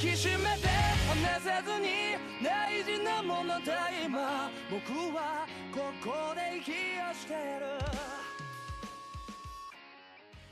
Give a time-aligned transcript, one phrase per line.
[0.00, 0.68] きしめて
[1.08, 7.66] 離せずに大事なものだ今僕はここで息をしてる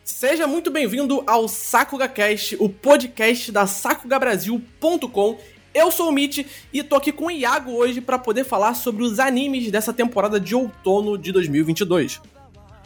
[0.05, 5.39] Seja muito bem-vindo ao Sakuga Cast, o podcast da sakugabrasil.com.
[5.73, 9.03] Eu sou o Mitch e tô aqui com o Iago hoje para poder falar sobre
[9.03, 12.21] os animes dessa temporada de outono de 2022.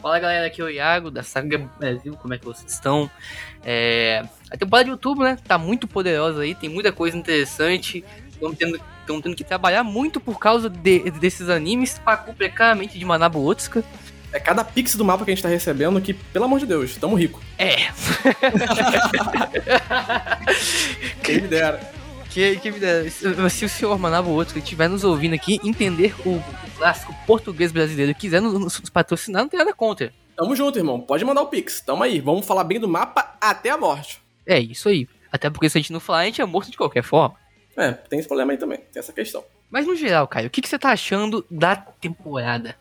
[0.04, 3.10] Fala galera, aqui é o Iago da Saga Brasil, como é que vocês estão?
[3.64, 4.22] É...
[4.50, 8.78] A temporada de outubro, né, tá muito poderosa aí, tem muita coisa interessante, estão tendo,
[9.06, 13.82] tendo que trabalhar muito por causa de, desses animes para cumprir claramente de Manabu Otsuka.
[14.30, 16.94] É cada pix do mapa que a gente tá recebendo que, pelo amor de Deus,
[16.96, 17.40] tamo rico.
[17.56, 17.76] É.
[21.24, 21.80] Quem me dera.
[22.28, 23.10] Que, que.
[23.10, 26.42] Se, se o senhor Manabu Otsuka estiver nos ouvindo aqui, entender o
[26.76, 30.12] clássico português brasileiro quiser nos, nos patrocinar, não tem nada contra.
[30.36, 31.00] Tamo junto, irmão.
[31.00, 31.80] Pode mandar o pix.
[31.80, 32.20] Tamo aí.
[32.20, 34.20] Vamos falar bem do mapa até a morte.
[34.44, 35.08] É isso aí.
[35.30, 37.36] Até porque se a gente não falar, a gente é morto de qualquer forma.
[37.76, 38.78] É, tem esse problema aí também.
[38.92, 39.44] Tem essa questão.
[39.70, 42.76] Mas no geral, Caio, o que, que você tá achando da temporada?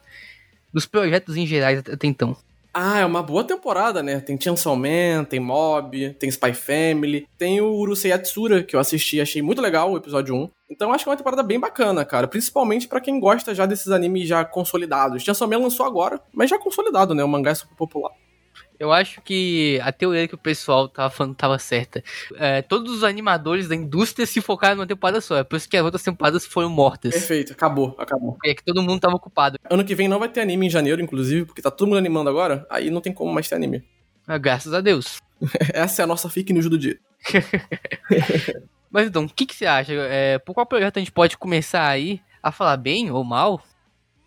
[0.71, 2.35] Dos projetos em gerais até então?
[2.75, 4.19] Ah, é uma boa temporada, né?
[4.19, 9.21] Tem Chainsaw Man, tem Mob, tem Spy Family, tem o Urusei Yatsura, que eu assisti,
[9.21, 10.49] achei muito legal o episódio 1.
[10.71, 12.27] Então acho que é uma temporada bem bacana, cara.
[12.27, 15.21] Principalmente para quem gosta já desses animes já consolidados.
[15.21, 17.23] Chainsaw Man lançou agora, mas já consolidado, né?
[17.23, 18.11] O mangá é super popular.
[18.83, 22.03] Eu acho que a teoria que o pessoal tava falando tava certa.
[22.35, 25.37] É, todos os animadores da indústria se focaram numa temporada só.
[25.37, 27.13] É por isso que as outras temporadas foram mortas.
[27.13, 28.37] Perfeito, acabou, acabou.
[28.43, 29.57] É que todo mundo tava ocupado.
[29.69, 32.29] Ano que vem não vai ter anime em janeiro, inclusive, porque tá todo mundo animando
[32.29, 32.67] agora.
[32.69, 33.85] Aí não tem como mais ter anime.
[34.27, 35.21] Ah, graças a Deus.
[35.73, 36.99] Essa é a nossa fake news do dia.
[38.91, 39.93] Mas então, o que, que você acha?
[39.93, 43.63] É, por qual projeto a gente pode começar aí a falar bem ou mal?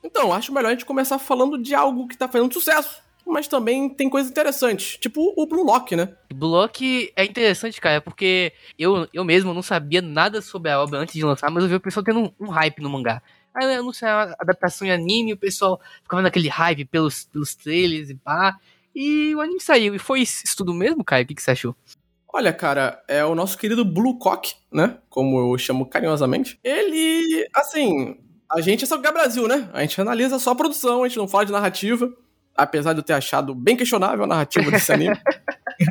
[0.02, 3.04] Então, acho melhor a gente começar falando de algo que tá fazendo sucesso.
[3.26, 6.14] Mas também tem coisas interessantes, tipo o Blue Lock, né?
[6.32, 11.00] Blue Lock é interessante, cara, porque eu, eu mesmo não sabia nada sobre a obra
[11.00, 13.20] antes de lançar, mas eu vi o pessoal tendo um, um hype no mangá.
[13.52, 18.14] Aí anunciaram a adaptação em anime, o pessoal ficava naquele hype pelos, pelos trailers e
[18.14, 18.56] pá.
[18.94, 19.94] E o anime saiu.
[19.94, 21.24] E foi isso tudo mesmo, Caio?
[21.24, 21.74] O que, que você achou?
[22.32, 24.98] Olha, cara, é o nosso querido Blue Cock, né?
[25.08, 26.58] Como eu chamo carinhosamente.
[26.62, 28.18] Ele, assim,
[28.50, 29.70] a gente é só Brasil, né?
[29.72, 32.12] A gente analisa só a produção, a gente não fala de narrativa.
[32.56, 35.16] Apesar de eu ter achado bem questionável a narrativa desse anime.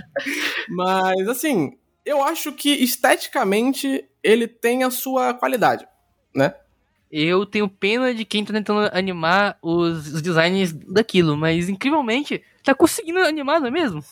[0.69, 5.87] Mas, assim, eu acho que esteticamente ele tem a sua qualidade,
[6.35, 6.53] né?
[7.11, 12.73] Eu tenho pena de quem tá tentando animar os, os designs daquilo, mas incrivelmente tá
[12.73, 14.03] conseguindo animar, não é mesmo?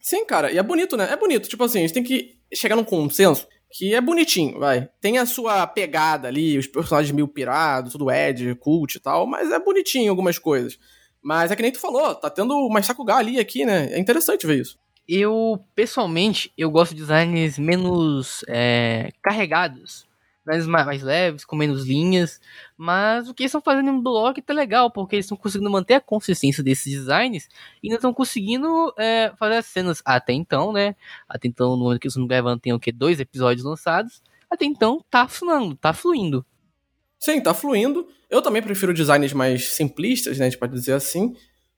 [0.00, 1.08] Sim, cara, e é bonito, né?
[1.10, 1.48] É bonito.
[1.48, 4.88] Tipo assim, a gente tem que chegar num consenso que é bonitinho, vai.
[5.00, 9.50] Tem a sua pegada ali, os personagens meio pirados, tudo Ed, cult e tal, mas
[9.50, 10.78] é bonitinho algumas coisas.
[11.26, 13.92] Mas é que nem tu falou, tá tendo uma Sakugá ali aqui, né?
[13.92, 14.78] É interessante ver isso.
[15.08, 20.06] Eu, pessoalmente, eu gosto de designs menos é, carregados.
[20.46, 22.40] Designs mais, mais, leves, com menos linhas.
[22.78, 25.94] Mas o que eles estão fazendo no blog tá legal, porque eles estão conseguindo manter
[25.94, 27.48] a consistência desses designs
[27.82, 30.94] e ainda estão conseguindo é, fazer as cenas até então, né?
[31.28, 32.92] Até então, no momento que eles não gravam, tem o que?
[32.92, 34.22] Dois episódios lançados.
[34.48, 36.46] Até então, tá funcionando, tá fluindo.
[37.18, 38.06] Sim, tá fluindo.
[38.30, 40.46] Eu também prefiro designs mais simplistas, né?
[40.46, 41.34] A gente pode dizer assim.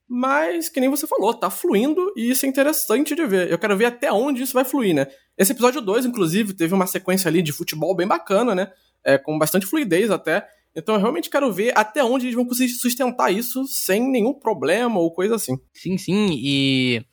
[0.07, 3.51] Mas, que nem você falou, tá fluindo e isso é interessante de ver.
[3.51, 5.07] Eu quero ver até onde isso vai fluir, né?
[5.37, 8.71] Esse episódio 2, inclusive, teve uma sequência ali de futebol bem bacana, né?
[9.05, 10.47] É, com bastante fluidez até.
[10.75, 14.99] Então eu realmente quero ver até onde eles vão conseguir sustentar isso sem nenhum problema
[14.99, 15.57] ou coisa assim.
[15.73, 16.29] Sim, sim.
[16.33, 17.05] E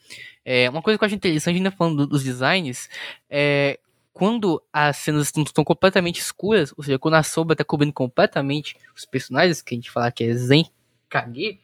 [0.45, 2.89] é, uma coisa que eu acho interessante, ainda falando dos designs,
[3.29, 3.79] é
[4.17, 9.05] quando as cenas estão completamente escuras, ou seja, quando a sombra está cobrindo completamente os
[9.05, 10.71] personagens, que a gente fala que é Zen
[11.07, 11.61] Kage,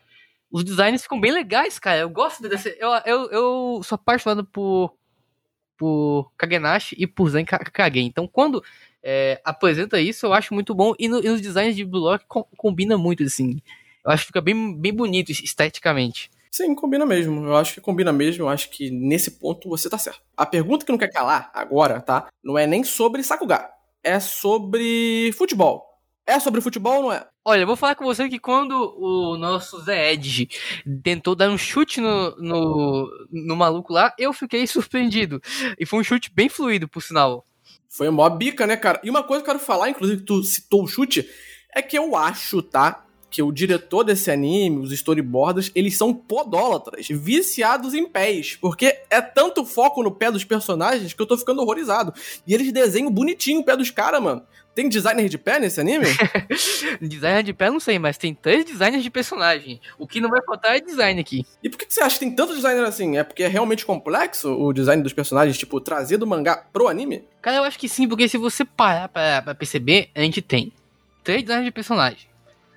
[0.51, 2.01] os designs ficam bem legais, cara.
[2.01, 2.77] Eu gosto desse.
[2.79, 4.95] Eu, eu, eu sou apaixonado por,
[5.79, 8.01] por Kagenashi e por Zen Kage.
[8.01, 8.63] Então, quando
[9.03, 10.93] é, apresenta isso, eu acho muito bom.
[10.99, 13.63] E, no, e nos designs de Block com, combina muito, assim.
[14.05, 16.31] Eu acho que fica bem, bem bonito esteticamente.
[16.55, 17.47] Sim, combina mesmo.
[17.47, 18.45] Eu acho que combina mesmo.
[18.45, 20.21] Eu acho que nesse ponto você tá certo.
[20.37, 22.29] A pergunta que não quer calar agora, tá?
[22.45, 23.71] Não é nem sobre Sakugá.
[24.05, 25.83] É sobre futebol.
[26.27, 27.27] É sobre futebol ou não é?
[27.45, 30.49] Olha, eu vou falar com você que quando o nosso Zé Edge
[31.03, 35.41] tentou dar um chute no, no, no maluco lá, eu fiquei surpreendido.
[35.79, 37.47] E foi um chute bem fluido, por sinal.
[37.89, 39.01] Foi uma bica, né, cara?
[39.03, 41.29] E uma coisa que eu quero falar, inclusive que tu citou o chute,
[41.75, 43.05] é que eu acho, tá?
[43.33, 49.23] Que o diretor desse anime, os storyboarders, eles são podólatras, viciados em pés, porque é
[49.23, 52.13] tanto foco no pé dos personagens que eu tô ficando horrorizado.
[52.47, 54.43] E eles desenham bonitinho o pé dos caras, mano.
[54.75, 56.07] Tem designer de pé nesse anime?
[57.01, 59.81] designer de pé não sei, mas tem três designers de personagem.
[59.99, 61.47] O que não vai faltar é design aqui.
[61.63, 63.17] E por que, você acha que tem tanto designer assim?
[63.17, 67.25] É porque é realmente complexo o design dos personagens, tipo, trazer do mangá pro anime?
[67.41, 70.73] Cara, eu acho que sim, porque se você parar pra, pra perceber, a gente tem
[71.23, 72.32] três designers de personagem.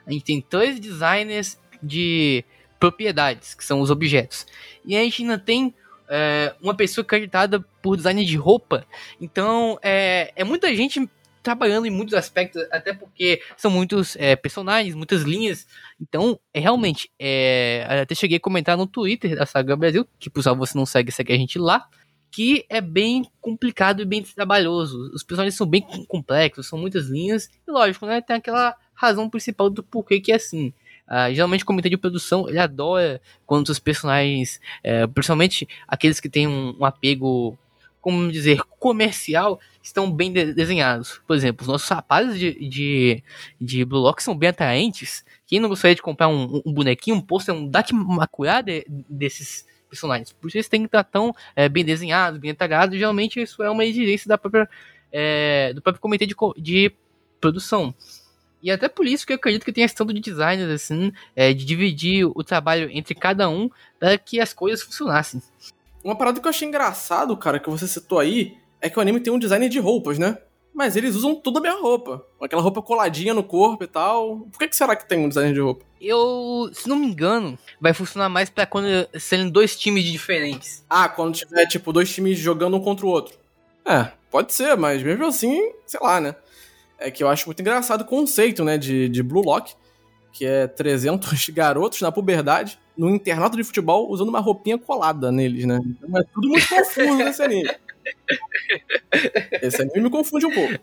[0.06, 2.44] A gente tem três designers de
[2.80, 4.46] propriedades, que são os objetos.
[4.84, 5.74] E a gente ainda tem
[6.08, 8.86] é, uma pessoa acreditada por design de roupa.
[9.20, 11.10] Então, é, é muita gente
[11.42, 15.68] trabalhando em muitos aspectos, até porque são muitos é, personagens, muitas linhas.
[16.02, 20.42] Então, é realmente, é, até cheguei a comentar no Twitter da Saga Brasil, que por
[20.42, 21.88] sinal você não segue, segue a gente lá,
[22.32, 25.12] que é bem complicado e bem trabalhoso.
[25.14, 29.70] Os personagens são bem complexos, são muitas linhas, e lógico, né, tem aquela razão principal
[29.70, 30.74] do porquê que é assim.
[31.08, 36.28] Uh, geralmente o comitê de produção ele adora quando os personagens, é, principalmente aqueles que
[36.28, 37.56] têm um, um apego
[38.06, 41.20] como dizer, comercial, estão bem de desenhados.
[41.26, 43.24] Por exemplo, os nossos rapazes de, de,
[43.60, 45.26] de Blue Lock são bem atraentes.
[45.48, 50.32] Quem não gostaria de comprar um, um bonequinho, um pôster, um Dakimakura de, desses personagens?
[50.32, 52.96] Por isso eles têm que estar tão é, bem desenhados, bem detalhados.
[52.96, 54.70] Geralmente isso é uma exigência da própria,
[55.12, 56.92] é, do próprio comitê de, de
[57.42, 57.92] produção.
[58.66, 61.54] E até por isso que eu acredito que tem esse tanto de designers, assim, é,
[61.54, 63.70] de dividir o trabalho entre cada um
[64.00, 65.40] para que as coisas funcionassem.
[66.04, 69.20] Uma parada que eu achei engraçado, cara, que você citou aí, é que o anime
[69.20, 70.40] tem um design de roupas, né?
[70.74, 72.26] Mas eles usam tudo a mesma roupa.
[72.42, 74.40] Aquela roupa coladinha no corpo e tal.
[74.52, 75.86] Por que, que será que tem um design de roupa?
[76.02, 78.88] Eu, se não me engano, vai funcionar mais para quando
[79.20, 80.84] serem dois times diferentes.
[80.90, 83.38] Ah, quando tiver, tipo, dois times jogando um contra o outro.
[83.86, 86.36] É, pode ser, mas mesmo assim, sei lá, né?
[87.06, 89.76] É que eu acho muito engraçado o conceito, né, de, de Blue Lock,
[90.34, 95.66] que é 300 garotos na puberdade no internato de futebol usando uma roupinha colada neles,
[95.66, 95.80] né?
[95.86, 97.70] Então é tudo muito confuso nesse anime.
[99.62, 100.74] Esse anime me confunde um pouco.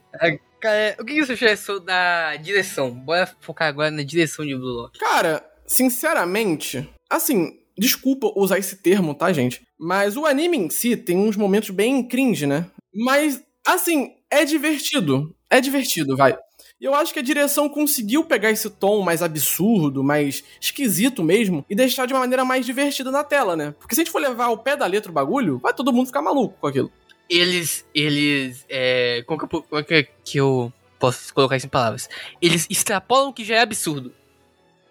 [0.61, 2.91] Cara, o que você achou da direção?
[2.93, 4.99] Bora focar agora na direção de Blue Lock.
[5.01, 9.63] Cara, sinceramente, assim, desculpa usar esse termo, tá, gente?
[9.77, 12.67] Mas o anime em si tem uns momentos bem cringe, né?
[12.95, 15.35] Mas, assim, é divertido.
[15.51, 16.37] É divertido, vai.
[16.81, 21.65] E eu acho que a direção conseguiu pegar esse tom mais absurdo, mais esquisito mesmo,
[21.69, 23.75] e deixar de uma maneira mais divertida na tela, né?
[23.79, 26.07] Porque se a gente for levar ao pé da letra o bagulho, vai todo mundo
[26.07, 26.91] ficar maluco com aquilo.
[27.29, 27.85] Eles.
[27.95, 28.65] Eles.
[28.69, 32.09] É, como, que eu, como que, que eu posso colocar isso em palavras?
[32.41, 34.13] Eles extrapolam o que já é absurdo.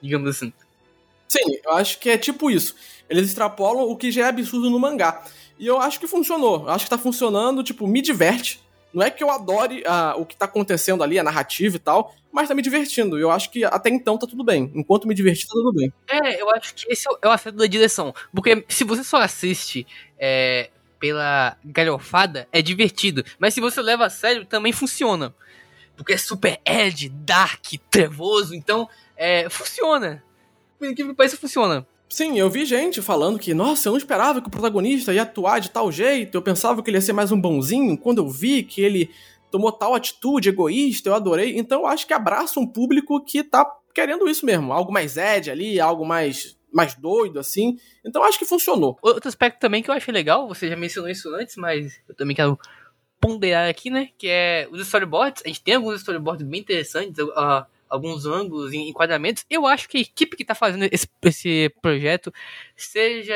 [0.02, 0.54] Digamos assim.
[1.28, 2.76] Sim, eu acho que é tipo isso.
[3.10, 5.24] Eles extrapolam o que já é absurdo no mangá.
[5.58, 6.64] E eu acho que funcionou.
[6.64, 8.62] Eu acho que tá funcionando, tipo, me diverte
[8.94, 12.16] não é que eu adore uh, o que tá acontecendo ali, a narrativa e tal,
[12.32, 13.18] mas tá me divertindo.
[13.20, 14.72] Eu acho que até então tá tudo bem.
[14.74, 15.94] Enquanto me divertir, tá tudo bem.
[16.10, 18.14] É, eu acho que esse é o acerto da direção.
[18.34, 19.86] Porque se você só assiste
[20.18, 23.24] é, pela galhofada, é divertido.
[23.40, 25.34] Mas se você leva a sério, também funciona.
[25.96, 28.56] Porque é super edgy, dark, trevoso.
[28.56, 28.88] Então,
[29.18, 30.24] é, funciona.
[30.80, 31.86] Por incrível que pareça, funciona.
[32.12, 35.60] Sim, eu vi gente falando que, nossa, eu não esperava que o protagonista ia atuar
[35.60, 37.98] de tal jeito, eu pensava que ele ia ser mais um bonzinho.
[37.98, 39.10] Quando eu vi que ele
[39.50, 41.58] tomou tal atitude egoísta, eu adorei.
[41.58, 45.50] Então eu acho que abraça um público que tá querendo isso mesmo, algo mais ed
[45.50, 47.78] ali, algo mais mais doido assim.
[48.06, 49.00] Então acho que funcionou.
[49.02, 52.36] Outro aspecto também que eu achei legal, você já mencionou isso antes, mas eu também
[52.36, 52.60] quero
[53.22, 55.44] ponderar aqui, né, que é os storyboards.
[55.46, 59.46] A gente tem alguns storyboards bem interessantes, uh, alguns ângulos, enquadramentos.
[59.50, 62.34] Eu acho que a equipe que está fazendo esse, esse, projeto,
[62.76, 63.34] seja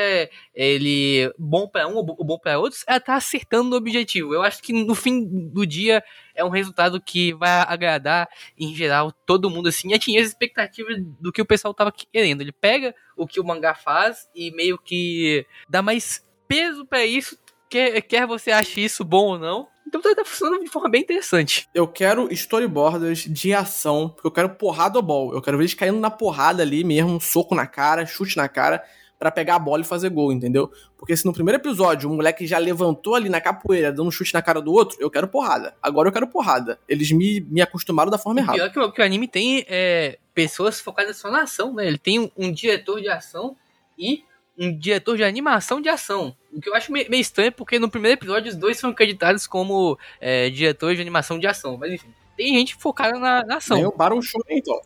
[0.54, 4.32] ele bom para um ou bom para outros, ela está acertando o objetivo.
[4.32, 6.02] Eu acho que no fim do dia
[6.34, 8.28] é um resultado que vai agradar,
[8.58, 12.40] em geral, todo mundo assim, atingir as expectativas do que o pessoal estava querendo.
[12.40, 17.38] Ele pega o que o mangá faz e meio que dá mais peso para isso,
[17.68, 19.68] quer, quer você ache isso bom ou não.
[19.86, 21.68] Então tá, funcionando de forma bem interessante.
[21.72, 25.32] Eu quero storyboards de ação, porque eu quero porrada ball.
[25.32, 28.48] Eu quero ver eles caindo na porrada ali mesmo, um soco na cara, chute na
[28.48, 28.82] cara,
[29.18, 30.70] para pegar a bola e fazer gol, entendeu?
[30.98, 34.34] Porque se no primeiro episódio o moleque já levantou ali na capoeira, dando um chute
[34.34, 35.74] na cara do outro, eu quero porrada.
[35.80, 36.78] Agora eu quero porrada.
[36.88, 38.58] Eles me, me acostumaram da forma errada.
[38.58, 41.86] Pior que o, que o anime tem é, pessoas focadas só na ação, né?
[41.86, 43.56] Ele tem um, um diretor de ação
[43.96, 44.24] e
[44.58, 46.34] um diretor de animação de ação.
[46.52, 49.98] O que eu acho meio, estranho, porque no primeiro episódio os dois são acreditados como
[50.20, 51.76] é, diretores de animação de ação.
[51.76, 53.76] Mas enfim, tem gente focada na, na ação.
[53.76, 54.80] Vem o Baron Shonen, então.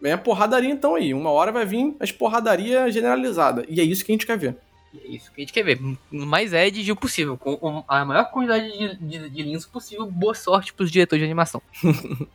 [0.00, 1.14] Vem a porradaria então aí.
[1.14, 3.64] Uma hora vai vir as porradaria generalizada.
[3.68, 4.56] E é isso que a gente quer ver.
[5.02, 5.80] É isso que a gente quer ver.
[6.10, 7.38] Mais edge possível.
[7.38, 10.06] Com a maior quantidade de, de, de linhas possível.
[10.06, 11.62] Boa sorte pros diretores de animação.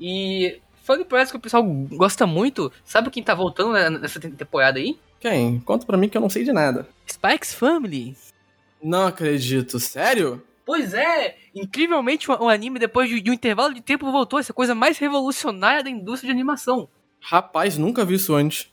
[0.00, 2.72] e falando parece que o pessoal gosta muito.
[2.84, 4.98] Sabe quem tá voltando nessa temporada aí?
[5.20, 5.60] Quem?
[5.60, 6.88] Conta pra mim que eu não sei de nada.
[7.08, 8.16] Spikes Family.
[8.82, 10.42] Não acredito, sério?
[10.64, 14.98] Pois é, incrivelmente um anime depois de, um intervalo de tempo voltou essa coisa mais
[14.98, 16.88] revolucionária da indústria de animação.
[17.20, 18.70] Rapaz, nunca vi isso antes.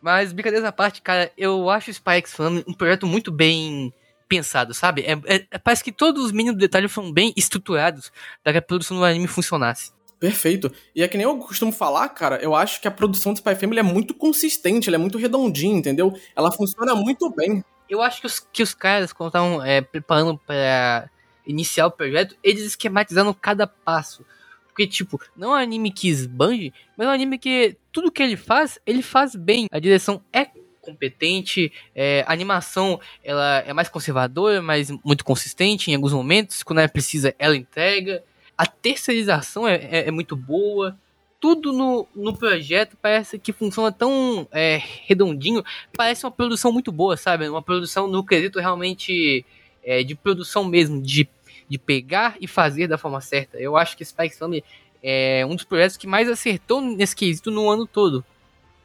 [0.00, 3.92] Mas, brincadeira à parte, cara, eu acho o Spikes Family um projeto muito bem
[4.28, 5.02] pensado, sabe?
[5.02, 8.10] É, é, parece que todos os mínimos detalhes foram bem estruturados
[8.42, 9.92] para que a produção do anime funcionasse.
[10.18, 10.72] Perfeito.
[10.94, 13.54] E é que nem eu costumo falar, cara, eu acho que a produção do Spy
[13.54, 16.18] Family é muito consistente, ela é muito redondinha, entendeu?
[16.34, 17.62] Ela funciona muito bem.
[17.88, 21.10] Eu acho que os, que os caras, quando estavam é, preparando para
[21.46, 24.24] iniciar o projeto, eles esquematizaram cada passo.
[24.66, 28.22] Porque, tipo, não é um anime que esbanje, mas é um anime que tudo que
[28.22, 29.66] ele faz, ele faz bem.
[29.70, 30.48] A direção é
[30.82, 36.62] competente, é, a animação ela é mais conservadora, mas muito consistente em alguns momentos.
[36.62, 38.22] Quando ela precisa, ela entrega.
[38.56, 40.98] A terceirização é, é, é muito boa.
[41.38, 45.62] Tudo no, no projeto parece que funciona tão é, redondinho.
[45.96, 47.48] Parece uma produção muito boa, sabe?
[47.48, 49.44] Uma produção no quesito realmente
[49.84, 51.28] é, de produção mesmo, de
[51.68, 53.58] de pegar e fazer da forma certa.
[53.58, 54.64] Eu acho que Spike Family
[55.02, 58.24] é um dos projetos que mais acertou nesse quesito no ano todo.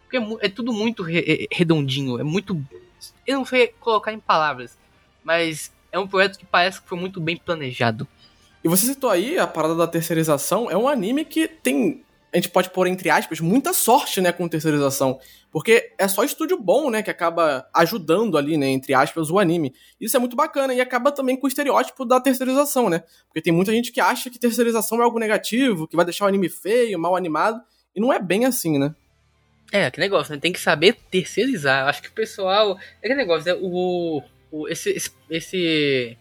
[0.04, 2.60] Porque é, é tudo muito re redondinho, é muito.
[3.26, 4.78] Eu não sei colocar em palavras,
[5.24, 8.08] mas é um projeto que parece que foi muito bem planejado.
[8.64, 12.04] E você citou aí a parada da terceirização, é um anime que tem
[12.34, 15.20] a gente pode pôr entre aspas, muita sorte, né, com terceirização.
[15.52, 19.74] Porque é só estúdio bom, né, que acaba ajudando ali, né, entre aspas, o anime.
[20.00, 23.04] Isso é muito bacana e acaba também com o estereótipo da terceirização, né?
[23.28, 26.28] Porque tem muita gente que acha que terceirização é algo negativo, que vai deixar o
[26.30, 27.62] anime feio, mal animado,
[27.94, 28.96] e não é bem assim, né?
[29.72, 30.40] É, que negócio, né?
[30.40, 31.88] Tem que saber terceirizar.
[31.88, 32.78] Acho que o pessoal.
[33.02, 33.60] É que negócio, né?
[33.62, 36.18] O, o, esse, esse,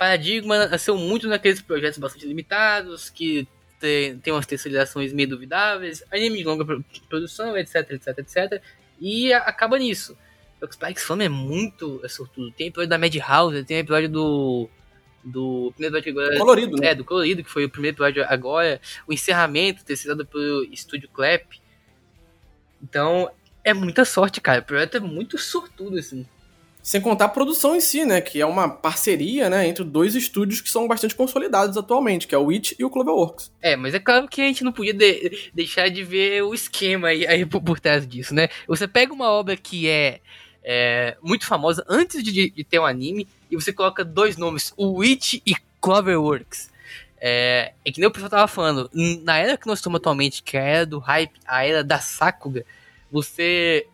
[0.00, 3.46] paradigma nasceu muito naqueles projetos bastante limitados, que
[3.78, 6.64] tem, tem umas terceirizações meio duvidáveis, anime de longa
[7.06, 8.62] produção, etc, etc, etc.
[8.98, 10.16] E acaba nisso.
[10.58, 12.50] O Spikes Family é muito é sortudo.
[12.50, 14.70] Tem episódio da Madhouse, tem episódio do.
[15.22, 16.38] Do primeiro episódio agora.
[16.38, 16.86] Colorido, né?
[16.88, 18.80] É, do Colorido, que foi o primeiro episódio agora.
[19.06, 21.44] O encerramento, terceirizado pelo Estúdio Clap.
[22.82, 23.30] Então,
[23.62, 24.60] é muita sorte, cara.
[24.60, 26.26] O projeto é muito sortudo, assim.
[26.90, 28.20] Sem contar a produção em si, né?
[28.20, 29.64] Que é uma parceria, né?
[29.64, 33.52] Entre dois estúdios que são bastante consolidados atualmente, que é o Witch e o Cloverworks.
[33.62, 37.06] É, mas é claro que a gente não podia de deixar de ver o esquema
[37.06, 38.48] aí, aí por, por, trás disso, né?
[38.66, 40.18] Você pega uma obra que é,
[40.64, 44.94] é muito famosa antes de, de, ter um anime e você coloca dois nomes, o
[44.94, 46.72] Witch e Cloverworks.
[47.20, 48.90] É, é que nem o pessoal tava falando,
[49.22, 52.00] na era que nós estamos atualmente, que é a era do hype, a era da
[52.00, 52.66] Sakuga,
[53.12, 53.86] você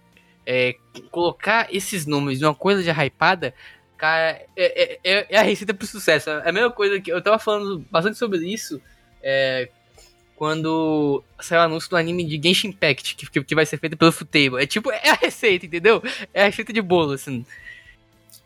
[0.47, 3.55] é, colocar esses números em uma coisa já hypada,
[3.97, 6.31] cara, é, é, é, a receita pro sucesso.
[6.31, 8.81] É a mesma coisa que eu tava falando bastante sobre isso
[9.23, 9.69] é,
[10.37, 14.13] quando saiu o anúncio do anime de Genshin Impact, que, que vai ser feito pelo
[14.13, 14.63] Futable.
[14.63, 16.03] É tipo, é a receita, entendeu?
[16.33, 17.45] É a receita de bolo, assim.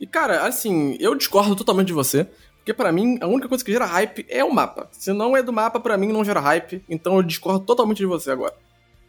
[0.00, 2.26] E cara, assim, eu discordo totalmente de você.
[2.56, 4.88] Porque para mim, a única coisa que gera hype é o mapa.
[4.92, 6.82] Se não é do mapa, para mim não gera hype.
[6.88, 8.54] Então eu discordo totalmente de você agora.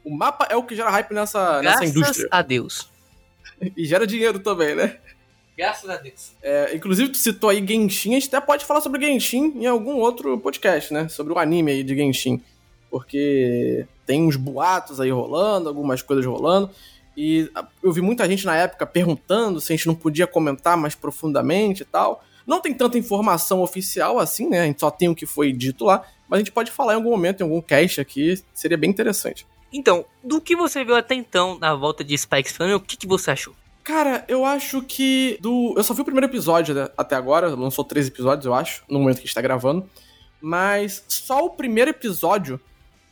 [0.03, 2.27] O mapa é o que gera hype nessa, nessa indústria.
[2.27, 2.89] Graças a Deus.
[3.75, 4.97] E gera dinheiro também, né?
[5.57, 6.31] Graças a Deus.
[6.41, 9.97] É, inclusive, tu citou aí Genshin, a gente até pode falar sobre Genshin em algum
[9.97, 11.07] outro podcast, né?
[11.07, 12.41] Sobre o anime aí de Genshin.
[12.89, 16.69] Porque tem uns boatos aí rolando, algumas coisas rolando.
[17.15, 17.49] E
[17.83, 21.83] eu vi muita gente na época perguntando se a gente não podia comentar mais profundamente
[21.83, 22.23] e tal.
[22.47, 24.61] Não tem tanta informação oficial assim, né?
[24.61, 26.03] A gente só tem o que foi dito lá.
[26.27, 28.41] Mas a gente pode falar em algum momento, em algum cast aqui.
[28.53, 29.45] Seria bem interessante.
[29.71, 33.07] Então, do que você viu até então na volta de Spikes Family, o que, que
[33.07, 33.55] você achou?
[33.83, 35.73] Cara, eu acho que do.
[35.75, 38.99] Eu só vi o primeiro episódio né, até agora, lançou três episódios, eu acho, no
[38.99, 39.89] momento que a gente tá gravando.
[40.39, 42.59] Mas só o primeiro episódio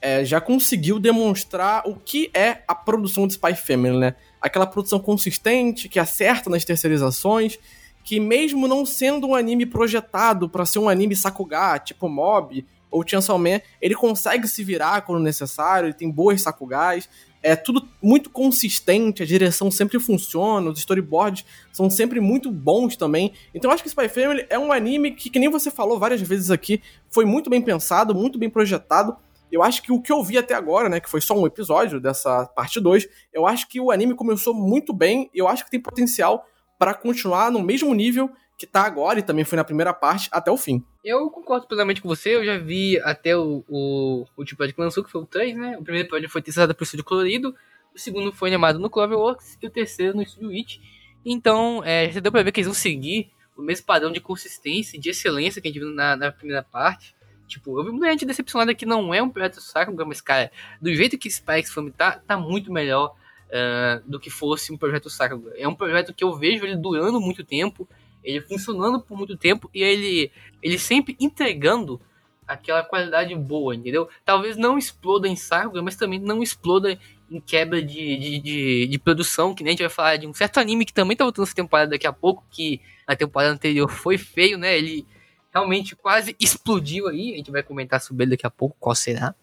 [0.02, 4.16] é, já conseguiu demonstrar o que é a produção de Spy Family, né?
[4.42, 7.58] Aquela produção consistente, que acerta nas terceirizações,
[8.04, 13.08] que mesmo não sendo um anime projetado para ser um anime Sakuga, tipo Mob, ou
[13.08, 17.10] Chainsaw Man, ele consegue se virar quando necessário, ele tem boas sakugás,
[17.42, 23.34] é tudo muito consistente, a direção sempre funciona, os storyboards são sempre muito bons também.
[23.54, 26.22] Então eu acho que Spy Family é um anime que, que nem você falou várias
[26.22, 29.16] vezes aqui, foi muito bem pensado, muito bem projetado.
[29.52, 32.00] Eu acho que o que eu vi até agora, né, que foi só um episódio
[32.00, 35.80] dessa parte 2, eu acho que o anime começou muito bem, eu acho que tem
[35.80, 36.46] potencial
[36.78, 38.30] para continuar no mesmo nível
[38.60, 40.84] que tá agora e também foi na primeira parte até o fim.
[41.02, 45.02] Eu concordo plenamente com você, eu já vi até o, o, último episódio que lançou,
[45.02, 45.78] que foi o 3, né?
[45.78, 47.56] O primeiro episódio foi testado por Estúdio Colorido,
[47.96, 50.80] o segundo foi animado no Cloverworks e o terceiro no Estúdio Witch.
[51.26, 55.00] Então, é, já deu pra ver que eles vão seguir o mesmo padrão de consistência
[55.00, 57.16] de excelência que a gente viu na, na primeira parte.
[57.48, 60.52] Tipo, eu vi muita gente decepcionada que não é um projeto Sakuga, mas, cara,
[60.82, 63.16] do jeito que Spikes Family tá, tá muito melhor
[63.48, 65.54] uh, do que fosse um projeto Sakuga.
[65.56, 67.88] É um projeto que eu vejo ele durando muito tempo,
[68.24, 72.00] ele funcionando por muito tempo e ele, ele sempre entregando
[72.48, 74.10] aquela qualidade boa, entendeu?
[74.26, 76.98] Talvez não exploda em Sakuga, mas também não exploda
[77.30, 80.34] em quebra de, de, de, de, produção, que nem a gente vai falar de um
[80.34, 83.88] certo anime que também tá voltando essa temporada daqui a pouco, que na temporada anterior
[83.88, 84.76] foi feio, né?
[84.76, 85.06] Ele
[85.54, 87.34] realmente quase explodiu aí.
[87.34, 89.36] A gente vai comentar sobre ele daqui a pouco, qual será.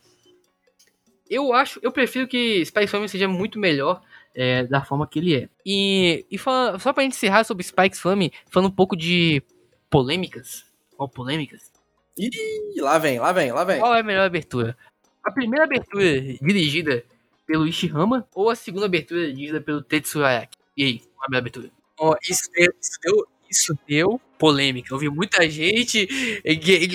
[1.30, 4.02] Eu acho, eu prefiro que Spikes Family seja muito melhor
[4.37, 5.49] é, da forma que ele é.
[5.64, 9.43] E, e fala, só pra gente encerrar sobre Spikes Family, falando um pouco de
[9.88, 10.66] polêmicas.
[10.95, 11.73] Qual polêmicas?
[12.19, 13.78] Ih, lá vem, lá vem, lá vem.
[13.78, 14.76] Qual é a melhor abertura?
[15.25, 16.05] A primeira abertura
[16.43, 17.02] dirigida
[17.47, 20.59] pelo Ishihama ou a segunda abertura dirigida pelo Tetsuya Ayaki?
[20.76, 21.71] E aí, qual é a melhor abertura?
[21.99, 24.93] Oh, isso, isso deu, isso deu polêmica.
[24.93, 26.07] Eu vi muita gente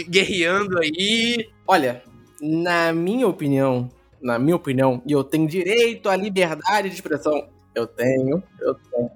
[0.08, 1.50] guerreando aí.
[1.68, 2.04] Olha,
[2.40, 3.90] na minha opinião,
[4.22, 7.48] na minha opinião, e eu tenho direito à liberdade de expressão.
[7.74, 9.12] Eu tenho, eu tenho.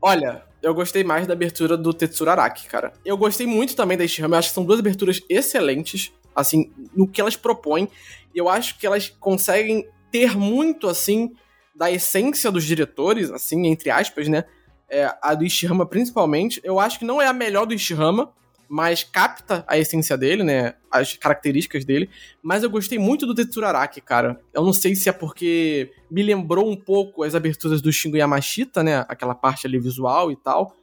[0.01, 2.93] Olha, eu gostei mais da abertura do Tetsuro Araki, cara.
[3.05, 7.07] Eu gostei muito também da Ishihama, eu acho que são duas aberturas excelentes, assim, no
[7.07, 7.87] que elas propõem.
[8.33, 11.31] Eu acho que elas conseguem ter muito, assim,
[11.75, 14.45] da essência dos diretores, assim, entre aspas, né?
[14.89, 16.59] é, a do Ishihama principalmente.
[16.63, 18.31] Eu acho que não é a melhor do Ishihama,
[18.69, 20.75] mas capta a essência dele, né?
[20.91, 22.07] As características dele.
[22.41, 24.39] Mas eu gostei muito do Tetsuro Araki, cara.
[24.53, 28.83] Eu não sei se é porque me lembrou um pouco as aberturas do Shingo Yamashita,
[28.83, 29.03] né?
[29.09, 30.75] Aquela parte ali visual e tal.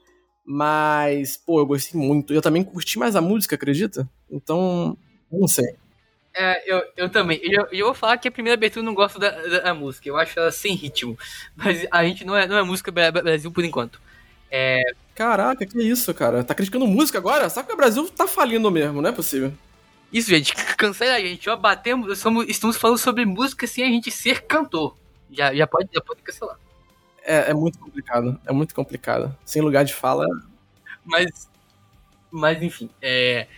[0.45, 2.35] Mas, pô, eu gostei muito.
[2.35, 4.09] Eu também curti mais a música, acredita?
[4.29, 4.99] Então,
[5.31, 5.77] não sei.
[6.35, 7.41] É, eu, eu também.
[7.43, 10.09] Eu, eu vou falar que a primeira abertura eu não gosto da, da, da, música.
[10.09, 11.17] Eu acho ela sem ritmo.
[11.55, 14.01] Mas a gente não é, não é música Brasil por enquanto.
[14.51, 14.83] É...
[15.17, 16.45] Caraca, que isso, cara?
[16.45, 17.51] Tá criticando música agora?
[17.51, 19.53] Sabe que o Brasil tá falindo mesmo, não é possível.
[20.13, 20.55] Isso, gente.
[20.77, 21.51] Cancela a gente.
[21.51, 24.97] Ó, batemos, somos, estamos falando sobre música sem a gente ser cantor.
[25.31, 26.59] Já, já, pode, já pode cancelar.
[27.25, 28.41] É, é muito complicado.
[28.47, 29.37] É muito complicado.
[29.45, 30.25] Sem lugar de fala.
[31.05, 31.49] Mas.
[32.31, 32.89] Mas, enfim.
[33.03, 33.49] É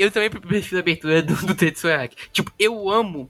[0.00, 3.28] eu também prefiro a abertura do, do Tetsuya Tipo, eu amo.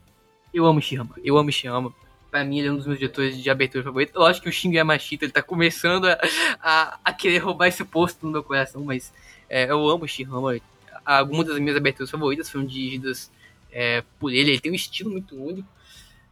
[0.55, 1.17] Eu amo Shiyama.
[1.25, 1.93] Eu amo Shiyama.
[2.31, 4.13] Pra mim, ele é um dos meus diretores de abertura favorito.
[4.15, 6.19] Eu acho que o Shingo Yamashita ele tá começando a,
[6.61, 9.13] a, a querer roubar esse posto no meu coração, mas
[9.49, 10.61] é, eu amo o Shiyama.
[11.05, 13.31] Algumas das minhas aberturas favoritas foram dirigidas
[13.73, 14.51] é, por ele.
[14.51, 15.69] Ele tem um estilo muito único.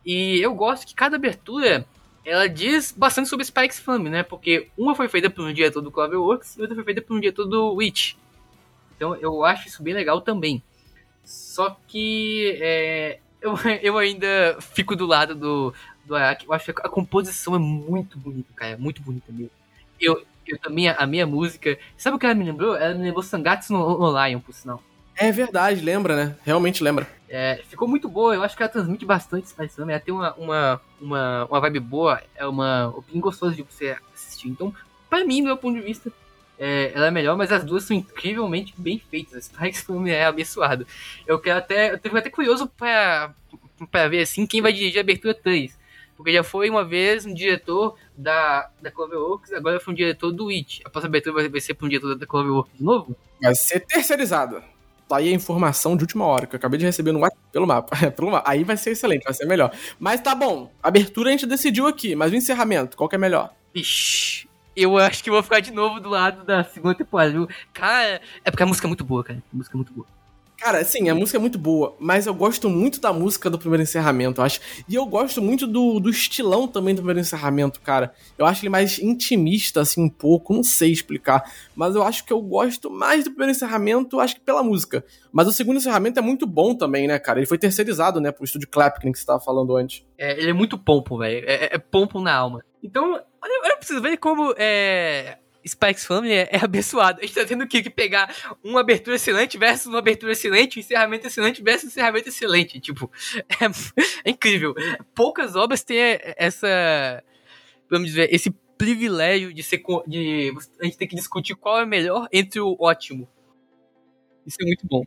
[0.07, 1.85] E eu gosto que cada abertura
[2.25, 4.23] ela diz bastante sobre Spikes Family, né?
[4.23, 7.21] Porque uma foi feita por um diretor do Cloverworks e outra foi feita por um
[7.21, 8.15] diretor do Witch.
[8.97, 10.63] Então eu acho isso bem legal também.
[11.25, 15.75] Só que é, eu, eu ainda fico do lado do,
[16.09, 16.47] do Araki.
[16.47, 18.77] Eu acho que a composição é muito bonita, cara.
[18.77, 19.53] Muito bonita mesmo.
[20.01, 21.79] Eu, eu também, a minha música.
[21.97, 22.77] Sabe o que ela me lembrou?
[22.77, 24.83] Ela me lembrou Sangatsu no, no Lion, por sinal.
[25.15, 26.37] É verdade, lembra, né?
[26.45, 27.07] Realmente lembra.
[27.29, 30.81] É, ficou muito boa, eu acho que ela transmite bastante expressão, ela tem uma, uma,
[31.01, 34.49] uma, uma vibe boa, é uma opinião gostosa de você assistir.
[34.49, 34.73] Então,
[35.11, 36.11] para mim, do meu ponto de vista,
[36.59, 39.45] é, ela é melhor, mas as duas são incrivelmente bem feitas.
[39.45, 40.87] Spikes filme é abençoado.
[41.27, 41.93] Eu quero até.
[41.95, 43.33] Eu fico até curioso pra,
[43.91, 45.79] pra ver assim quem vai dirigir a abertura 3.
[46.19, 50.49] Porque já foi uma vez um diretor da, da Cloverworks, agora foi um diretor do
[50.49, 50.83] It.
[50.85, 53.17] A abertura vai, vai ser para um diretor da Cloverworks de novo?
[53.41, 54.61] Vai ser terceirizado.
[55.09, 57.69] Tá aí a informação de última hora, que eu acabei de receber no WhatsApp, pelo
[57.69, 57.97] mapa.
[58.11, 58.51] pelo mapa.
[58.51, 59.73] Aí vai ser excelente, vai ser melhor.
[59.97, 63.55] Mas tá bom, abertura a gente decidiu aqui, mas o encerramento, qual que é melhor?
[63.73, 67.47] Vixe, eu acho que vou ficar de novo do lado da segunda temporada.
[67.73, 69.41] Cara, é porque a música é muito boa, cara.
[69.53, 70.18] A música é muito boa.
[70.59, 73.85] Cara, sim, a música é muito boa, mas eu gosto muito da música do primeiro
[73.85, 74.61] encerramento, eu acho.
[74.89, 78.13] E eu gosto muito do, do estilão também do primeiro encerramento, cara.
[78.37, 81.49] Eu acho ele mais intimista, assim, um pouco, não sei explicar.
[81.77, 85.05] Mas eu acho que eu gosto mais do primeiro encerramento, acho que pela música.
[85.31, 87.39] Mas o segundo encerramento é muito bom também, né, cara?
[87.39, 90.05] Ele foi terceirizado, né, pro estúdio Clap, que você tava falando antes.
[90.19, 91.49] É, ele é muito pompo, velho.
[91.49, 92.65] É, é, é pompo na alma.
[92.83, 97.21] Então, olha pra vocês verem como é Spikes Family é, é, abençoado.
[97.21, 100.81] A gente tá tendo que, que, pegar uma abertura excelente versus uma abertura excelente, um
[100.81, 102.81] encerramento excelente versus um encerramento excelente.
[102.81, 103.11] Tipo,
[103.61, 103.65] é,
[104.25, 104.75] é, incrível.
[105.15, 105.99] Poucas obras têm
[106.37, 107.23] essa.
[107.91, 109.83] Vamos dizer, esse privilégio de ser.
[110.07, 113.29] De, a gente tem que discutir qual é melhor entre o ótimo.
[114.47, 115.03] Isso é muito bom.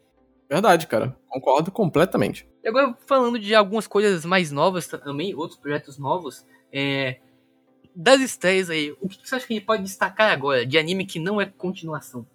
[0.50, 1.18] Verdade, cara.
[1.28, 2.48] Concordo completamente.
[2.64, 7.20] E agora, falando de algumas coisas mais novas também, outros projetos novos, é
[7.96, 11.06] das estreias aí, o que você acha que a gente pode destacar agora de anime
[11.06, 12.26] que não é continuação?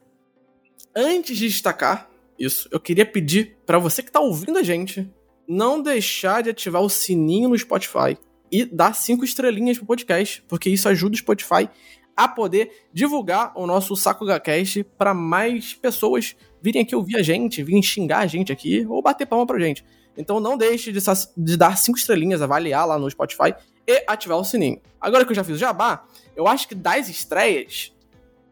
[0.94, 5.10] Antes de destacar isso, eu queria pedir para você que tá ouvindo a gente
[5.48, 8.18] não deixar de ativar o sininho no Spotify
[8.50, 11.68] e dar cinco estrelinhas pro podcast, porque isso ajuda o Spotify
[12.16, 17.62] a poder divulgar o nosso Sakuga Cast para mais pessoas virem aqui ouvir a gente,
[17.62, 19.84] virem xingar a gente aqui ou bater palma pra gente.
[20.16, 21.00] Então não deixe de,
[21.36, 23.54] de dar cinco estrelinhas, avaliar lá no Spotify
[23.86, 24.80] e ativar o sininho.
[25.00, 27.92] Agora que eu já fiz o jabá, eu acho que das estreias,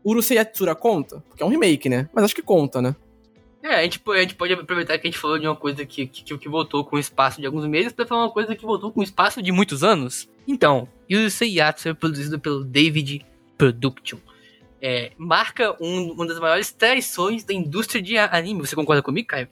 [0.05, 1.23] Urusei Yatsura conta?
[1.29, 2.09] Porque é um remake, né?
[2.13, 2.95] Mas acho que conta, né?
[3.63, 6.07] É, a gente, a gente pode aproveitar que a gente falou de uma coisa que,
[6.07, 8.93] que, que voltou com um espaço de alguns meses pra falar uma coisa que voltou
[8.93, 10.29] com um espaço de muitos anos.
[10.47, 13.25] Então, Yusei Yatsu é produzido pelo David
[13.57, 14.19] Production.
[14.83, 18.61] É, marca um, uma das maiores traições da indústria de anime.
[18.61, 19.49] Você concorda comigo, Caio?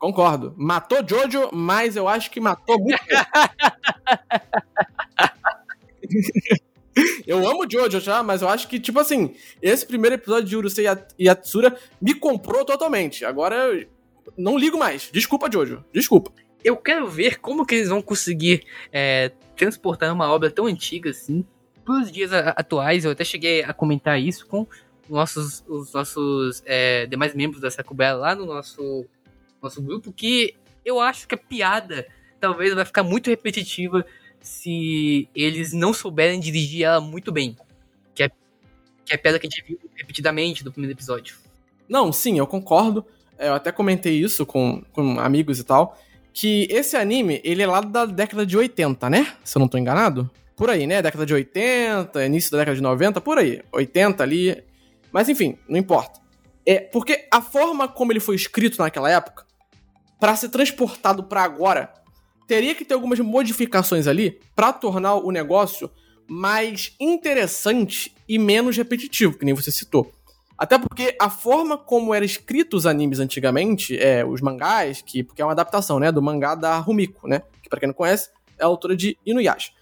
[0.00, 0.54] Concordo.
[0.56, 2.98] Matou Jojo, mas eu acho que matou muito.
[7.26, 10.86] eu amo Jojo, já, mas eu acho que, tipo assim, esse primeiro episódio de Urusei
[11.18, 13.24] Yatsura me comprou totalmente.
[13.24, 13.86] Agora eu
[14.36, 15.10] não ligo mais.
[15.12, 15.84] Desculpa, Jojo.
[15.92, 16.32] Desculpa.
[16.62, 21.44] Eu quero ver como que eles vão conseguir é, transportar uma obra tão antiga assim
[21.84, 23.04] para os dias atuais.
[23.04, 24.66] Eu até cheguei a comentar isso com
[25.08, 29.06] nossos, os nossos é, demais membros da Sakubela lá no nosso,
[29.62, 32.06] nosso grupo, que eu acho que a piada
[32.40, 34.04] talvez vai ficar muito repetitiva
[34.40, 37.56] se eles não souberem dirigir ela muito bem.
[38.14, 38.28] Que é,
[39.04, 41.36] que é a piada que a gente viu repetidamente do primeiro episódio.
[41.88, 43.04] Não, sim, eu concordo.
[43.38, 45.98] Eu até comentei isso com, com amigos e tal.
[46.32, 49.34] Que esse anime, ele é lá da década de 80, né?
[49.44, 50.30] Se eu não tô enganado.
[50.56, 51.02] Por aí, né?
[51.02, 53.62] Década de 80, início da década de 90, por aí.
[53.72, 54.62] 80 ali.
[55.10, 56.20] Mas enfim, não importa.
[56.64, 59.44] É porque a forma como ele foi escrito naquela época,
[60.20, 61.92] para ser transportado para agora,
[62.46, 65.90] teria que ter algumas modificações ali para tornar o negócio
[66.28, 70.12] mais interessante e menos repetitivo, que nem você citou.
[70.56, 75.40] Até porque a forma como eram escritos os animes antigamente, é, os mangás, que, porque
[75.40, 78.28] é uma adaptação, né, do mangá da Rumiko, né, que para quem não conhece,
[78.58, 79.72] é a autora de Inuyasha.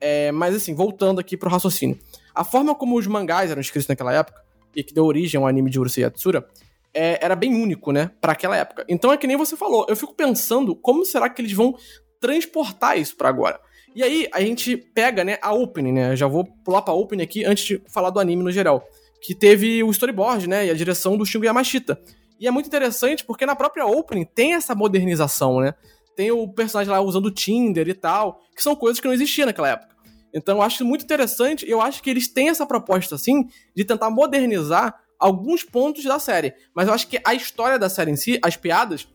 [0.00, 1.98] É, mas assim, voltando aqui pro raciocínio.
[2.34, 4.40] A forma como os mangás eram escritos naquela época,
[4.74, 6.46] e que deu origem ao anime de Urusei Yatsura,
[6.94, 8.84] é, era bem único, né, para aquela época.
[8.88, 11.74] Então é que nem você falou, eu fico pensando como será que eles vão
[12.20, 13.60] transportar isso para agora.
[13.94, 17.44] E aí a gente pega, né, a opening, né, já vou pular pra opening aqui
[17.44, 18.84] antes de falar do anime no geral,
[19.22, 22.00] que teve o storyboard, né, e a direção do Shingo Yamashita.
[22.38, 25.74] E é muito interessante porque na própria opening tem essa modernização, né,
[26.16, 29.70] tem o personagem lá usando Tinder e tal, que são coisas que não existiam naquela
[29.70, 29.90] época.
[30.32, 34.10] Então eu acho muito interessante, eu acho que eles têm essa proposta, assim, de tentar
[34.10, 36.54] modernizar alguns pontos da série.
[36.74, 39.06] Mas eu acho que a história da série em si, as piadas,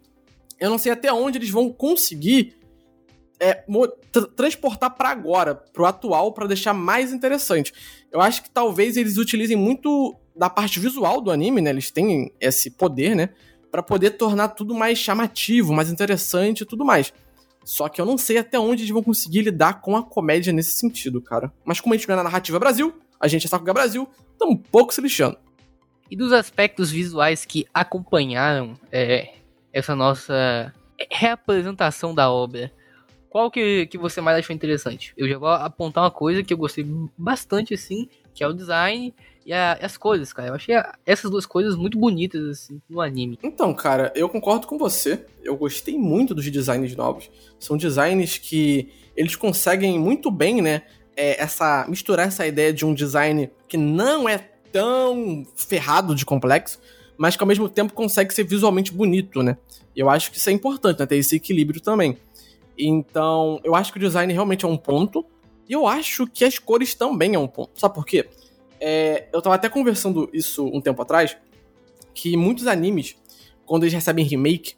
[0.59, 2.55] eu não sei até onde eles vão conseguir
[3.39, 3.65] é,
[4.11, 7.73] tra transportar para agora, pro atual, para deixar mais interessante.
[8.11, 11.71] Eu acho que talvez eles utilizem muito da parte visual do anime, né?
[11.71, 13.29] Eles têm esse poder, né?
[13.71, 17.11] Para poder tornar tudo mais chamativo, mais interessante e tudo mais.
[17.65, 20.77] Só que eu não sei até onde eles vão conseguir lidar com a comédia nesse
[20.77, 21.51] sentido, cara.
[21.65, 24.07] Mas como a gente não é na narrativa Brasil, a gente é Sakuga Brasil,
[24.43, 25.37] um pouco se lixando.
[26.09, 29.35] E dos aspectos visuais que acompanharam é,
[29.73, 30.73] essa nossa
[31.11, 32.71] reapresentação da obra,
[33.29, 35.13] qual que, que você mais achou interessante?
[35.17, 36.85] Eu já vou apontar uma coisa que eu gostei
[37.17, 39.13] bastante, assim, que é o design
[39.45, 40.47] e a, as coisas, cara.
[40.47, 43.37] Eu achei a, essas duas coisas muito bonitas, assim, no anime.
[43.43, 45.25] Então, cara, eu concordo com você.
[45.43, 47.29] Eu gostei muito dos designs novos.
[47.59, 50.83] São designs que eles conseguem muito bem, né?
[51.17, 56.81] É, essa misturar essa ideia de um design que não é tão ferrado de complexo,
[57.17, 59.57] mas que ao mesmo tempo consegue ser visualmente bonito, né?
[59.95, 61.05] Eu acho que isso é importante, né?
[61.05, 62.17] Ter esse equilíbrio também.
[62.77, 65.25] Então, eu acho que o design realmente é um ponto.
[65.69, 67.71] E eu acho que as cores também é um ponto.
[67.79, 68.27] Sabe por quê?
[68.77, 71.37] É, eu tava até conversando isso um tempo atrás.
[72.13, 73.15] Que muitos animes,
[73.65, 74.73] quando eles recebem remake,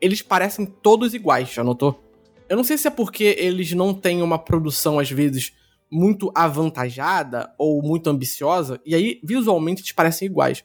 [0.00, 2.00] eles parecem todos iguais, já notou?
[2.48, 5.52] Eu não sei se é porque eles não têm uma produção, às vezes,
[5.90, 10.64] muito avantajada ou muito ambiciosa, e aí visualmente eles parecem iguais.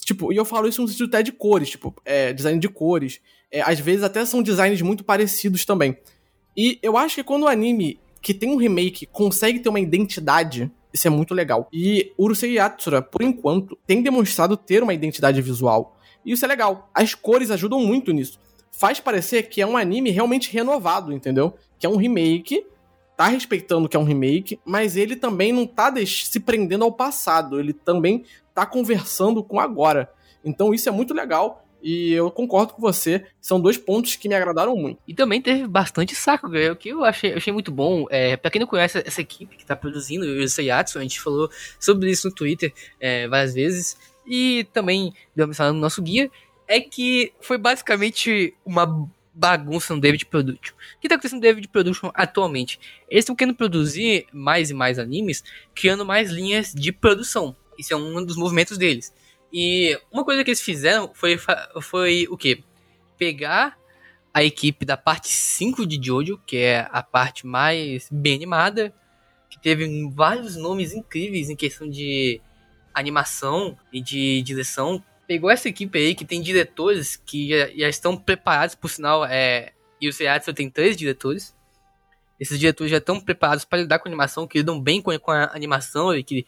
[0.00, 3.20] Tipo, e eu falo isso no sentido até de cores, tipo, é, design de cores.
[3.50, 5.96] É, às vezes até são designs muito parecidos também.
[6.56, 10.70] E eu acho que quando o anime que tem um remake consegue ter uma identidade,
[10.92, 11.68] isso é muito legal.
[11.72, 15.96] E Urusei Yatsura, por enquanto, tem demonstrado ter uma identidade visual.
[16.24, 16.88] E isso é legal.
[16.94, 18.38] As cores ajudam muito nisso.
[18.72, 21.54] Faz parecer que é um anime realmente renovado, entendeu?
[21.78, 22.64] Que é um remake,
[23.16, 27.58] tá respeitando que é um remake, mas ele também não tá se prendendo ao passado,
[27.58, 28.24] ele também
[28.54, 30.10] tá conversando com agora.
[30.44, 34.34] Então isso é muito legal e eu concordo com você, são dois pontos que me
[34.34, 34.98] agradaram muito.
[35.06, 38.06] E também teve bastante saco, o que eu achei, eu achei muito bom.
[38.08, 41.50] É, pra quem não conhece essa equipe que tá produzindo o Seiatsu, a gente falou
[41.78, 43.98] sobre isso no Twitter é, várias vezes.
[44.26, 46.30] E também deu uma mensagem no nosso guia,
[46.66, 50.74] é que foi basicamente uma bagunça no David Production.
[50.74, 52.78] O que tá acontecendo no David Production atualmente?
[53.08, 55.42] Eles estão querendo produzir mais e mais animes,
[55.74, 57.56] criando mais linhas de produção.
[57.78, 59.12] Isso é um dos movimentos deles.
[59.52, 61.38] E uma coisa que eles fizeram foi,
[61.82, 62.62] foi o quê?
[63.18, 63.76] Pegar
[64.32, 68.92] a equipe da parte 5 de Jojo, que é a parte mais bem animada,
[69.48, 72.40] que teve vários nomes incríveis em questão de
[72.92, 75.02] animação e de direção.
[75.26, 79.72] Pegou essa equipe aí que tem diretores que já, já estão preparados, por sinal, é,
[80.00, 81.54] e o Seattle tem três diretores.
[82.38, 85.50] Esses diretores já estão preparados para lidar com animação, que lidam bem com, com a
[85.54, 86.46] animação e que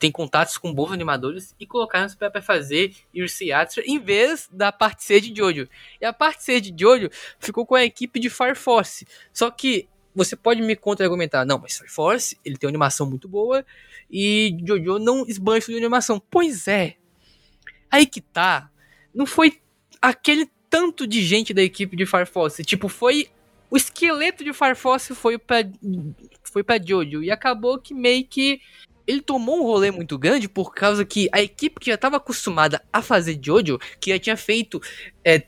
[0.00, 5.20] tem contatos com bons animadores e colocaram para fazer Yurseatra em vez da parte C
[5.20, 5.68] de Jojo.
[6.00, 9.06] E a parte C de Jojo ficou com a equipe de Fire Force.
[9.30, 13.28] Só que você pode me contra-argumentar, não, mas Fire Force, ele tem uma animação muito
[13.28, 13.64] boa
[14.10, 16.18] e Jojo não esbanha de animação.
[16.30, 16.96] Pois é.
[17.90, 18.70] Aí que tá.
[19.14, 19.60] Não foi
[20.00, 22.62] aquele tanto de gente da equipe de Fire Force.
[22.64, 23.28] Tipo, foi
[23.70, 25.68] o esqueleto de Fire Force foi para
[26.42, 28.60] foi para Jojo e acabou que meio que
[29.06, 32.82] ele tomou um rolê muito grande por causa que a equipe que já estava acostumada
[32.92, 34.80] a fazer Jojo, que já tinha feito
[35.24, 35.44] é,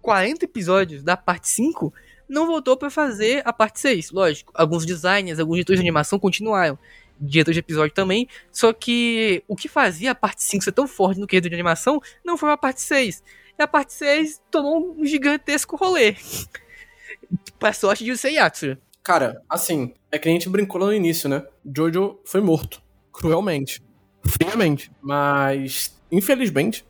[0.00, 1.92] 40 episódios da parte 5,
[2.28, 4.10] não voltou para fazer a parte 6.
[4.10, 6.78] Lógico, alguns designers, alguns diretores de animação continuaram.
[7.20, 8.28] Diretores de episódio também.
[8.50, 12.00] Só que o que fazia a parte 5 ser tão forte no quesito de animação
[12.24, 13.22] não foi a parte 6.
[13.58, 16.16] E a parte 6 tomou um gigantesco rolê.
[17.58, 18.78] pra sorte de Usei Yatsura.
[19.02, 21.46] Cara, assim, é que a gente brincou lá no início, né?
[21.64, 23.82] Jojo foi morto cruelmente,
[24.24, 24.90] friamente.
[25.00, 26.86] Mas, infelizmente,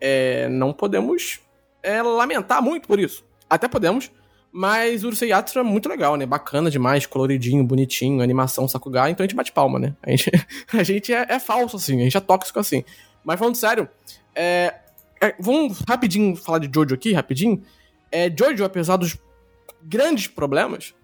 [0.00, 1.40] é, não podemos
[1.82, 3.24] é, lamentar muito por isso.
[3.48, 4.10] Até podemos,
[4.56, 6.24] mas o Urusei Yatsura é muito legal, né?
[6.24, 9.96] Bacana demais, coloridinho, bonitinho, animação Sakuga, então a gente bate palma, né?
[10.00, 10.30] A gente,
[10.72, 12.84] a gente é, é falso, assim, a gente é tóxico assim.
[13.24, 13.88] Mas falando sério,
[14.32, 14.72] é,
[15.20, 17.60] é, vamos rapidinho falar de Jojo aqui, rapidinho.
[18.12, 19.18] É, Jojo, apesar dos
[19.82, 20.94] grandes problemas,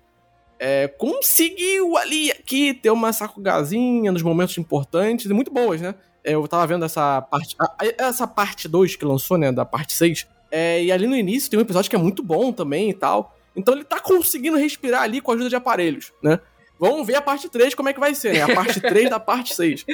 [0.57, 5.97] é, conseguiu ali aqui ter uma sacugazinha nos momentos importantes e muito boas, né?
[6.23, 7.57] É, eu tava vendo essa parte.
[7.99, 9.51] essa parte 2 que lançou, né?
[9.51, 10.29] Da parte 6.
[10.53, 13.35] É, e ali no início tem um episódio que é muito bom também e tal.
[13.55, 16.39] Então ele tá conseguindo respirar ali com a ajuda de aparelhos, né?
[16.79, 18.43] Vamos ver a parte 3 como é que vai ser, né?
[18.43, 19.83] A parte 3 da parte 6.
[19.83, 19.87] Uh,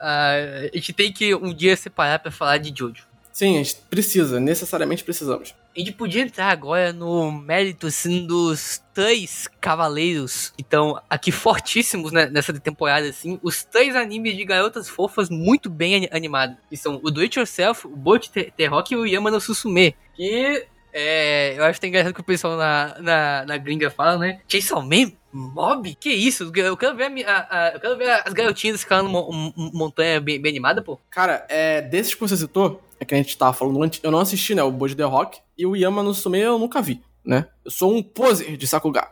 [0.00, 0.34] ah,
[0.72, 3.08] a gente tem que um dia separar para falar de Jojo.
[3.38, 5.54] Sim, a gente precisa, necessariamente precisamos.
[5.76, 12.10] A gente podia entrar agora no mérito assim, dos três cavaleiros que estão aqui fortíssimos
[12.10, 13.38] né, nessa temporada, assim.
[13.40, 16.56] Os três animes de garotas fofas muito bem animados.
[16.68, 19.94] Que são o Do It Yourself, o Bolt T-Rock e o Yama no Susume.
[20.16, 20.66] Que
[21.00, 24.40] é, eu acho que tem engraçado que o pessoal na, na, na gringa fala, né?
[24.48, 25.12] Chainsaw Man?
[25.32, 25.94] Mob?
[25.94, 26.50] Que isso?
[26.56, 29.08] Eu quero ver, a, a, eu quero ver as garotinhas escalando
[29.56, 30.98] montanha bem, bem animada, pô.
[31.08, 34.18] Cara, é, desses que você citou, é que a gente tava falando antes, eu não
[34.18, 37.46] assisti, né, o Boji The Rock, e o Yama no Sume eu nunca vi, né?
[37.64, 39.08] Eu sou um poser de Sakuga.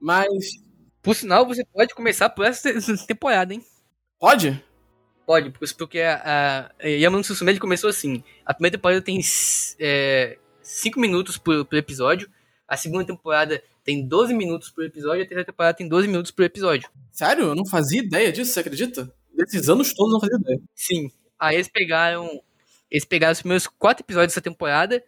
[0.00, 0.28] Mas...
[1.02, 2.70] Por sinal, você pode começar por essa
[3.04, 3.64] temporada, hein?
[4.20, 4.62] Pode?
[5.26, 8.22] Pode, porque a, a Yama no ele começou assim.
[8.44, 9.20] A primeira temporada tem
[10.66, 12.28] 5 é, minutos por, por episódio,
[12.66, 16.44] a segunda temporada tem 12 minutos por episódio, a terceira temporada tem 12 minutos por
[16.44, 16.88] episódio.
[17.12, 17.44] Sério?
[17.44, 19.12] Eu não fazia ideia disso, você acredita?
[19.32, 20.60] Desses anos todos eu não fazia ideia.
[20.74, 21.10] Sim.
[21.38, 22.42] Aí eles pegaram
[22.90, 25.02] eles pegaram os primeiros quatro episódios dessa temporada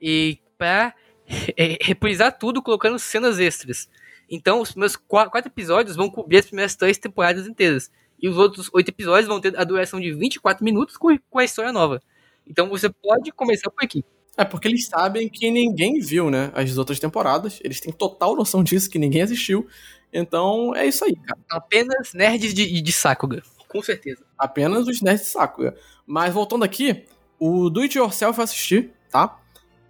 [0.00, 0.94] e pra
[1.26, 3.88] reprisar tudo, colocando cenas extras.
[4.28, 7.90] Então, os primeiros quatro episódios vão cobrir as primeiras três temporadas inteiras.
[8.20, 11.44] E os outros oito episódios vão ter a duração de 24 minutos com, com a
[11.44, 12.02] história nova.
[12.46, 14.04] Então você pode começar por aqui.
[14.36, 16.50] É porque eles sabem que ninguém viu, né?
[16.54, 17.58] As outras temporadas.
[17.64, 19.66] Eles têm total noção disso, que ninguém assistiu.
[20.12, 21.38] Então é isso aí, cara.
[21.50, 23.42] Apenas nerds de, de Sakuga.
[23.68, 24.22] Com certeza.
[24.38, 25.74] Apenas os nerds de Sakuga.
[26.06, 27.04] Mas voltando aqui,
[27.38, 29.40] o Do It Yourself eu assisti, tá?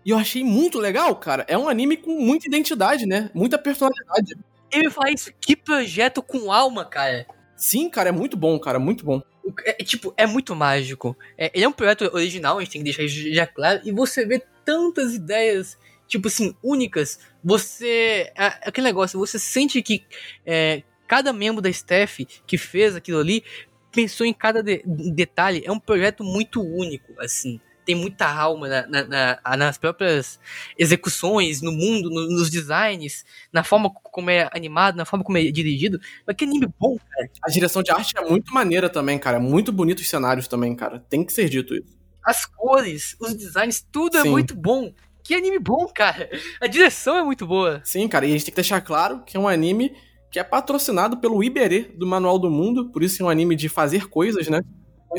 [0.05, 1.45] E eu achei muito legal, cara.
[1.49, 3.29] É um anime com muita identidade, né?
[3.35, 4.37] Muita personalidade.
[4.71, 5.33] Ele faz isso.
[5.41, 7.27] Que projeto com alma, cara.
[7.57, 9.21] Sim, cara, é muito bom, cara, muito bom.
[9.65, 11.17] É, tipo, é muito mágico.
[11.37, 13.81] É, ele é um projeto original, a gente tem que deixar isso já claro.
[13.85, 17.21] E você vê tantas ideias, tipo assim, únicas.
[17.43, 18.33] Você.
[18.37, 20.05] É, aquele negócio, você sente que
[20.45, 23.45] é, cada membro da staff que fez aquilo ali
[23.93, 25.63] pensou em cada de, detalhe.
[25.65, 27.61] É um projeto muito único, assim.
[27.87, 30.39] Tem muita alma na, na, na, nas próprias
[30.77, 35.43] execuções, no mundo, no, nos designs, na forma como é animado, na forma como é
[35.45, 35.99] dirigido.
[36.27, 37.31] Mas que anime bom, cara.
[37.43, 39.39] A direção de arte é muito maneira também, cara.
[39.39, 40.99] Muito bonito os cenários também, cara.
[41.09, 41.97] Tem que ser dito isso.
[42.25, 44.29] As cores, os designs, tudo é Sim.
[44.29, 44.93] é muito bom.
[45.23, 46.29] Que anime bom, cara.
[46.61, 47.81] A direção é muito boa.
[47.85, 48.27] Sim, cara.
[48.27, 49.93] E a gente tem que deixar claro que é um anime
[50.31, 53.69] que é patrocinado pelo Iberê do Manual do Mundo, por isso é um anime de
[53.69, 54.61] fazer coisas, né?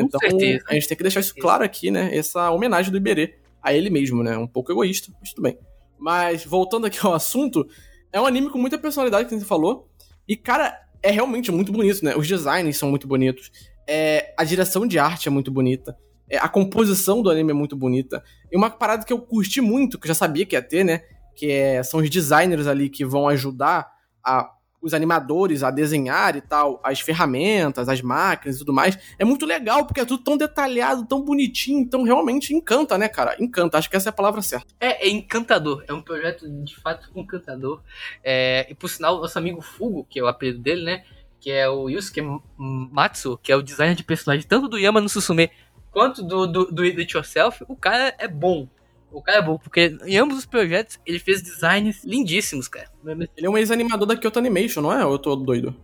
[0.01, 0.65] Com então certeza.
[0.67, 2.15] a gente tem que deixar isso claro aqui, né?
[2.15, 4.37] Essa homenagem do Iberê a ele mesmo, né?
[4.37, 5.57] Um pouco egoísta, mas tudo bem.
[5.97, 7.67] Mas, voltando aqui ao assunto,
[8.11, 9.89] é um anime com muita personalidade, que você falou.
[10.27, 12.15] E, cara, é realmente muito bonito, né?
[12.15, 13.51] Os designs são muito bonitos.
[13.87, 15.97] É, a direção de arte é muito bonita.
[16.29, 18.23] É, a composição do anime é muito bonita.
[18.51, 21.01] E uma parada que eu curti muito, que eu já sabia que ia ter, né?
[21.35, 23.89] Que é, são os designers ali que vão ajudar
[24.23, 24.51] a
[24.87, 29.45] os animadores a desenhar e tal, as ferramentas, as máquinas e tudo mais, é muito
[29.45, 33.35] legal, porque é tudo tão detalhado, tão bonitinho, então realmente encanta, né, cara?
[33.39, 34.67] Encanta, acho que essa é a palavra certa.
[34.79, 37.81] É, é encantador, é um projeto de fato encantador.
[38.23, 41.03] É, e por sinal, nosso amigo Fugo, que é o apelido dele, né,
[41.39, 42.21] que é o Yusuke
[42.57, 45.51] Matsu, que é o designer de personagem tanto do Yama no Susume
[45.97, 48.67] quanto do, do, do It Yourself, o cara é bom.
[49.11, 52.89] O cara é bom, porque em ambos os projetos ele fez designs lindíssimos, cara.
[53.05, 55.05] Ele é um ex-animador da Kyoto Animation, não é?
[55.05, 55.75] Ou eu tô doido?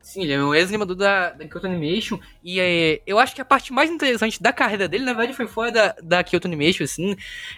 [0.00, 2.18] Sim, ele é um ex-animador da, da Kyoto Animation.
[2.42, 5.46] E é, eu acho que a parte mais interessante da carreira dele, na verdade, foi
[5.46, 7.14] fora da, da Kyoto Animation, assim.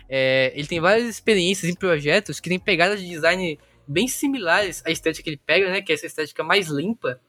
[0.09, 4.91] É, ele tem várias experiências em projetos que tem pegadas de design bem similares à
[4.91, 5.81] estética que ele pega, né?
[5.81, 7.21] Que é essa estética mais limpa,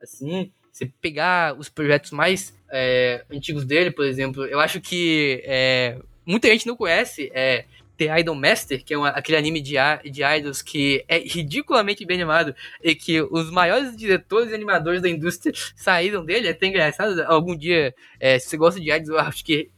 [0.00, 0.52] assim.
[0.70, 6.48] Você pegar os projetos mais é, antigos dele, por exemplo, eu acho que é, muita
[6.48, 7.64] gente não conhece é
[7.96, 9.74] The Idol Master, que é uma, aquele anime de,
[10.10, 15.08] de idols que é ridiculamente bem animado e que os maiores diretores e animadores da
[15.08, 16.48] indústria saíram dele.
[16.48, 17.20] É até engraçado.
[17.22, 19.70] Algum dia, é, se você gosta de idols, eu acho que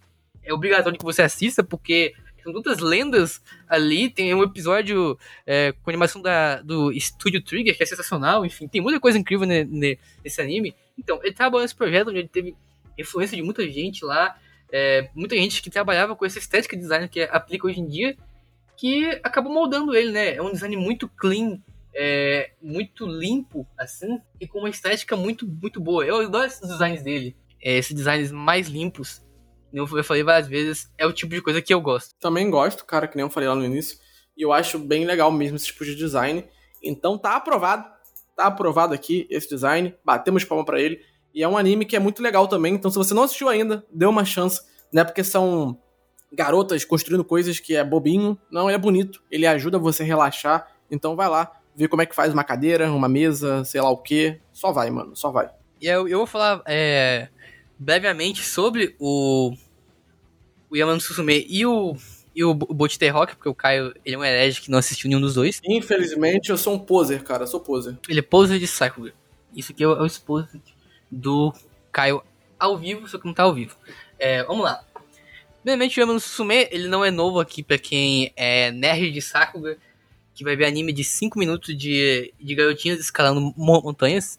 [0.42, 4.08] é obrigatório que você assista, porque são tantas lendas ali.
[4.08, 8.46] Tem um episódio é, com animação da, do Studio Trigger, que é sensacional.
[8.46, 10.74] Enfim, tem muita coisa incrível nesse anime.
[10.98, 12.54] Então, ele trabalhou nesse projeto onde ele teve
[12.96, 14.36] influência de muita gente lá
[14.72, 18.16] é, muita gente que trabalhava com essa estética de design que aplica hoje em dia,
[18.76, 20.34] que acabou moldando ele, né?
[20.34, 21.60] É um design muito clean,
[21.94, 26.04] é, muito limpo, assim, e com uma estética muito, muito boa.
[26.04, 27.36] Eu adoro esses designs dele.
[27.62, 29.22] É, esses designs mais limpos.
[29.72, 32.14] Eu falei várias vezes, é o tipo de coisa que eu gosto.
[32.20, 33.98] Também gosto, cara, que nem eu falei lá no início.
[34.36, 36.44] E eu acho bem legal mesmo esse tipo de design.
[36.82, 37.92] Então tá aprovado.
[38.36, 39.94] Tá aprovado aqui esse design.
[40.04, 41.00] Batemos palma para ele.
[41.34, 42.74] E é um anime que é muito legal também.
[42.74, 44.60] Então, se você não assistiu ainda, dê uma chance.
[44.92, 45.76] Não é porque são
[46.32, 48.38] garotas construindo coisas que é bobinho.
[48.50, 49.20] Não, ele é bonito.
[49.30, 50.68] Ele ajuda você a relaxar.
[50.88, 53.96] Então, vai lá, ver como é que faz uma cadeira, uma mesa, sei lá o
[53.96, 54.38] que.
[54.52, 55.16] Só vai, mano.
[55.16, 55.50] Só vai.
[55.80, 57.28] E eu, eu vou falar é,
[57.76, 59.52] brevemente sobre o,
[60.70, 61.96] o Yamano Susume e o,
[62.32, 65.20] e o Botite Rock, porque o Caio ele é um herege que não assistiu nenhum
[65.20, 65.60] dos dois.
[65.64, 67.42] Infelizmente, eu sou um poser, cara.
[67.42, 67.98] Eu sou poser.
[68.08, 69.12] Ele é poser de Sakuga.
[69.52, 70.48] Isso aqui é o, é o esposo
[71.14, 71.52] do
[71.92, 72.22] Caio
[72.58, 73.76] ao vivo, só que não tá ao vivo.
[74.18, 74.84] É, vamos lá.
[75.62, 79.78] Primeiramente, o Susume, ele não é novo aqui para quem é nerd de Sakuga,
[80.34, 84.38] que vai ver anime de 5 minutos de, de garotinhas escalando montanhas.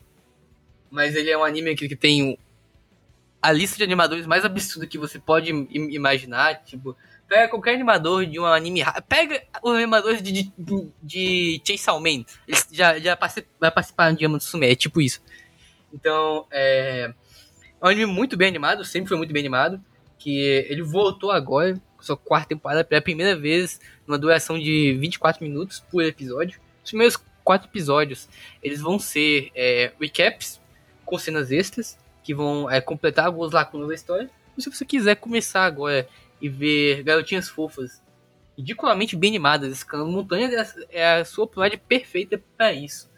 [0.92, 2.38] Mas ele é um anime que, que tem
[3.42, 6.64] a lista de animadores mais absurda que você pode imaginar.
[6.64, 6.96] Tipo,
[7.28, 8.84] pega qualquer animador de um anime.
[9.08, 12.24] Pega os animadores de, de, de Chainsaw Man.
[12.48, 13.18] Eles já, já
[13.60, 15.22] vai participar de Yama no Susume, é tipo isso.
[15.96, 17.14] Então, é,
[17.82, 19.82] é um anime muito bem animado, sempre foi muito bem animado.
[20.20, 25.80] Que ele voltou agora, sua quarta temporada, pela primeira vez, numa duração de 24 minutos
[25.80, 26.60] por episódio.
[26.84, 28.28] Os primeiros quatro episódios,
[28.62, 30.60] eles vão ser é, recaps
[31.06, 34.30] com cenas extras, que vão é, completar algumas lacunas da história.
[34.58, 36.08] E se você quiser começar agora
[36.42, 38.02] e ver garotinhas fofas,
[38.58, 43.10] ridiculamente bem animadas, escalando montanhas, é a sua oportunidade perfeita para isso.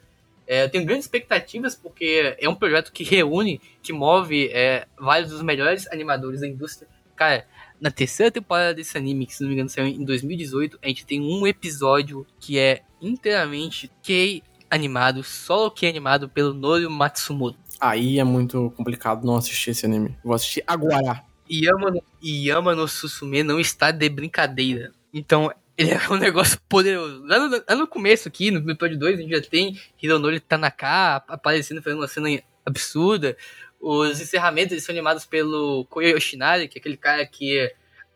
[0.48, 5.30] É, eu tenho grandes expectativas porque é um projeto que reúne, que move é, vários
[5.30, 6.88] dos melhores animadores da indústria.
[7.16, 7.46] Cara,
[7.80, 11.06] na terceira temporada desse anime, que se não me engano saiu em 2018, a gente
[11.06, 17.58] tem um episódio que é inteiramente Kei animado, solo Kei animado pelo Norio Matsumoto.
[17.80, 20.16] Aí é muito complicado não assistir esse anime.
[20.24, 21.24] Vou assistir agora.
[21.50, 24.92] Yama no, Yama no Susume não está de brincadeira.
[25.14, 27.24] Então, ele é um negócio poderoso.
[27.26, 31.18] Lá no, lá no começo aqui, no episódio 2, a gente já tem Hironori Tanaka
[31.28, 33.38] aparecendo, fazendo uma cena absurda.
[33.80, 37.72] Os encerramentos são animados pelo Koyo Yoshinari, que é aquele cara que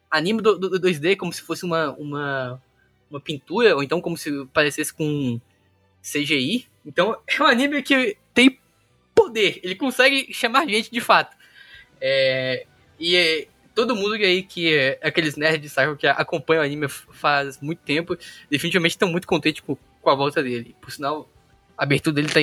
[0.10, 2.62] anima do, do, 2D como se fosse uma, uma,
[3.10, 5.39] uma pintura, ou então como se parecesse com
[6.02, 6.67] CGI.
[6.84, 8.60] Então é um anime que tem
[9.13, 11.38] poder, ele consegue chamar gente de fato.
[12.02, 12.65] É,
[13.00, 17.79] e todo mundo aí que é aqueles nerds de que acompanham o anime faz muito
[17.79, 18.17] tempo,
[18.49, 20.75] definitivamente estão muito contentes com, com a volta dele.
[20.81, 21.29] Por sinal,
[21.77, 22.41] a abertura dele tá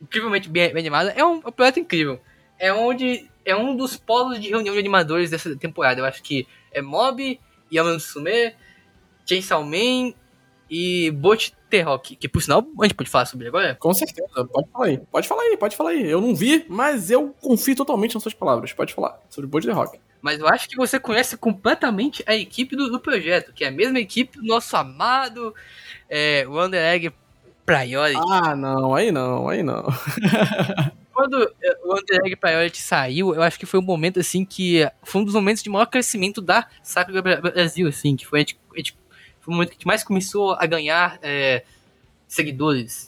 [0.00, 1.10] incrivelmente bem, animada.
[1.10, 2.20] É um, é um projeto incrível.
[2.58, 6.00] É onde é um dos polos de reunião de animadores dessa temporada.
[6.00, 7.40] Eu acho que é Mob,
[7.72, 8.54] Yamano Sume,
[9.26, 10.12] Chainsaw Man
[10.70, 13.74] e Bot T-Rock, que por sinal a gente pode falar sobre agora?
[13.76, 14.98] Com certeza, pode falar aí.
[14.98, 16.10] Pode falar aí, pode falar aí.
[16.10, 18.72] Eu não vi, mas eu confio totalmente nas suas palavras.
[18.72, 19.98] Pode falar sobre Bot T-Rock.
[20.20, 23.72] Mas eu acho que você conhece completamente a equipe do, do projeto, que é a
[23.72, 25.54] mesma equipe do nosso amado
[26.08, 27.12] é, Wonder Egg
[27.64, 28.20] Priority.
[28.30, 29.84] Ah, não, aí não, aí não.
[31.12, 34.88] Quando é, o Wonder Egg Priority saiu, eu acho que foi um momento assim que
[35.02, 38.58] foi um dos momentos de maior crescimento da Sakura Brasil, assim, que foi, a gente,
[38.72, 38.96] a gente,
[39.40, 41.64] foi o momento que a gente mais começou a ganhar é,
[42.26, 43.07] seguidores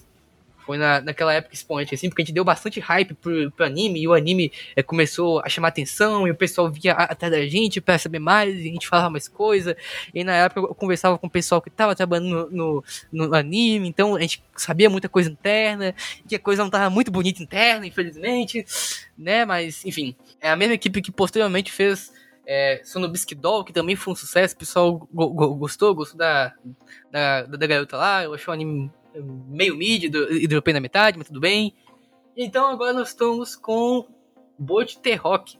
[0.71, 4.01] foi na, naquela época expoente, assim, porque a gente deu bastante hype pro, pro anime,
[4.03, 7.81] e o anime é, começou a chamar atenção, e o pessoal via atrás da gente
[7.81, 9.77] pra saber mais, e a gente falava mais coisa,
[10.15, 13.89] e na época eu conversava com o pessoal que tava trabalhando no, no, no anime,
[13.89, 15.93] então a gente sabia muita coisa interna,
[16.29, 18.65] que a coisa não tava muito bonita interna, infelizmente,
[19.19, 22.13] né, mas, enfim, é a mesma equipe que posteriormente fez
[22.47, 26.55] é, Sonobisque Doll, que também foi um sucesso, o pessoal go go gostou, gostou da,
[27.11, 31.27] da, da garota lá, eu achei o anime meio mid e dropei na metade, mas
[31.27, 31.75] tudo bem.
[32.37, 34.07] Então agora nós estamos com
[34.59, 35.59] Boat T-Rock.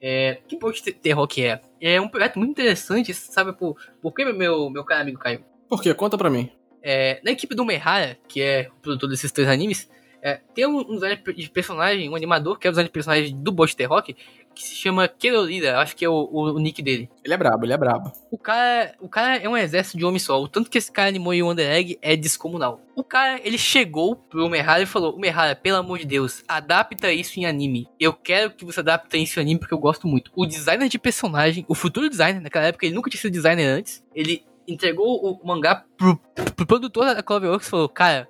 [0.00, 1.60] É, que Boat T-Rock é?
[1.80, 5.44] É um projeto muito interessante, sabe por, por que meu, meu caro amigo Caio?
[5.68, 5.94] Por quê?
[5.94, 6.50] Conta pra mim.
[6.82, 9.88] É, na equipe do Mehara, que é o produtor desses três animes,
[10.20, 13.42] é, tem um, um design de personagem, um animador, que é o design de personagem
[13.42, 14.16] do Boat T-Rock,
[14.54, 17.10] que se chama Kerolida, acho que é o, o, o, nick dele.
[17.24, 18.12] Ele é brabo, ele é brabo.
[18.30, 20.40] O cara, o cara é um exército de homem só.
[20.40, 22.80] O tanto que esse cara animou em Wonder Egg é descomunal.
[22.94, 27.38] O cara, ele chegou pro Mehara e falou: Mehara, pelo amor de Deus, adapta isso
[27.38, 27.88] em anime.
[27.98, 30.30] Eu quero que você adapte isso em anime porque eu gosto muito.
[30.34, 34.04] O designer de personagem, o futuro designer, naquela época ele nunca tinha sido designer antes,
[34.14, 36.16] ele entregou o mangá pro,
[36.56, 38.28] pro produtor da Cloverworks e falou: Cara,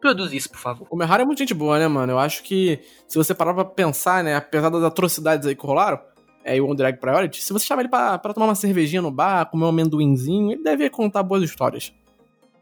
[0.00, 0.86] Produz isso, por favor.
[0.90, 2.12] O Mehara é muito gente boa, né, mano?
[2.12, 6.00] Eu acho que se você parar pra pensar, né, apesar das atrocidades aí que rolaram,
[6.44, 9.10] é, o On Drag Priority, se você chamar ele pra, pra tomar uma cervejinha no
[9.10, 11.92] bar, comer um amendoinzinho, ele deve contar boas histórias.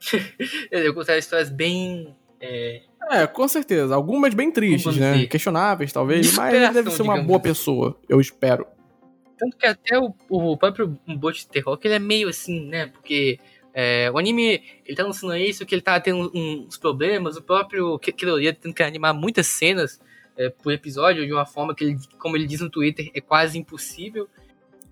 [0.70, 2.14] eu contar histórias bem.
[2.40, 2.82] É...
[3.10, 3.26] é...
[3.26, 3.94] com certeza.
[3.94, 5.12] Algumas bem tristes, né?
[5.12, 5.28] Dizer?
[5.28, 7.48] Questionáveis, talvez, mas ele deve ser uma boa assim.
[7.48, 8.66] pessoa, eu espero.
[9.36, 12.86] Tanto que até o, o próprio Bot de Terror, que ele é meio assim, né?
[12.86, 13.38] Porque
[13.76, 17.98] é, o anime, ele tá lançando isso, que ele tá tendo uns problemas, o próprio
[17.98, 20.00] Kiroria tendo que animar muitas cenas
[20.38, 23.58] é, por episódio, de uma forma que, ele, como ele diz no Twitter, é quase
[23.58, 24.28] impossível.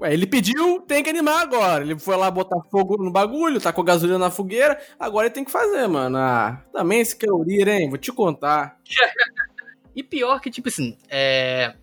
[0.01, 1.85] Ué, ele pediu, tem que animar agora.
[1.85, 5.45] Ele foi lá botar fogo no bagulho, tá com gasolina na fogueira, agora ele tem
[5.45, 6.19] que fazer, mano.
[6.19, 7.89] Ah, também esse Kiroria, hein?
[7.89, 8.81] Vou te contar.
[9.95, 11.75] e pior que, tipo assim, é...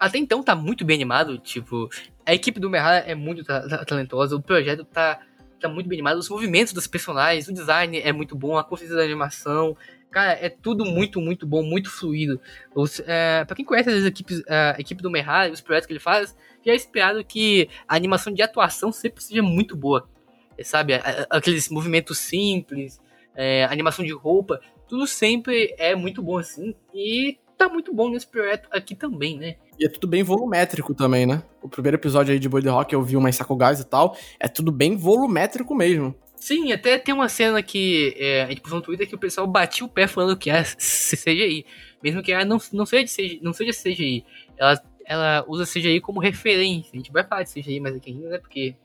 [0.00, 1.88] Até então tá muito bem animado, tipo,
[2.26, 3.44] a equipe do Mehara é muito
[3.86, 5.18] talentosa, o projeto tá
[5.60, 8.96] tá muito bem animado, os movimentos dos personagens, o design é muito bom, a consciência
[8.96, 9.76] da animação,
[10.10, 12.40] cara, é tudo muito, muito bom, muito fluido.
[12.74, 16.00] Os, é, pra quem conhece as equipes, a equipe do Merrari, os projetos que ele
[16.00, 20.08] faz, já é esperado que a animação de atuação sempre seja muito boa.
[20.56, 20.94] É, sabe,
[21.28, 23.00] aqueles movimentos simples,
[23.34, 28.26] é, animação de roupa, tudo sempre é muito bom assim, e tá muito bom nesse
[28.26, 29.56] projeto aqui também, né?
[29.78, 31.42] E é tudo bem volumétrico também, né?
[31.62, 34.48] O primeiro episódio aí de Boy The Rock eu vi umas Sakugais e tal, é
[34.48, 36.14] tudo bem volumétrico mesmo.
[36.36, 39.46] Sim, até tem uma cena que é, a gente postou no Twitter que o pessoal
[39.46, 41.66] batia o pé falando que é CGI.
[42.02, 44.24] Mesmo que ela não, não, seja, CGI, não seja CGI.
[44.56, 46.90] Ela, ela usa CGI como referência.
[46.92, 48.38] A gente vai falar de CGI mais aqui ainda, né?
[48.38, 48.76] Porque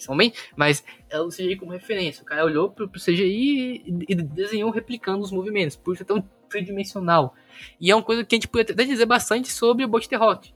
[0.00, 2.22] são bem, mas ela usa CGI como referência.
[2.22, 6.06] O cara olhou pro, pro CGI e, e desenhou replicando os movimentos, por isso é
[6.06, 7.34] tão tridimensional.
[7.80, 10.52] E é uma coisa que a gente pode até dizer bastante sobre o Bot Rock.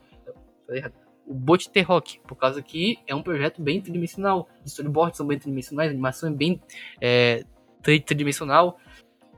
[1.26, 4.48] O Bot Rock, por causa que é um projeto bem tridimensional.
[4.64, 6.60] Os storyboards são bem tridimensionais, a animação é bem
[7.00, 7.44] é,
[7.82, 8.78] tridimensional.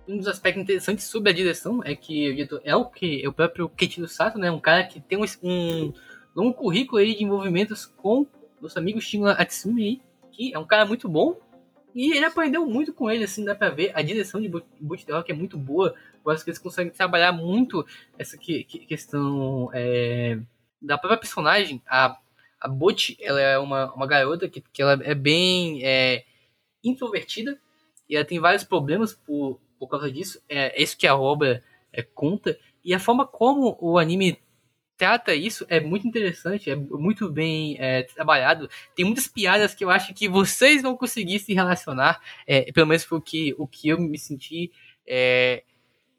[0.07, 3.29] Um dos aspectos interessantes sobre a direção é que o diretor é o que é
[3.29, 4.51] o próprio Keiichiro Sato, né?
[4.51, 5.93] Um cara que tem um, um
[6.35, 8.27] longo currículo aí de envolvimentos com
[8.61, 10.03] nosso amigo Shingo Atsumi
[10.35, 11.37] que é um cara muito bom.
[11.95, 13.93] E ele aprendeu muito com ele, assim, dá pra ver.
[13.95, 15.95] A direção de Boot Rock é muito boa.
[16.25, 17.87] Eu acho que eles conseguem trabalhar muito
[18.19, 20.39] essa que, que, questão é,
[20.83, 21.81] da própria personagem.
[21.87, 22.19] A,
[22.61, 26.25] a Butch, ela é uma, uma garota que, que ela é bem é,
[26.83, 27.59] introvertida
[28.09, 30.43] e ela tem vários problemas por, por causa disso.
[30.49, 32.59] É, é isso que a obra é, conta.
[32.85, 34.39] E a forma como o anime
[34.97, 38.69] trata isso é muito interessante, é muito bem é, trabalhado.
[38.95, 42.21] Tem muitas piadas que eu acho que vocês vão conseguir se relacionar.
[42.47, 44.71] É, pelo menos foi o que, o que eu me senti.
[45.07, 45.63] É,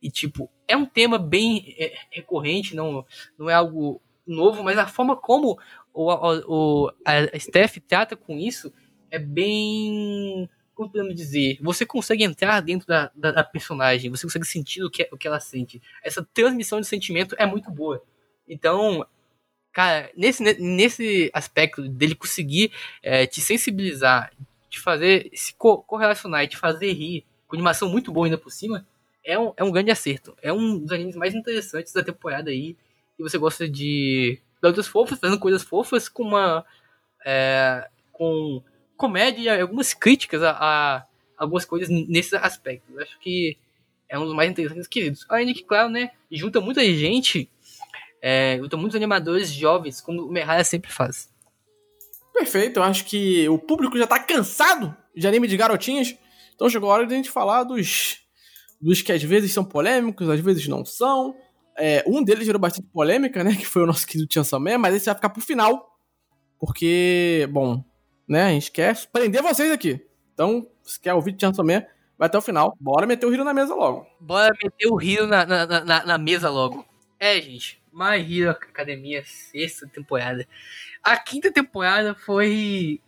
[0.01, 3.05] e, tipo, é um tema bem é, recorrente, não,
[3.38, 5.57] não é algo novo, mas a forma como
[5.93, 6.11] o,
[6.47, 8.73] o, a Steph trata com isso
[9.09, 10.49] é bem.
[10.73, 11.57] Como podemos dizer?
[11.61, 15.26] Você consegue entrar dentro da, da, da personagem, você consegue sentir o que, o que
[15.26, 15.82] ela sente.
[16.03, 18.03] Essa transmissão de sentimento é muito boa.
[18.47, 19.05] Então,
[19.71, 22.71] cara, nesse, nesse aspecto dele conseguir
[23.01, 24.31] é, te sensibilizar,
[24.69, 28.85] te fazer se correlacionar e te fazer rir, com animação muito boa ainda por cima,
[29.23, 30.35] é um, é um grande acerto.
[30.41, 32.75] É um dos animes mais interessantes da temporada aí.
[33.17, 36.65] E você gosta de garotas fofas fazendo coisas fofas com uma.
[37.25, 38.61] É, com
[38.95, 41.05] comédia e algumas críticas a, a,
[41.37, 42.85] algumas coisas nesse aspecto.
[42.93, 43.57] Eu acho que
[44.07, 45.25] é um dos mais interessantes queridos.
[45.27, 47.49] Além de que, claro, né, junta muita gente,
[48.28, 51.30] é, junta muitos animadores jovens, como o Merraya sempre faz.
[52.34, 56.15] Perfeito, eu acho que o público já tá cansado de anime de garotinhas,
[56.55, 58.21] então chegou a hora de a gente falar dos,
[58.82, 61.36] dos que às vezes são polêmicos, às vezes não são.
[61.78, 64.95] É, um deles gerou bastante polêmica, né, que foi o nosso querido Chainsaw Man, mas
[64.95, 65.88] esse vai ficar pro final,
[66.59, 67.86] porque, bom,
[68.28, 70.03] né, a gente quer prender vocês aqui.
[70.34, 71.84] Então, se quer ouvir Chainsaw Man,
[72.17, 72.76] vai até o final.
[72.82, 74.07] Bora meter o Hiro na mesa logo.
[74.19, 76.84] Bora meter o Hiro na, na, na, na mesa logo.
[77.19, 77.84] É, gente.
[77.95, 80.45] My Hero Academia, sexta temporada.
[81.01, 82.99] A quinta temporada foi.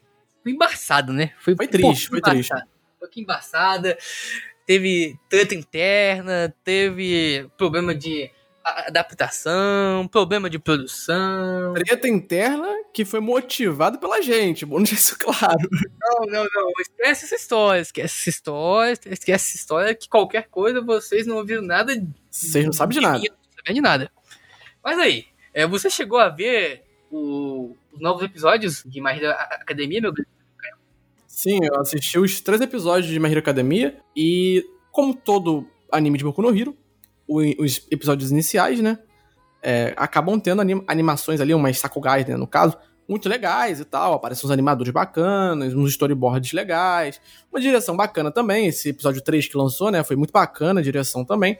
[0.42, 1.34] Foi embaçada, né?
[1.40, 2.54] Foi, foi triste, foi triste.
[2.98, 3.98] Foi que embaçada.
[4.66, 8.32] Teve treta interna, teve problema de
[8.64, 11.74] adaptação, problema de produção.
[11.74, 15.70] Treta interna que foi motivada pela gente, bom isso claro.
[16.02, 16.72] Não, não, não.
[16.80, 21.62] Esquece essa história, esquece essa história, esquece essa história que qualquer coisa vocês não ouviram
[21.62, 21.94] nada.
[22.30, 23.20] Vocês não sabem de, nada.
[23.20, 24.12] Não sabem de nada.
[24.88, 26.82] Mas aí, é, você chegou a ver
[27.12, 30.14] o, os novos episódios de My Hero Academia, meu
[31.28, 36.24] Sim, eu assisti os três episódios de My Hero Academia e, como todo anime de
[36.24, 36.74] Boku no Hero,
[37.28, 38.98] os episódios iniciais, né?
[39.62, 44.14] É, acabam tendo anim animações ali, umas sakugais, né, no caso, muito legais e tal.
[44.14, 47.20] Aparecem uns animadores bacanas, uns storyboards legais,
[47.52, 48.68] uma direção bacana também.
[48.68, 50.02] Esse episódio 3 que lançou, né?
[50.02, 51.60] Foi muito bacana a direção também.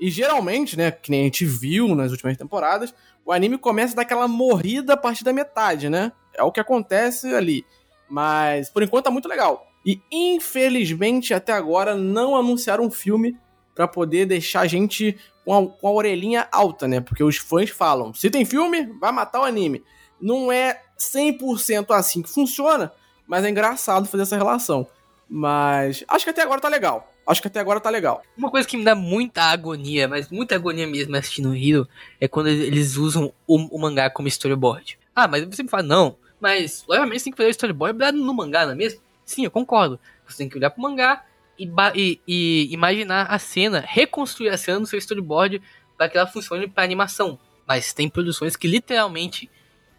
[0.00, 2.94] E geralmente, né, que nem a gente viu nas últimas temporadas,
[3.24, 6.12] o anime começa daquela morrida a partir da metade, né?
[6.34, 7.64] É o que acontece ali.
[8.08, 9.66] Mas por enquanto tá muito legal.
[9.84, 13.36] E infelizmente até agora não anunciaram um filme
[13.74, 17.00] para poder deixar a gente com a, com a orelhinha alta, né?
[17.00, 19.82] Porque os fãs falam: se tem filme, vai matar o anime.
[20.20, 22.92] Não é 100% assim que funciona,
[23.26, 24.86] mas é engraçado fazer essa relação.
[25.28, 27.12] Mas acho que até agora tá legal.
[27.28, 28.22] Acho que até agora tá legal.
[28.36, 31.86] Uma coisa que me dá muita agonia, mas muita agonia mesmo assistindo o Hero,
[32.18, 34.98] é quando eles usam o, o, mangá como storyboard.
[35.14, 38.32] Ah, mas você me fala, não, mas obviamente você tem que fazer o storyboard no
[38.32, 39.00] mangá, não é mesmo?
[39.26, 40.00] Sim, eu concordo.
[40.26, 41.22] Você tem que olhar pro mangá,
[41.58, 45.60] e, e, e imaginar a cena, reconstruir a cena no seu storyboard
[45.96, 47.38] para que ela funcione para animação.
[47.66, 49.50] Mas tem produções que literalmente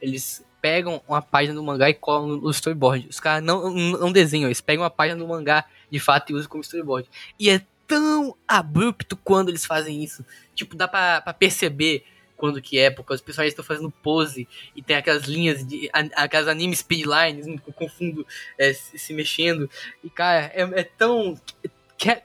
[0.01, 3.07] eles pegam uma página do mangá e colam no storyboard.
[3.09, 6.49] Os caras não, não desenham, eles pegam uma página do mangá de fato e usam
[6.49, 7.09] como storyboard.
[7.39, 10.25] E é tão abrupto quando eles fazem isso.
[10.53, 12.03] Tipo, dá pra, pra perceber
[12.37, 16.47] quando que é, porque os pessoais estão fazendo pose e tem aquelas linhas de aquelas
[16.47, 18.25] anime speedlines com o fundo
[18.57, 19.69] é, se, se, mexendo.
[20.01, 21.37] E cara, é, é tão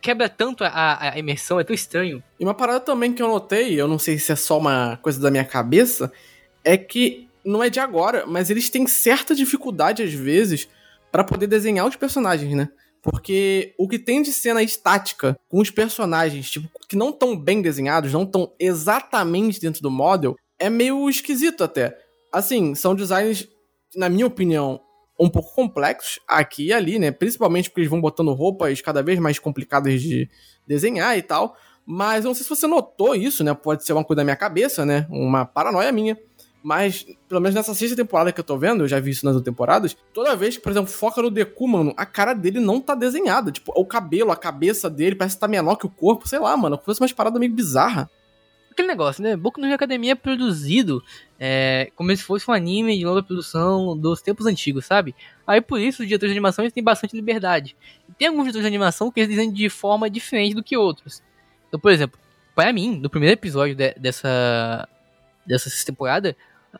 [0.01, 2.23] quebra tanto a, a, imersão, é tão estranho.
[2.39, 5.21] E uma parada também que eu notei, eu não sei se é só uma coisa
[5.21, 6.13] da minha cabeça,
[6.63, 10.69] é que não é de agora, mas eles têm certa dificuldade às vezes
[11.11, 12.69] para poder desenhar os personagens, né?
[13.05, 17.61] Porque o que tem de cena estática com os personagens, tipo, que não estão bem
[17.61, 21.99] desenhados, não estão exatamente dentro do model, é meio esquisito até.
[22.33, 23.47] Assim, são designs,
[23.95, 24.81] na minha opinião,
[25.21, 27.11] um pouco complexos aqui e ali, né?
[27.11, 30.29] Principalmente porque eles vão botando roupas cada vez mais complicadas de
[30.67, 31.55] desenhar e tal.
[31.87, 33.53] Mas eu não sei se você notou isso, né?
[33.53, 35.07] Pode ser uma coisa da minha cabeça, né?
[35.11, 36.19] Uma paranoia minha.
[36.65, 39.35] Mas, pelo menos nessa sexta temporada que eu tô vendo, eu já vi isso nas
[39.35, 42.81] outras temporadas, toda vez que, por exemplo, foca no Deku, mano, a cara dele não
[42.81, 43.53] tá desenhada.
[43.53, 46.57] Tipo, o cabelo, a cabeça dele parece que tá menor que o corpo, sei lá,
[46.57, 46.81] mano.
[46.83, 48.11] Fosse umas paradas meio bizarra.
[48.71, 49.37] Aquele negócio, né?
[49.37, 51.05] Boku no Academia é produzido
[51.39, 55.15] é, como se fosse um anime de longa produção dos tempos antigos, sabe?
[55.47, 57.77] Aí por isso os diretores de animação têm bastante liberdade.
[58.09, 61.23] E tem alguns diretores de animação que eles desenham de forma diferente do que outros.
[61.69, 62.19] Então, por exemplo,
[62.55, 64.89] para mim, no primeiro episódio de, dessa,
[65.47, 66.35] dessa temporada,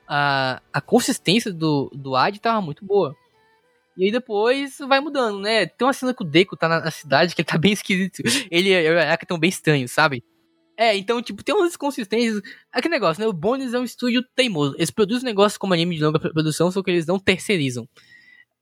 [0.07, 3.17] a, a consistência do, do Ad tava muito boa.
[3.97, 5.67] E aí depois vai mudando, né?
[5.67, 8.23] Tem uma cena que o Deco tá na, na cidade que ele tá bem esquisito.
[8.51, 10.25] Ele e o Araka tão bem estranhos, sabe?
[10.77, 12.43] É, então, tipo, tem umas inconsistências.
[12.73, 13.29] Aquele negócio, né?
[13.29, 14.75] O Bones é um estúdio teimoso.
[14.77, 17.89] Eles produzem negócios como anime de longa produção, só que eles não terceirizam.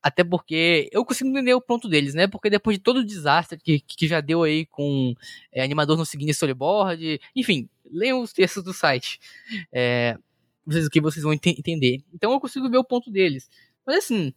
[0.02, 2.26] Até porque eu consigo entender o ponto deles, né?
[2.26, 5.14] Porque depois de todo o desastre que, que já deu aí com
[5.52, 9.20] é, animador não seguindo storyboard, enfim, leiam os textos do site.
[9.72, 10.18] É,
[10.64, 12.02] vocês, que vocês vão ent entender.
[12.14, 13.48] Então eu consigo ver o ponto deles.
[13.86, 14.32] Mas assim,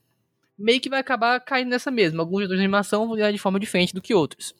[0.57, 2.21] meio que vai acabar caindo nessa mesma.
[2.21, 4.55] Alguns diretores de animação vão virar de forma diferente do que outros.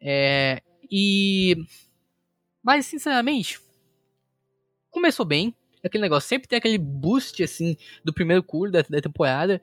[0.00, 1.56] É, e.
[2.62, 3.60] Mas, sinceramente,
[4.90, 5.54] começou bem.
[5.84, 9.62] Aquele negócio, sempre tem aquele boost, assim, do primeiro curso da, da temporada.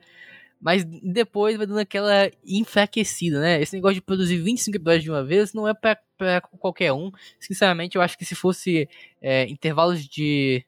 [0.58, 3.60] Mas depois vai dando aquela enfraquecida, né?
[3.60, 7.12] Esse negócio de produzir 25 episódios de uma vez não é pra qualquer um.
[7.38, 8.88] Sinceramente, eu acho que se fosse
[9.20, 10.64] é, intervalos de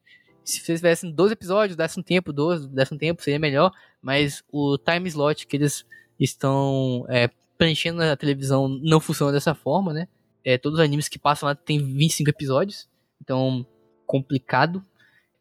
[0.49, 3.71] se vocês tivessem 12 episódios, desse um tempo, 12, desse um tempo, seria melhor.
[4.01, 5.85] Mas o time slot que eles
[6.19, 10.09] estão é, preenchendo na televisão não funciona dessa forma, né?
[10.45, 12.89] É, todos os animes que passam lá tem 25 episódios.
[13.21, 13.67] Então,
[14.07, 14.85] complicado.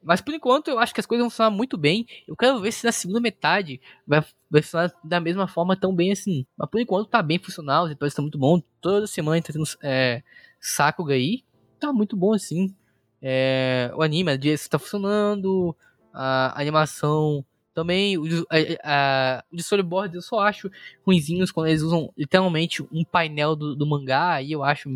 [0.04, 2.06] Mas por enquanto eu acho que as coisas vão funcionar muito bem.
[2.28, 6.12] Eu quero ver se na segunda metade vai, vai funcionar da mesma forma tão bem
[6.12, 6.46] assim.
[6.58, 8.62] Mas por enquanto tá bem funcional, os episódios estão muito bons.
[8.82, 10.22] Toda semana tá tendo é,
[10.60, 11.44] Sakuga aí.
[11.80, 12.74] Tá muito bom assim.
[13.22, 15.76] É, o anime, a direção tá funcionando.
[16.14, 18.18] A animação também.
[18.18, 18.46] Os,
[18.84, 20.70] a, storyboards eu só acho
[21.06, 24.34] ruinzinhos quando eles usam literalmente um painel do, do mangá.
[24.34, 24.90] Aí eu acho.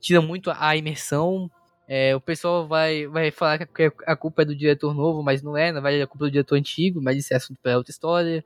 [0.00, 1.50] Tira muito a imersão.
[1.86, 5.56] É, o pessoal vai, vai falar que a culpa é do diretor novo, mas não
[5.56, 7.90] é, na verdade a culpa é do diretor antigo, mas isso é assunto para outra
[7.90, 8.44] história.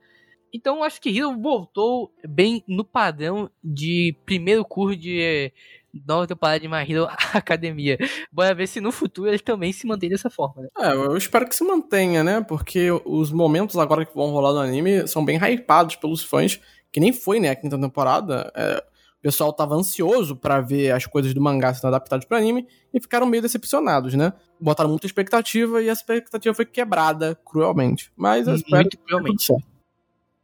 [0.53, 5.53] Então acho que Hero voltou bem no padrão de primeiro curso de
[6.05, 7.97] nova temporada de My Hero Academia.
[8.31, 10.69] Bora ver se no futuro ele também se mantém dessa forma, né?
[10.77, 12.41] É, eu espero que se mantenha, né?
[12.41, 16.59] Porque os momentos agora que vão rolar no anime são bem hypados pelos fãs,
[16.91, 18.51] que nem foi, né, a quinta temporada.
[18.55, 18.83] É,
[19.19, 23.01] o pessoal tava ansioso para ver as coisas do mangá sendo adaptadas para anime e
[23.01, 24.31] ficaram meio decepcionados, né?
[24.59, 28.11] Botaram muita expectativa e a expectativa foi quebrada cruelmente.
[28.15, 29.53] Mas eu espero Muito cruelmente.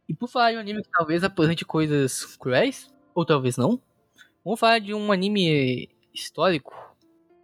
[0.08, 3.80] E por falar de um anime que talvez apresente coisas cruéis, ou talvez não,
[4.46, 6.72] vamos falar de um anime histórico,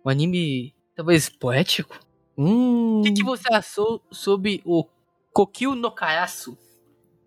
[0.05, 1.99] um anime talvez poético.
[2.39, 3.01] Hum...
[3.01, 4.87] O que, que você achou sobre o
[5.33, 6.57] Kokyu no Karasu?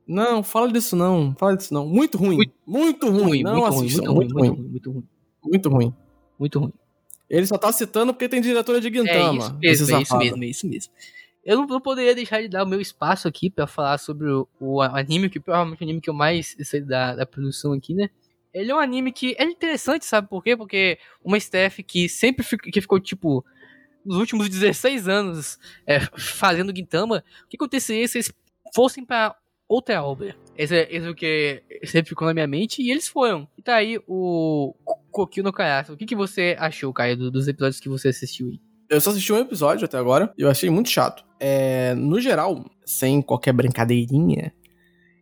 [0.08, 1.36] Não, fala disso não.
[1.38, 1.86] Fala disso não.
[1.86, 2.38] Muito ruim.
[2.38, 3.24] Muito, muito ruim.
[3.24, 3.44] ruim.
[3.44, 3.74] Não muito.
[3.74, 5.04] Ruim, muito, ruim, muito, ruim, muito ruim.
[5.44, 5.94] Muito ruim.
[6.40, 6.74] Muito ruim.
[7.30, 9.60] Ele só tá citando porque tem diretora de Gintama.
[9.64, 10.94] É isso mesmo, é isso mesmo, é isso mesmo.
[11.44, 14.48] Eu não, não, poderia deixar de dar o meu espaço aqui para falar sobre o,
[14.60, 17.94] o, anime, que provavelmente é o anime que eu mais sei da, da produção aqui,
[17.94, 18.10] né?
[18.56, 20.56] Ele é um anime que é interessante, sabe por quê?
[20.56, 23.43] Porque uma staff que sempre fico, que ficou, tipo,
[24.06, 28.32] nos últimos 16 anos é, fazendo Gintama, o que aconteceria se eles
[28.74, 29.36] fossem para
[29.68, 30.38] outra obra.
[30.58, 33.45] Esse é, esse é o que sempre ficou na minha mente e eles foram.
[33.58, 34.74] E tá aí o
[35.12, 35.91] Kokyu no Karasu.
[35.91, 38.62] O que, que você achou, Caio, dos episódios que você assistiu aí?
[38.89, 41.26] Eu só assisti um episódio até agora e eu achei muito chato.
[41.41, 44.53] É, no geral, sem qualquer brincadeirinha,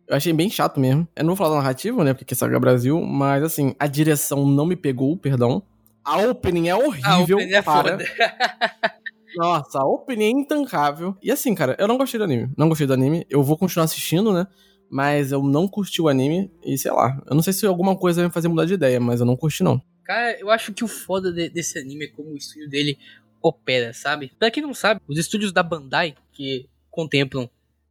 [0.08, 1.08] eu achei bem chato mesmo.
[1.16, 2.14] Eu não vou falar da narrativa, né?
[2.14, 5.62] Porque Saga Brasil, mas assim, a direção não me pegou, perdão.
[6.04, 7.10] A opening é horrível.
[7.10, 7.98] A opening é para.
[7.98, 8.04] foda.
[9.36, 11.16] Nossa, a opening é intancável.
[11.22, 12.52] E assim, cara, eu não gostei do anime.
[12.56, 13.26] Não gostei do anime.
[13.30, 14.46] Eu vou continuar assistindo, né?
[14.90, 17.20] Mas eu não curti o anime e sei lá.
[17.26, 19.36] Eu não sei se alguma coisa vai me fazer mudar de ideia, mas eu não
[19.36, 19.80] curti, não.
[20.04, 22.98] Cara, eu acho que o foda de, desse anime é como o estúdio dele
[23.42, 24.30] opera, sabe?
[24.38, 27.48] Pra quem não sabe, os estúdios da Bandai, que contemplam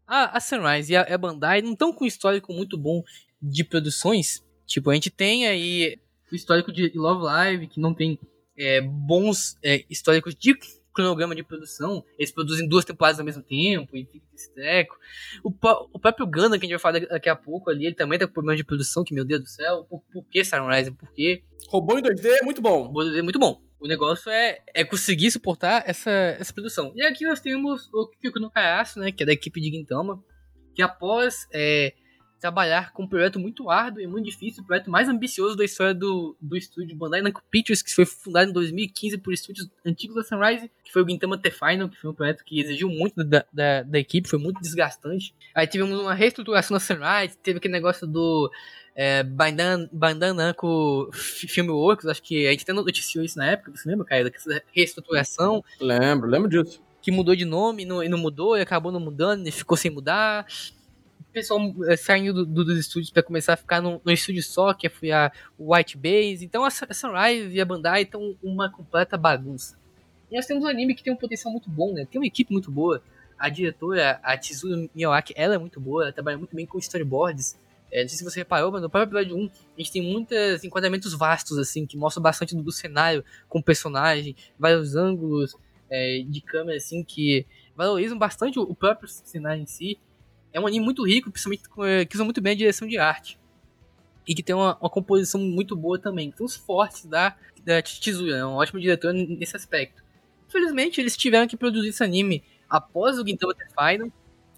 [0.08, 3.04] a, a Sunrise e a, a Bandai, não estão com um histórico muito bom
[3.42, 4.44] de produções.
[4.66, 6.00] Tipo, a gente tem aí
[6.32, 8.20] o histórico de Love Live, que não tem
[8.58, 10.58] é, bons é, históricos de
[10.94, 12.04] cronograma de produção.
[12.18, 14.98] Eles produzem duas temporadas ao mesmo tempo e fica esse treco.
[15.44, 18.20] O, o próprio Gundam, que a gente vai falar daqui a pouco ali, ele também
[18.20, 19.86] tá com problema de produção, que meu Deus do céu.
[19.90, 20.92] Por, por que Sunrise?
[20.92, 21.44] Por quê?
[21.68, 22.84] Robô em 2D é muito bom.
[22.84, 23.62] Robô em 2D é muito bom.
[23.80, 26.94] O negócio é, é conseguir suportar essa, essa produção.
[26.96, 30.24] E aqui nós temos o Kiko no Kaiaço, né, que é da equipe de Gintama,
[30.74, 31.94] que após é,
[32.44, 35.94] trabalhar com um projeto muito árduo e muito difícil, o projeto mais ambicioso da história
[35.94, 40.24] do, do estúdio Bandai Namco Pictures, que foi fundado em 2015 por estúdios antigos da
[40.24, 43.46] Sunrise, que foi o Gintama The Final, que foi um projeto que exigiu muito da,
[43.54, 45.34] da, da equipe, foi muito desgastante.
[45.56, 48.52] Aí tivemos uma reestruturação da Sunrise, teve aquele negócio do
[48.94, 53.88] é, Bandan, Bandan Namco Filmworks, acho que a gente até noticiou isso na época, você
[53.88, 55.64] lembra, Caio, dessa reestruturação?
[55.80, 56.84] Lembro, lembro disso.
[57.02, 59.78] Que mudou de nome e não, e não mudou, e acabou não mudando, e ficou
[59.78, 60.46] sem mudar
[61.34, 64.88] pessoal eh, saindo do, dos estúdios para começar a ficar no, no, estúdio só, que
[64.88, 66.46] foi a White Base.
[66.46, 69.78] Então a, a Sunrise e a Bandai estão uma completa bagunça.
[70.32, 72.08] E nós temos um anime que tem um potencial muito bom, né?
[72.10, 73.02] Tem uma equipe muito boa.
[73.38, 77.58] A diretora, a Chizuru Miyawaki, ela é muito boa, ela trabalha muito bem com storyboards.
[77.92, 80.64] É, não sei se você reparou, mas no próprio episódio 1 a gente tem muitos
[80.64, 85.56] enquadramentos vastos, assim, que mostram bastante do, do cenário, com o personagem, vários ângulos
[85.90, 90.00] é, de câmera, assim, que valorizam bastante o, o próprio cenário em si
[90.54, 93.40] é um anime muito rico, principalmente eh, que usa muito bem a direção de arte.
[94.26, 96.32] E que tem uma, uma composição muito boa também.
[96.32, 97.36] Tem os fortes da,
[97.66, 100.04] da Chizuru, é um ótimo diretor nesse aspecto.
[100.48, 104.12] Infelizmente, eles tiveram que produzir esse anime após o Gintama The Final.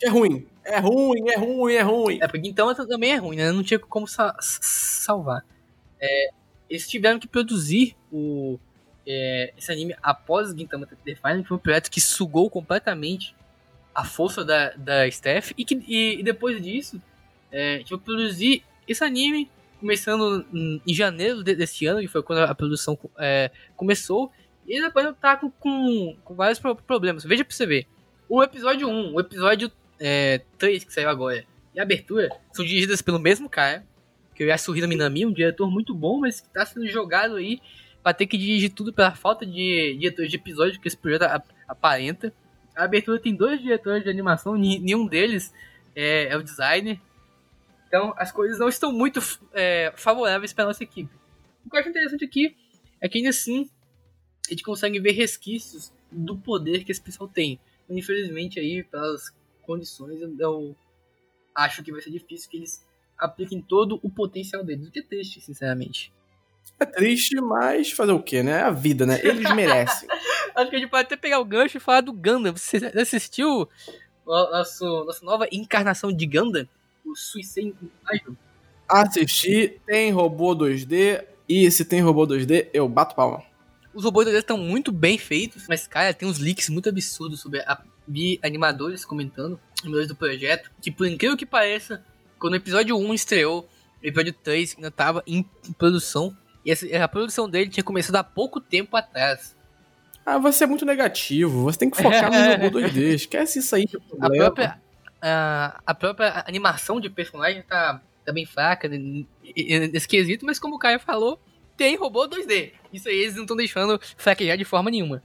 [0.04, 2.20] É ruim, é ruim, é ruim, é ruim.
[2.22, 3.52] É, porque Gintama também é ruim, né?
[3.52, 5.46] Não tinha como sa salvar.
[6.00, 6.30] É,
[6.70, 8.60] eles tiveram que produzir o,
[9.08, 13.34] é, esse anime após o Gintama The Final, que foi um projeto que sugou completamente
[13.96, 15.52] a força da, da Steph.
[15.58, 17.02] E, que, e, e depois disso,
[17.52, 22.40] é, a gente vai produzir esse anime começando em janeiro desse ano, que foi quando
[22.40, 24.32] a produção é, começou.
[24.68, 27.24] E depois tá com, com, com vários problemas.
[27.24, 27.88] Veja pra você ver.
[28.28, 33.02] O episódio 1, o episódio é, 3 que saiu agora e a abertura são dirigidas
[33.02, 33.86] pelo mesmo cara,
[34.34, 37.62] que é o Yasuhiro Minami, um diretor muito bom, mas que tá sendo jogado aí
[38.02, 41.24] pra ter que dirigir tudo pela falta de diretores de episódio que esse projeto
[41.68, 42.34] aparenta.
[42.76, 45.54] A abertura tem dois diretores de animação, nenhum deles
[45.96, 47.00] é, é o designer.
[47.88, 49.20] Então as coisas não estão muito
[49.54, 51.14] é, favoráveis para nossa equipe.
[51.66, 52.56] O que eu acho interessante aqui
[53.00, 53.70] é que ainda assim
[54.48, 57.60] a gente consegue ver resquícios do poder que esse pessoal tem.
[57.90, 60.76] Infelizmente aí, pelas condições, eu
[61.56, 62.86] acho que vai ser difícil que eles
[63.18, 64.88] apliquem todo o potencial deles.
[64.88, 66.12] O que é triste, sinceramente.
[66.80, 68.60] É triste, mas fazer o quê, né?
[68.60, 69.20] É a vida, né?
[69.24, 70.10] Eles merecem.
[70.56, 72.54] acho que a gente pode até pegar o gancho e falar do Gundam.
[72.54, 73.70] Você assistiu
[74.28, 76.68] a nossa, nossa nova encarnação de Gundam?
[77.06, 78.36] O Suicide Invasion?
[78.88, 83.44] Assisti, tem robô 2D, e se tem robô 2D, eu bato palma.
[83.94, 87.62] Os robôs 2D estão muito bem feitos, mas, cara, tem uns leaks muito absurdos sobre
[87.62, 87.82] a.
[88.08, 92.06] Vi animadores comentando, animadores do projeto, que por incrível que pareça,
[92.38, 93.68] quando o episódio 1 estreou,
[94.04, 95.42] o episódio 3 ainda estava em
[95.76, 99.56] produção, e a produção dele tinha começado há pouco tempo atrás.
[100.26, 101.64] Ah, você é muito negativo.
[101.64, 103.14] Você tem que focar no robô 2D.
[103.14, 103.86] Esquece isso aí.
[104.20, 104.82] A própria,
[105.22, 110.80] a, a, própria animação de personagem tá, tá bem fraca nesse quesito, mas como o
[110.80, 111.40] Caio falou,
[111.78, 112.72] tem robô 2D.
[112.92, 115.22] Isso aí eles não estão deixando fraquejar de forma nenhuma.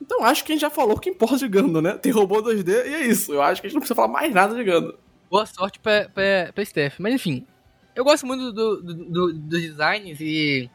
[0.00, 1.92] Então acho que a gente já falou que importa de Gundam, né?
[1.96, 3.32] Tem robô 2D e é isso.
[3.32, 4.94] Eu acho que a gente não precisa falar mais nada de Gundam.
[5.30, 6.98] Boa sorte pra, pra, pra Steph.
[6.98, 7.46] Mas enfim,
[7.96, 10.70] eu gosto muito do, do, do, dos designs e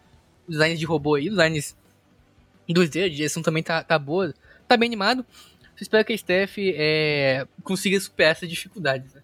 [0.49, 1.75] designs de robô aí, designs
[2.67, 4.33] 2D, a direção também tá, tá boa,
[4.67, 5.25] tá bem animado.
[5.79, 9.13] espero que a Steph é, consiga superar essas dificuldades.
[9.13, 9.21] Né?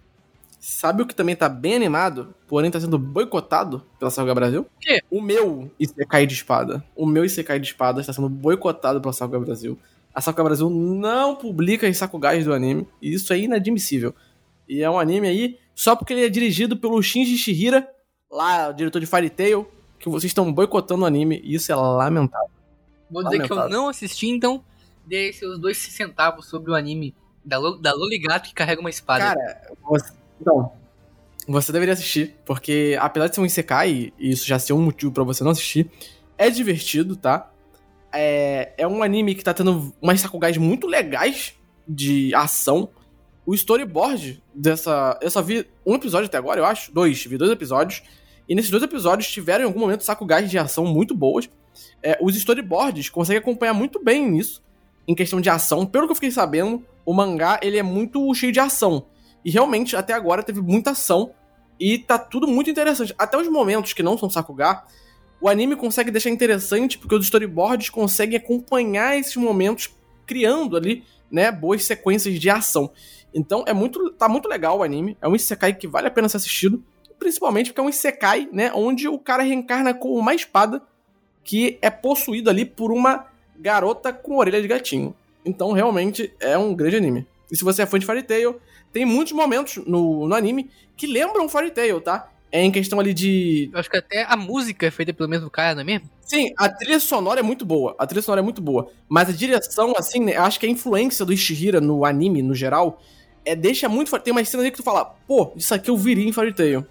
[0.60, 4.68] Sabe o que também tá bem animado, porém tá sendo boicotado pela Saga Brasil?
[5.10, 6.84] O meu Isekai de espada.
[6.96, 9.80] O meu Isekai de espada está sendo boicotado pela Saga Brasil.
[10.14, 14.14] A Saga Brasil não publica os Sakugais do anime, e isso é inadmissível.
[14.68, 17.88] E é um anime aí, só porque ele é dirigido pelo Shinji Shihira,
[18.30, 19.68] lá, o diretor de Fairy Tail,
[20.00, 22.50] que vocês estão boicotando o anime, e isso é lamentável.
[23.10, 23.68] Vou dizer lamentável.
[23.68, 24.64] que eu não assisti, então
[25.06, 29.24] dei seus dois centavos sobre o anime da, da Loligato que carrega uma espada.
[29.24, 30.72] Cara, você então,
[31.48, 35.12] você deveria assistir, porque apesar de ser um Isekai, e isso já ser um motivo
[35.12, 35.90] para você não assistir,
[36.38, 37.52] é divertido, tá?
[38.14, 41.54] É, é um anime que tá tendo umas sakugais muito legais
[41.88, 42.90] de ação.
[43.48, 45.18] O storyboard dessa.
[45.22, 46.94] Eu só vi um episódio até agora, eu acho.
[46.94, 48.04] Dois, vi dois episódios.
[48.48, 51.50] E nesses dois episódios tiveram em algum momento sakugais de ação muito boas.
[52.04, 54.62] É, os storyboards conseguem acompanhar muito bem nisso,
[55.08, 55.86] em questão de ação.
[55.86, 59.06] Pelo que eu fiquei sabendo, o mangá ele é muito cheio de ação.
[59.46, 61.32] E realmente, até agora, teve muita ação.
[61.80, 63.16] E tá tudo muito interessante.
[63.18, 64.84] Até os momentos que não são Sakuga,
[65.40, 69.96] o anime consegue deixar interessante porque os storyboards conseguem acompanhar esses momentos,
[70.26, 72.92] criando ali, né, boas sequências de ação.
[73.34, 75.18] Então é muito, tá muito legal o anime.
[75.22, 76.84] É um isekai que vale a pena ser assistido,
[77.20, 80.82] principalmente porque é um isekai, né, onde o cara reencarna com uma espada
[81.44, 83.26] que é possuído ali por uma
[83.58, 85.16] garota com orelha de gatinho.
[85.46, 87.26] Então realmente é um grande anime.
[87.52, 88.60] E se você é fã de Fairy Tail,
[88.92, 92.30] tem muitos momentos no, no anime que lembram Fairy Tail, tá?
[92.52, 93.70] É em questão ali de.
[93.74, 96.10] Eu acho que até a música é feita pelo mesmo cara, não é mesmo?
[96.22, 97.96] Sim, a trilha sonora é muito boa.
[97.98, 98.90] A trilha sonora é muito boa.
[99.08, 103.02] Mas a direção, assim, né, acho que a influência do Ishihira no anime, no geral,
[103.48, 104.18] é deixa muito.
[104.20, 106.86] Tem uma cena ali que tu fala, pô, isso aqui eu viria em Fairy Tail.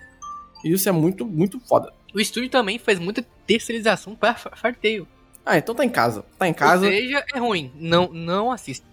[0.65, 1.93] E isso é muito, muito foda.
[2.15, 5.09] O estúdio também faz muita terceirização para Fairy Tail.
[5.45, 6.25] Ah, então tá em casa.
[6.39, 6.87] Tá em casa.
[6.87, 7.71] Ou seja, é ruim.
[7.77, 8.87] Não, não assista.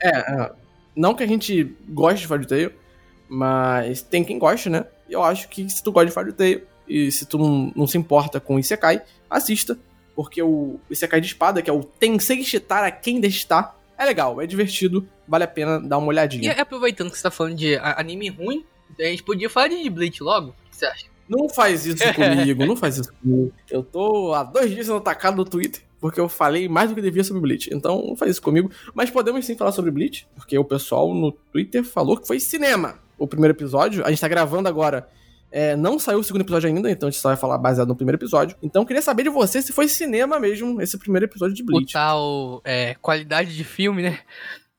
[0.00, 0.52] É, é.
[0.94, 2.72] Não que a gente goste de Fairy Tail,
[3.28, 4.86] mas tem quem goste, né?
[5.08, 7.86] E eu acho que se tu gosta de Fairy Tail e se tu não, não
[7.86, 9.78] se importa com Isekai, assista.
[10.14, 14.46] Porque o Isekai de espada, que é o Tensei Shitara Quem Destar, é legal, é
[14.46, 16.54] divertido, vale a pena dar uma olhadinha.
[16.54, 18.64] E aproveitando que você tá falando de anime ruim,
[18.98, 20.50] a gente podia falar de Bleach logo?
[20.50, 21.06] O que você acha?
[21.28, 23.52] Não faz isso comigo, não faz isso comigo.
[23.70, 27.00] Eu tô há dois dias sendo atacado no Twitter porque eu falei mais do que
[27.00, 27.70] devia sobre Bleach.
[27.72, 28.68] Então, não faz isso comigo.
[28.92, 32.98] Mas podemos sim falar sobre Bleach, porque o pessoal no Twitter falou que foi cinema
[33.16, 34.04] o primeiro episódio.
[34.04, 35.08] A gente tá gravando agora.
[35.52, 37.94] É, não saiu o segundo episódio ainda, então a gente só vai falar baseado no
[37.94, 38.56] primeiro episódio.
[38.62, 41.90] Então, queria saber de você se foi cinema mesmo esse primeiro episódio de Bleach.
[41.90, 44.18] O tal é, qualidade de filme, né?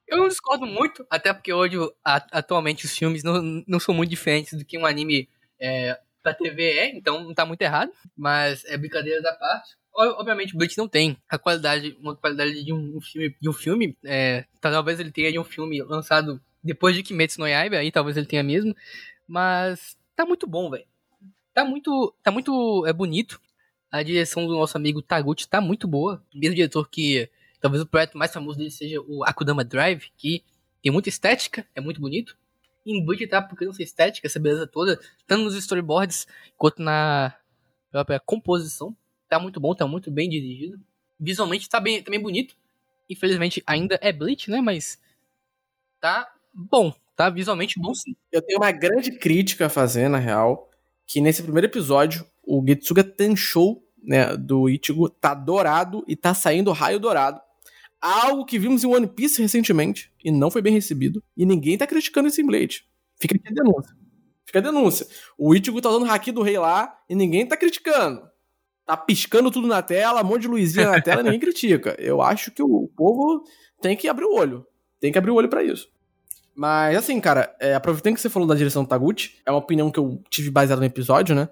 [0.07, 4.57] Eu não discordo muito, até porque hoje, atualmente, os filmes não, não são muito diferentes
[4.57, 7.91] do que um anime é, pra TV é, então não tá muito errado.
[8.17, 9.75] Mas é brincadeira da parte.
[9.95, 13.95] Obviamente, Bleach não tem a qualidade, uma qualidade de um filme, de um filme.
[14.03, 18.17] É, talvez ele tenha de um filme lançado depois de Kimetsu no Yaiba, aí talvez
[18.17, 18.75] ele tenha mesmo.
[19.27, 20.85] Mas tá muito bom, velho.
[21.53, 23.39] Tá muito, tá muito é bonito.
[23.91, 26.23] A direção do nosso amigo Taguchi tá muito boa.
[26.33, 27.29] Mesmo diretor que
[27.61, 30.43] talvez o projeto mais famoso dele seja o Akudama Drive, que
[30.81, 32.37] tem muita estética, é muito bonito.
[32.85, 37.33] Em Bleach tá procurando essa estética, essa beleza toda, tanto nos storyboards quanto na
[37.89, 38.95] própria composição.
[39.29, 40.77] Tá muito bom, tá muito bem dirigido.
[41.17, 42.55] Visualmente tá bem, tá bonito.
[43.09, 44.59] Infelizmente ainda é Bleach, né?
[44.59, 44.99] Mas
[46.01, 48.15] tá bom, tá visualmente bom sim.
[48.31, 50.69] Eu tenho uma grande crítica a fazer, na real,
[51.07, 56.71] que nesse primeiro episódio, o Getsuga Tenshou, né, do Ichigo, tá dourado e tá saindo
[56.71, 57.39] raio dourado.
[58.01, 61.23] Algo que vimos em One Piece recentemente e não foi bem recebido.
[61.37, 62.85] E ninguém tá criticando esse Blade.
[63.19, 63.95] Fica aqui a denúncia.
[64.45, 65.07] Fica a denúncia.
[65.37, 68.21] O Ichigo tá usando o Haki do Rei lá e ninguém tá criticando.
[68.85, 71.95] Tá piscando tudo na tela, um monte de luzinha na tela e ninguém critica.
[71.97, 73.45] Eu acho que o povo
[73.81, 74.67] tem que abrir o olho.
[74.99, 75.92] Tem que abrir o olho para isso.
[76.55, 79.89] Mas, assim, cara, é, aproveitando que você falou da direção do Taguchi, é uma opinião
[79.89, 81.49] que eu tive baseada no episódio, né?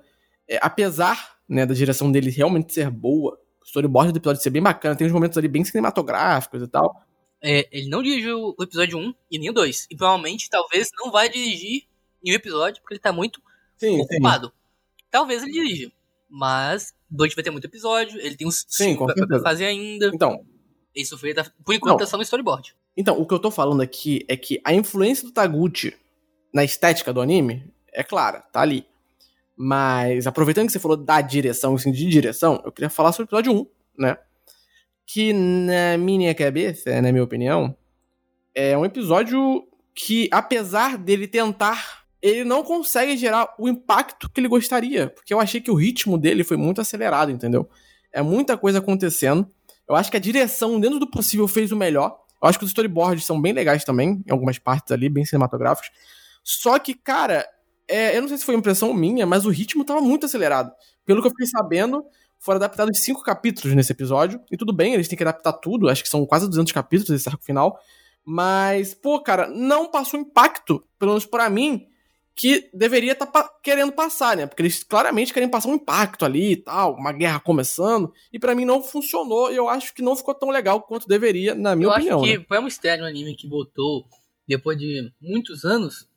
[0.48, 4.62] É, apesar né, da direção dele realmente ser boa, o storyboard do episódio ser bem
[4.62, 6.96] bacana, tem uns momentos ali bem cinematográficos e tal.
[7.44, 9.88] É, ele não dirigiu o episódio 1 e nem o 2.
[9.90, 11.88] E provavelmente, talvez, não vai dirigir
[12.24, 13.42] nenhum episódio, porque ele tá muito
[13.78, 14.48] Sim, ocupado.
[14.48, 14.54] Sim.
[15.10, 15.92] Talvez ele dirija.
[16.30, 20.12] Mas 2 vai ter muito episódio, ele tem uns Sim, com pra, pra fazer ainda.
[20.14, 20.46] Então.
[20.96, 21.34] Isso foi,
[21.66, 21.98] por enquanto, Não.
[21.98, 22.76] tá só no storyboard.
[22.96, 25.96] Então, o que eu tô falando aqui é que a influência do Taguchi
[26.54, 28.86] na estética do anime é clara, tá ali.
[29.56, 33.28] Mas, aproveitando que você falou da direção, assim, de direção, eu queria falar sobre o
[33.28, 33.68] episódio 1,
[33.98, 34.18] né?
[35.06, 37.76] Que, na minha cabeça, na minha opinião,
[38.56, 44.48] é um episódio que, apesar dele tentar, ele não consegue gerar o impacto que ele
[44.48, 45.10] gostaria.
[45.10, 47.70] Porque eu achei que o ritmo dele foi muito acelerado, entendeu?
[48.12, 49.50] É muita coisa acontecendo.
[49.88, 52.21] Eu acho que a direção, dentro do possível, fez o melhor.
[52.42, 55.92] Eu acho que os storyboards são bem legais também, em algumas partes ali, bem cinematográficos.
[56.44, 57.46] Só que, cara,
[57.88, 60.72] é, eu não sei se foi impressão minha, mas o ritmo tava muito acelerado.
[61.06, 62.04] Pelo que eu fiquei sabendo,
[62.40, 64.42] foram adaptados cinco capítulos nesse episódio.
[64.52, 67.30] E tudo bem, eles têm que adaptar tudo, acho que são quase 200 capítulos esse
[67.30, 67.78] arco final.
[68.26, 71.86] Mas, pô, cara, não passou impacto, pelo menos pra mim,
[72.36, 74.48] que deveria estar pa querendo passar, né?
[74.48, 78.56] Porque eles claramente querem passar um impacto ali e tal, uma guerra começando, e para
[78.56, 81.88] mim não funcionou, e eu acho que não ficou tão legal quanto deveria, na minha
[81.88, 82.20] eu opinião.
[82.22, 82.46] acho que né?
[82.48, 84.06] foi um mistério no anime que botou,
[84.48, 86.08] depois de muitos anos,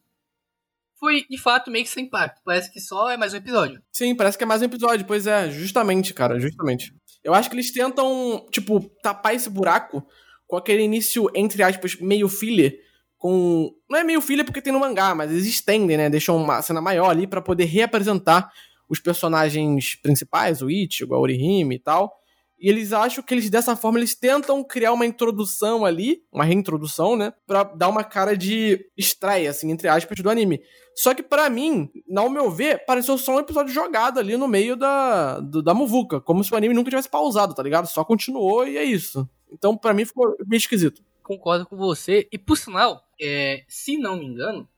[0.99, 2.41] foi de fato meio que sem impacto.
[2.45, 3.83] Parece que só é mais um episódio.
[3.93, 6.95] Sim, parece que é mais um episódio, pois é, justamente, cara, justamente.
[7.23, 10.07] Eu acho que eles tentam, tipo, tapar esse buraco
[10.47, 12.79] com aquele início, entre aspas, meio filler,
[13.25, 13.75] com.
[13.89, 16.11] Não é meio filler porque tem no mangá, mas eles estendem, né?
[16.11, 18.53] Deixam uma cena maior ali para poder reapresentar
[18.87, 22.13] os personagens principais, o Ichigo, a Orihime e tal.
[22.61, 27.17] E eles acham que eles, dessa forma, eles tentam criar uma introdução ali, uma reintrodução,
[27.17, 27.33] né?
[27.47, 30.61] Pra dar uma cara de estreia, assim, entre aspas, do anime.
[30.95, 34.77] Só que para mim, ao meu ver, pareceu só um episódio jogado ali no meio
[34.77, 36.21] da, do, da muvuca.
[36.21, 37.87] Como se o anime nunca tivesse pausado, tá ligado?
[37.87, 39.27] Só continuou e é isso.
[39.51, 41.03] Então, para mim, ficou meio esquisito.
[41.25, 42.29] Concordo com você.
[42.31, 44.69] E por sinal, é, se não me engano,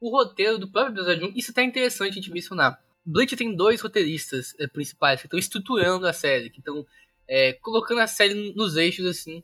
[0.00, 2.80] o roteiro do próprio episódio 1, isso tá interessante a gente mencionar.
[3.04, 6.86] Bleach tem dois roteiristas é, principais que estão estruturando a série, que estão
[7.28, 9.42] é, colocando a série nos eixos assim,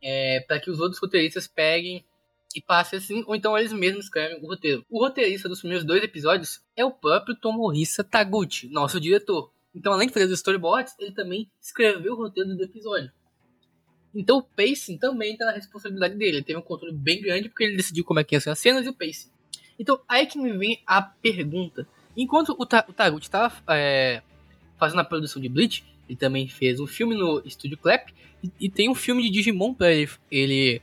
[0.00, 2.04] é, para que os outros roteiristas peguem
[2.54, 4.86] e passem assim, ou então eles mesmos escrevem o roteiro.
[4.88, 9.52] O roteirista dos primeiros dois episódios é o próprio Tomohisa Taguchi, nosso diretor.
[9.74, 13.10] Então, além de fazer os storyboards, ele também escreveu o roteiro do episódio.
[14.14, 16.38] Então o pacing também tá na responsabilidade dele.
[16.38, 18.58] Ele teve um controle bem grande porque ele decidiu como é que iam ser as
[18.58, 19.28] cenas e o pacing.
[19.78, 21.86] Então aí que me vem a pergunta.
[22.16, 24.22] Enquanto o, Ta o Taguchi estava é,
[24.78, 28.10] fazendo a produção de Bleach, ele também fez um filme no Estúdio Clap
[28.42, 30.82] e, e, tem um filme de Digimon para ele, ele,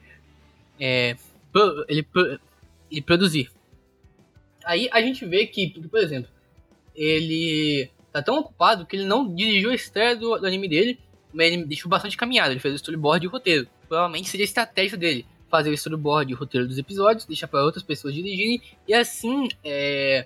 [0.80, 1.18] é,
[1.52, 2.40] pro, ele, pro,
[2.90, 3.52] ele produzir.
[4.64, 6.30] Aí a gente vê que, por exemplo,
[6.96, 11.00] ele tá tão ocupado que ele não dirigiu a estreia do, do anime dele
[11.46, 12.52] ele deixou bastante caminhada.
[12.52, 13.68] Ele fez o storyboard e o roteiro.
[13.88, 15.26] Provavelmente seria a estratégia dele.
[15.50, 19.48] Fazer o storyboard e o roteiro dos episódios, deixar para outras pessoas dirigirem e assim
[19.64, 20.26] é,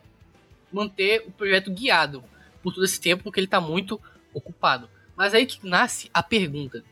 [0.72, 2.24] manter o projeto guiado
[2.64, 4.02] por todo esse tempo, porque ele está muito
[4.34, 4.90] ocupado.
[5.16, 6.84] Mas aí que nasce a pergunta: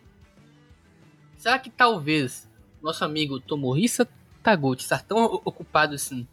[1.37, 2.47] será que talvez
[2.81, 4.07] nosso amigo Tomohisa
[4.43, 6.27] Taguchi estar tão ocupado assim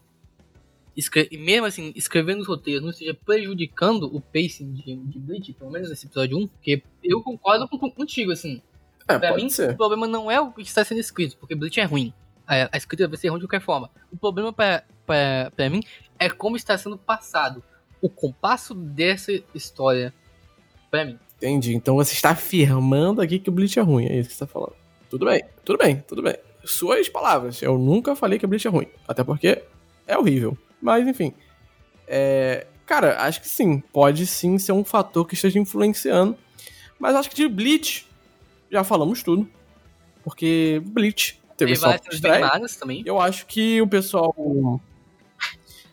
[1.31, 5.69] e mesmo assim, escrevendo os roteiros não esteja prejudicando o pacing de, de Bleach, pelo
[5.69, 8.61] menos nesse episódio 1, porque eu concordo com, contigo, assim.
[9.07, 9.71] É, pra mim, ser.
[9.71, 12.11] o problema não é o que está sendo escrito, porque Bleach é ruim.
[12.47, 13.91] A, a escrita vai ser ruim de qualquer forma.
[14.11, 15.81] O problema pra, pra, pra mim
[16.17, 17.63] é como está sendo passado
[18.01, 20.11] o compasso dessa história
[20.89, 21.19] pra mim.
[21.37, 21.75] Entendi.
[21.75, 24.47] Então você está afirmando aqui que o Bleach é ruim, é isso que você está
[24.47, 24.73] falando.
[25.09, 26.35] Tudo bem, tudo bem, tudo bem.
[26.65, 27.61] Suas palavras.
[27.61, 28.87] Eu nunca falei que o Bleach é ruim.
[29.07, 29.63] Até porque
[30.07, 30.57] é horrível.
[30.87, 31.33] Mas, enfim.
[32.07, 33.83] É, cara, acho que sim.
[33.91, 36.37] Pode sim ser um fator que esteja influenciando.
[36.97, 38.07] Mas acho que de Bleach,
[38.71, 39.45] já falamos tudo.
[40.23, 42.49] Porque Bleach teve só estreia.
[42.79, 43.03] também.
[43.05, 44.33] Eu acho que o pessoal.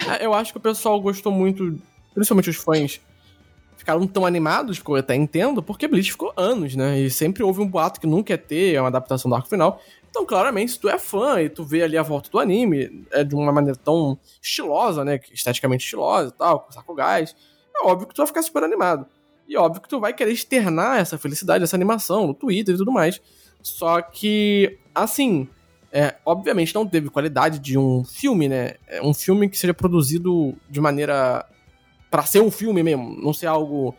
[0.09, 1.77] É, Eu acho que o pessoal gostou muito,
[2.15, 3.01] principalmente os fãs,
[3.85, 6.99] ficaram tão animados, que eu até entendo, porque Bleach ficou anos, né?
[7.01, 9.79] E sempre houve um boato que nunca ia ter, é uma adaptação do arco final.
[10.09, 13.23] Então, claramente, se tu é fã e tu vê ali a volta do anime, é
[13.23, 15.21] de uma maneira tão estilosa, né?
[15.31, 17.37] Esteticamente estilosa e tal, com saco gás,
[17.77, 19.05] é óbvio que tu vai ficar super animado.
[19.47, 22.91] E óbvio que tu vai querer externar essa felicidade, essa animação no Twitter e tudo
[22.91, 23.21] mais.
[23.63, 25.47] Só que, assim,
[25.93, 28.77] é, obviamente não teve qualidade de um filme, né?
[28.87, 31.45] É um filme que seja produzido de maneira
[32.15, 33.93] Pra ser um filme mesmo, não ser algo,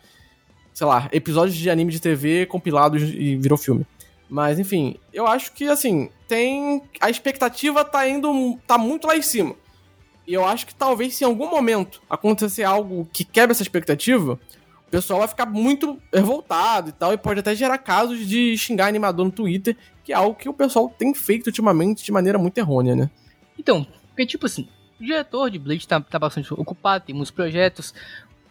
[0.73, 3.85] sei lá, episódios de anime de TV compilados e virou filme.
[4.29, 9.21] Mas enfim, eu acho que assim, tem a expectativa tá indo tá muito lá em
[9.21, 9.53] cima.
[10.25, 14.39] E eu acho que talvez se em algum momento acontecer algo que quebra essa expectativa,
[14.87, 18.87] o pessoal vai ficar muito revoltado e tal, e pode até gerar casos de xingar
[18.87, 22.57] animador no Twitter, que é algo que o pessoal tem feito ultimamente de maneira muito
[22.57, 23.09] errônea, né?
[23.59, 27.93] Então, porque tipo assim, o diretor de Bleach tá, tá bastante ocupado, tem muitos projetos.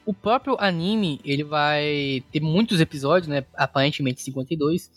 [0.06, 3.44] O próprio anime, ele vai ter muitos episódios, né?
[3.54, 4.90] Aparentemente 52.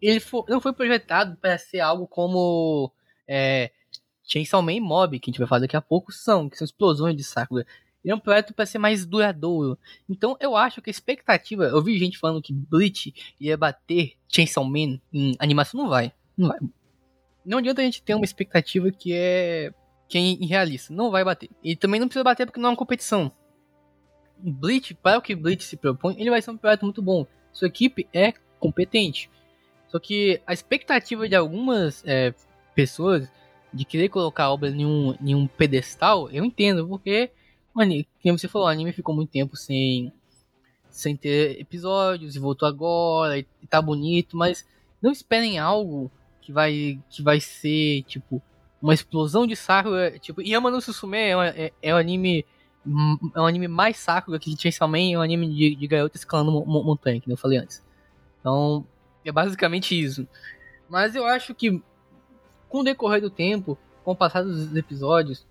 [0.00, 2.92] Ele fo- não foi projetado para ser algo como
[3.28, 3.70] é,
[4.24, 6.64] Chainsaw Man e Mob, que a gente vai falar daqui a pouco, são, que são
[6.64, 7.66] explosões de Sakura.
[8.04, 9.78] Ele é um projeto para ser mais duradouro.
[10.08, 11.64] Então eu acho que a expectativa.
[11.64, 15.80] Eu vi gente falando que Bleach ia bater Chainsaw Man em animação.
[15.82, 16.12] Não vai.
[16.36, 16.58] Não vai.
[17.44, 19.72] Não adianta a gente ter uma expectativa que é
[20.12, 20.92] que é irrealista.
[20.92, 21.48] Não vai bater.
[21.64, 23.32] E também não precisa bater porque não é uma competição.
[24.36, 27.26] Bleach, para o que Bleach se propõe, ele vai ser um projeto muito bom.
[27.50, 29.30] Sua equipe é competente.
[29.88, 32.34] Só que a expectativa de algumas é,
[32.74, 33.26] pessoas
[33.72, 37.30] de querer colocar a obra em um, em um pedestal, eu entendo, porque,
[37.72, 40.12] mano, como você falou, o anime ficou muito tempo sem,
[40.90, 44.66] sem ter episódios e voltou agora e, tá bonito, mas
[45.00, 48.42] não esperem algo que vai, que vai ser, tipo,
[48.82, 51.30] uma explosão de Sakura, tipo, Yama no Susume é,
[51.66, 52.44] é, é um anime
[53.36, 56.50] é um anime mais Sakura que Chainsaw Man é um anime de, de garota escalando
[56.50, 57.80] mo- mo- montanha, que eu falei antes.
[58.40, 58.84] Então,
[59.24, 60.26] é basicamente isso.
[60.88, 61.80] Mas eu acho que
[62.68, 65.46] com o decorrer do tempo, com o passar dos episódios,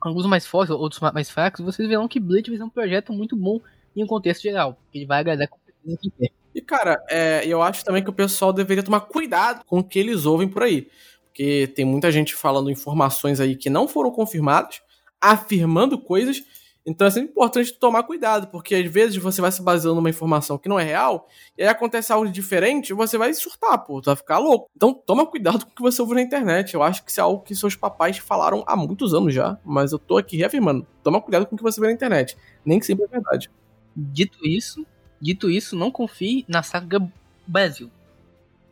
[0.00, 3.12] alguns mais fortes, outros ma- mais fracos, vocês verão que Bleach vai ser um projeto
[3.12, 3.60] muito bom
[3.94, 4.76] em um contexto geral.
[4.92, 6.30] Ele vai agradar com quem quer.
[6.52, 9.98] E, cara, é, eu acho também que o pessoal deveria tomar cuidado com o que
[9.98, 10.88] eles ouvem por aí.
[11.34, 14.80] Porque tem muita gente falando informações aí que não foram confirmadas,
[15.20, 16.44] afirmando coisas.
[16.86, 20.56] Então é sempre importante tomar cuidado, porque às vezes você vai se baseando numa informação
[20.56, 21.26] que não é real,
[21.58, 24.70] e aí acontece algo diferente, você vai surtar, pô, vai ficar louco.
[24.76, 26.74] Então toma cuidado com o que você ouve na internet.
[26.74, 29.90] Eu acho que isso é algo que seus papais falaram há muitos anos já, mas
[29.90, 30.86] eu tô aqui reafirmando.
[31.02, 32.36] Toma cuidado com o que você vê na internet.
[32.64, 33.50] Nem que sempre é verdade.
[33.96, 34.86] Dito isso,
[35.20, 37.00] dito isso, não confie na saga
[37.44, 37.90] Brasil.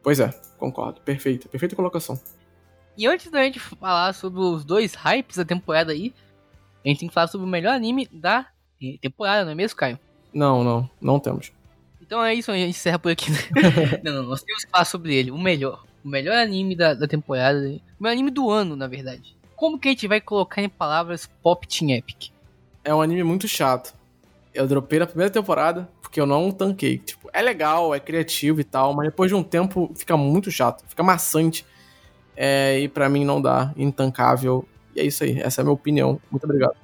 [0.01, 1.01] Pois é, concordo.
[1.01, 1.49] Perfeito.
[1.49, 2.21] Perfeita colocação.
[2.97, 6.13] E antes da gente falar sobre os dois hypes da temporada aí,
[6.85, 8.47] a gente tem que falar sobre o melhor anime da
[9.01, 9.99] temporada, não é mesmo, Caio?
[10.33, 11.53] Não, não, não temos.
[12.01, 13.31] Então é isso, a gente encerra por aqui.
[14.03, 15.85] não, não, nós temos que falar sobre ele, o melhor.
[16.05, 17.59] O melhor anime da, da temporada.
[17.59, 19.37] O melhor anime do ano, na verdade.
[19.55, 22.31] Como que a gente vai colocar em palavras Pop Team Epic?
[22.85, 23.95] É um anime muito chato.
[24.53, 26.99] Eu dropei na primeira temporada porque eu não tanquei.
[26.99, 30.85] Tipo, é legal, é criativo e tal, mas depois de um tempo fica muito chato,
[30.87, 31.65] fica maçante.
[32.37, 34.67] É, e pra mim não dá, intancável.
[34.95, 36.21] E é isso aí, essa é a minha opinião.
[36.31, 36.75] Muito obrigado.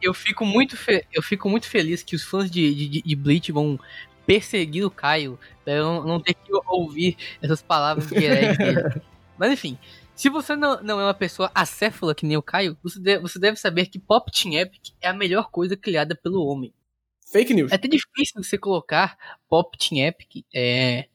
[0.00, 0.76] Eu fico muito,
[1.12, 3.78] eu fico muito feliz que os fãs de, de, de Bleach vão
[4.26, 9.02] perseguir o Caio pra eu não, não ter que ouvir essas palavras de dele.
[9.36, 9.78] Mas enfim,
[10.14, 13.38] se você não, não é uma pessoa acéfala que nem o Caio, você deve, você
[13.38, 16.72] deve saber que Pop Team Epic é a melhor coisa criada pelo homem.
[17.32, 17.72] Fake news.
[17.72, 19.16] É até difícil você colocar
[19.48, 21.08] Pop Team Epic é,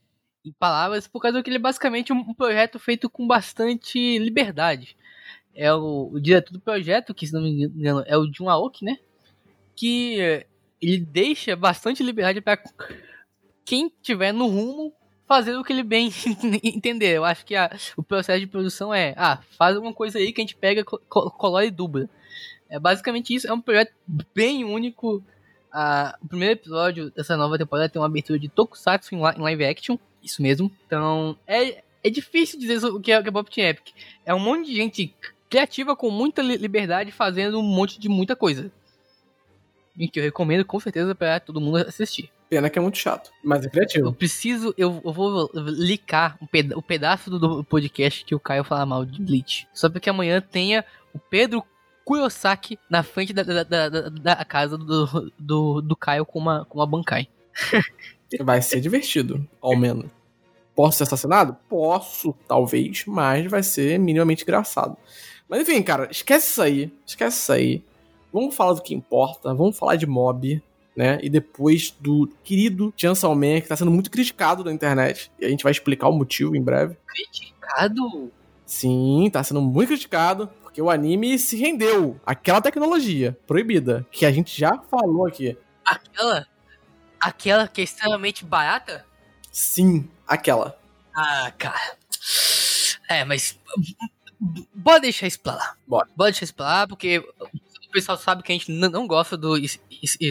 [0.46, 4.96] em palavras, por causa que ele é basicamente um, projeto feito com bastante liberdade.
[5.56, 8.86] É o, o diretor do projeto, que se não me engano é o Jun Aoki,
[8.86, 8.98] né?
[9.76, 10.46] Que é,
[10.82, 12.60] ele deixa bastante liberdade para
[13.66, 14.94] quem tiver no rumo
[15.28, 16.10] fazer o que ele bem
[16.64, 17.16] entender.
[17.18, 20.42] Eu acho que a- o processo de produção é, ah, faz alguma coisa aí que
[20.42, 22.08] a gente pega, co- co- colore e dubla.
[22.70, 23.94] É basicamente isso, é um projeto
[24.34, 25.24] bem único.
[25.72, 29.98] Ah, o primeiro episódio dessa nova temporada tem uma abertura de Tokusatsu em live action,
[30.26, 30.72] isso mesmo.
[30.88, 33.94] Então, é, é difícil dizer o que é, o que é Pop Team Epic.
[34.26, 35.14] É um monte de gente
[35.50, 38.72] criativa com muita li- liberdade fazendo um monte de muita coisa.
[39.98, 42.30] E que eu recomendo com certeza para todo mundo assistir.
[42.50, 44.14] Pena que é muito chato, mas é Eu criativo.
[44.14, 48.64] preciso, eu, eu vou licar um peda- o pedaço do, do podcast que o Caio
[48.64, 49.68] fala mal de Bleach.
[49.74, 51.64] Só porque amanhã tenha o Pedro
[52.04, 56.66] Kurosaki na frente da, da, da, da- da casa do, do, do Caio com uma,
[56.66, 57.28] com uma Bankai.
[58.42, 60.12] Vai ser divertido, ao menos.
[60.76, 61.56] Posso ser assassinado?
[61.70, 64.98] Posso, talvez, mas vai ser minimamente engraçado.
[65.48, 66.94] Mas enfim, cara, esquece isso aí.
[67.06, 67.84] Esquece isso aí.
[68.34, 69.54] Vamos falar do que importa.
[69.54, 70.62] Vamos falar de mob,
[70.96, 71.18] né?
[71.22, 75.32] E depois do querido Chainsaw Man, que tá sendo muito criticado na internet.
[75.40, 76.98] E a gente vai explicar o motivo em breve.
[77.08, 78.32] Criticado?
[78.66, 80.50] Sim, tá sendo muito criticado.
[80.62, 85.58] Porque o anime se rendeu àquela tecnologia proibida, que a gente já falou aqui.
[85.86, 86.46] Aquela?
[87.18, 89.06] Aquela que é extremamente barata?
[89.50, 90.78] Sim, aquela.
[91.14, 91.98] Ah, cara.
[93.10, 93.60] É, mas.
[94.74, 95.76] Bora deixar isso pra lá.
[95.88, 96.08] Bora.
[96.16, 99.56] Bora deixar isso pra lá, porque o pessoal sabe que a gente não gosta do,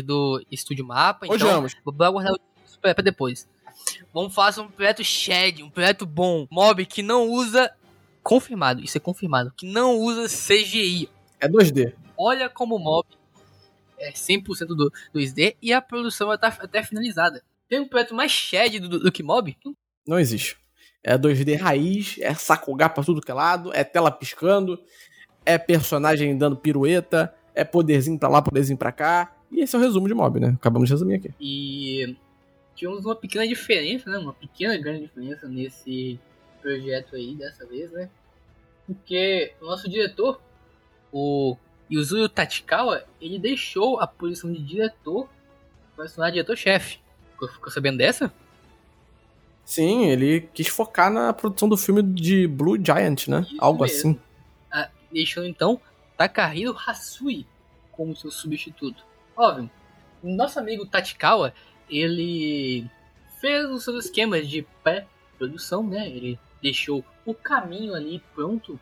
[0.04, 1.26] do Estúdio Mapa.
[1.26, 1.74] Então, Odiamos.
[1.84, 2.34] bora guardar
[2.66, 3.48] isso pra depois.
[4.12, 6.46] Vamos fazer um projeto Shed, um projeto bom.
[6.50, 7.72] Mob que não usa.
[8.22, 9.52] Confirmado, isso é confirmado.
[9.54, 11.10] Que não usa CGI.
[11.40, 11.92] É 2D.
[12.16, 13.06] Olha como o mob
[13.98, 17.42] é 100% do, do SD e a produção já tá até finalizada.
[17.68, 19.56] Tem um projeto mais shed do, do que mob?
[19.64, 19.74] Não
[20.18, 20.56] existe.
[21.02, 24.80] É 2D raiz, é sacogar pra tudo que é lado, é tela piscando,
[25.44, 29.36] é personagem dando pirueta, é poderzinho pra lá, poderzinho pra cá.
[29.50, 30.54] E esse é o resumo de mob, né?
[30.56, 31.30] Acabamos de resumir aqui.
[31.38, 32.16] E
[32.74, 34.18] tivemos uma pequena diferença, né?
[34.18, 36.18] Uma pequena grande diferença nesse
[36.60, 38.08] projeto aí dessa vez, né?
[38.86, 40.40] Porque o nosso diretor,
[41.12, 41.56] o
[41.90, 45.28] Yuzuyo Tachikawa, ele deixou a posição de diretor
[45.94, 46.98] para se tornar diretor-chefe.
[47.30, 48.32] Ficou sabendo dessa?
[49.64, 53.46] Sim, ele quis focar na produção do filme de Blue Giant, né?
[53.46, 53.96] Isso Algo mesmo.
[53.96, 54.20] assim.
[54.70, 55.80] Ah, deixando então
[56.16, 57.46] Takahiro Hasui
[57.92, 59.04] como seu substituto.
[59.36, 59.70] Óbvio,
[60.22, 61.54] nosso amigo Tachikawa,
[61.88, 62.88] ele
[63.40, 66.08] fez os seus esquemas de pré-produção, né?
[66.08, 68.78] Ele deixou o caminho ali pronto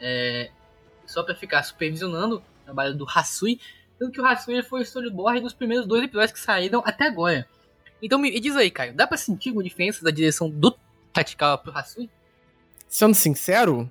[0.00, 0.50] é,
[1.06, 3.60] só para ficar supervisionando o trabalho do Hasui.
[3.98, 7.46] Tanto que o Hasui foi o storyboard dos primeiros dois episódios que saíram até agora.
[8.02, 10.76] Então me diz aí, Caio, dá pra sentir alguma diferença da direção do
[11.12, 12.10] Tachikawa pro Hasui?
[12.88, 13.88] Sendo sincero,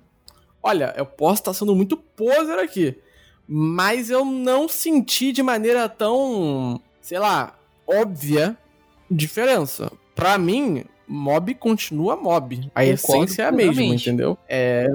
[0.62, 2.96] olha, eu posso estar sendo muito poser aqui,
[3.48, 8.56] mas eu não senti de maneira tão, sei lá, óbvia
[9.10, 9.90] diferença.
[10.14, 12.70] Pra mim, mob continua mob.
[12.74, 14.38] A essência é a mesma, entendeu?
[14.48, 14.88] É,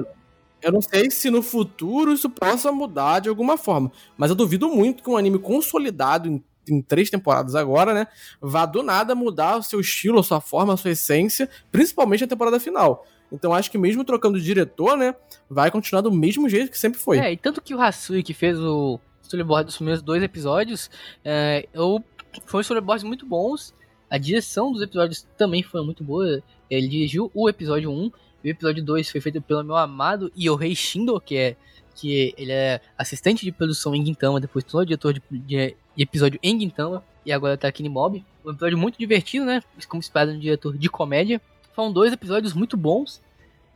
[0.62, 4.68] eu não sei se no futuro isso possa mudar de alguma forma, mas eu duvido
[4.68, 8.06] muito que um anime consolidado em, em três temporadas agora, né,
[8.40, 12.26] vá do nada mudar o seu estilo, a sua forma, a sua essência, principalmente na
[12.26, 13.04] temporada final.
[13.30, 15.14] Então acho que mesmo trocando de diretor, né,
[15.48, 17.18] vai continuar do mesmo jeito que sempre foi.
[17.18, 20.90] É, e tanto que o Hasui, que fez o storyboard dos primeiros dois episódios,
[21.24, 22.02] é, eu,
[22.46, 23.74] foram storyboards muito bons.
[24.10, 26.42] A direção dos episódios também foi muito boa.
[26.70, 28.10] Ele dirigiu o episódio 1
[28.44, 31.56] e o episódio 2 foi feito pelo meu amado Yohei Shindo, que é
[32.00, 36.38] que ele é assistente de produção em Gintama, depois tornou diretor de, de- de episódio
[36.42, 38.24] em Gintama e agora tá aqui em Mob.
[38.44, 39.62] Um episódio muito divertido, né?
[39.88, 41.40] Como esperado no diretor de comédia.
[41.74, 43.20] Foram dois episódios muito bons.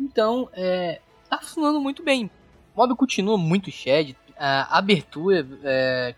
[0.01, 2.31] Então, é, tá funcionando muito bem.
[2.77, 4.16] Mob continua muito shed.
[4.39, 6.14] A abertura é,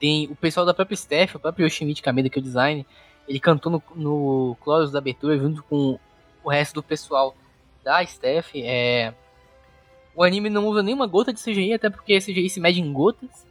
[0.00, 2.86] tem o pessoal da própria Steph, o próprio Yoshimichi Kameda, que é o design.
[3.28, 4.56] Ele cantou no, no
[4.90, 5.98] da abertura junto com
[6.42, 7.34] o resto do pessoal
[7.82, 8.50] da Steph.
[8.54, 9.12] É,
[10.14, 13.46] o anime não usa nenhuma gota de CGI, até porque CGI se mede em gotas.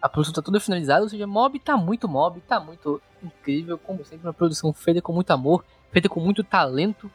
[0.00, 4.04] A produção tá toda finalizada, ou seja, mob tá muito mob, tá muito incrível, como
[4.04, 7.10] sempre, uma produção feita com muito amor, feita com muito talento.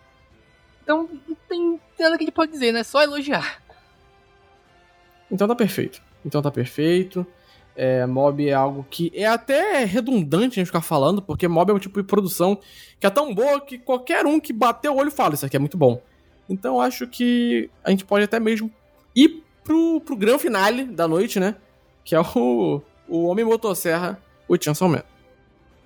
[0.83, 2.83] Então, não tem nada que a gente pode dizer, né?
[2.83, 3.61] Só elogiar.
[5.29, 6.01] Então tá perfeito.
[6.25, 7.25] Então tá perfeito.
[7.75, 11.75] É, mob é algo que é até redundante a gente ficar falando, porque mob é
[11.75, 12.59] um tipo de produção
[12.99, 15.59] que é tão boa que qualquer um que bater o olho fala, isso aqui é
[15.59, 16.01] muito bom.
[16.49, 18.71] Então acho que a gente pode até mesmo
[19.15, 21.55] ir pro, pro grande finale da noite, né?
[22.03, 25.03] Que é o, o Homem Motosserra, o Chainsaw Man.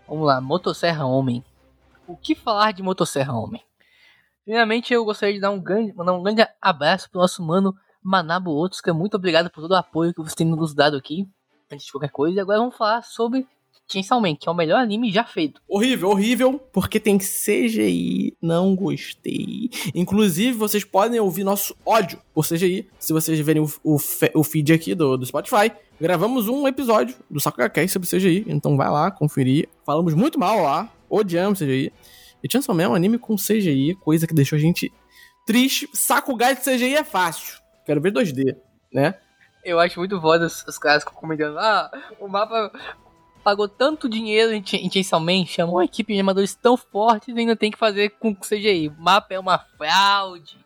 [0.07, 1.43] Vamos lá, Motosserra Homem.
[2.07, 3.63] O que falar de Motosserra Homem?
[4.43, 8.51] Primeiramente, eu gostaria de dar um grande, mandar um grande abraço pro nosso mano Manabo
[8.51, 8.93] Otsuka.
[8.93, 11.27] Muito obrigado por todo o apoio que você tem nos dado aqui,
[11.71, 12.37] antes de qualquer coisa.
[12.37, 13.47] E agora vamos falar sobre
[13.91, 15.61] Chainsaw Man, que é o melhor anime já feito.
[15.67, 18.35] Horrível, horrível, porque tem CGI.
[18.41, 19.69] Não gostei.
[19.93, 22.87] Inclusive, vocês podem ouvir nosso ódio por CGI.
[22.99, 23.97] Se vocês verem o, o,
[24.35, 28.45] o feed aqui do, do Spotify, gravamos um episódio do Sakura sobre CGI.
[28.47, 29.67] Então vai lá conferir.
[29.85, 30.89] Falamos muito mal lá.
[31.09, 31.91] Odiamos CGI.
[32.43, 34.91] E Chainsaw Man é um anime com CGI, coisa que deixou a gente
[35.45, 35.87] triste.
[35.93, 37.59] Sakugai de CGI é fácil.
[37.85, 38.55] Quero ver 2D,
[38.91, 39.15] né?
[39.63, 41.57] Eu acho muito foda os, os caras comentando.
[41.59, 42.71] Ah, o mapa
[43.43, 44.51] pagou tanto dinheiro
[45.19, 48.89] Man, chamou uma equipe de amadores tão fortes e ainda tem que fazer com CGI.
[48.89, 50.57] O mapa é uma fraude.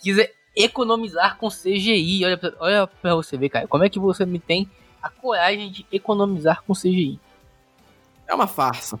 [0.00, 2.24] Quis economizar com CGI.
[2.24, 3.66] Olha pra, olha pra você ver, cara.
[3.66, 4.68] Como é que você me tem
[5.02, 7.18] a coragem de economizar com CGI?
[8.26, 8.98] É uma farsa.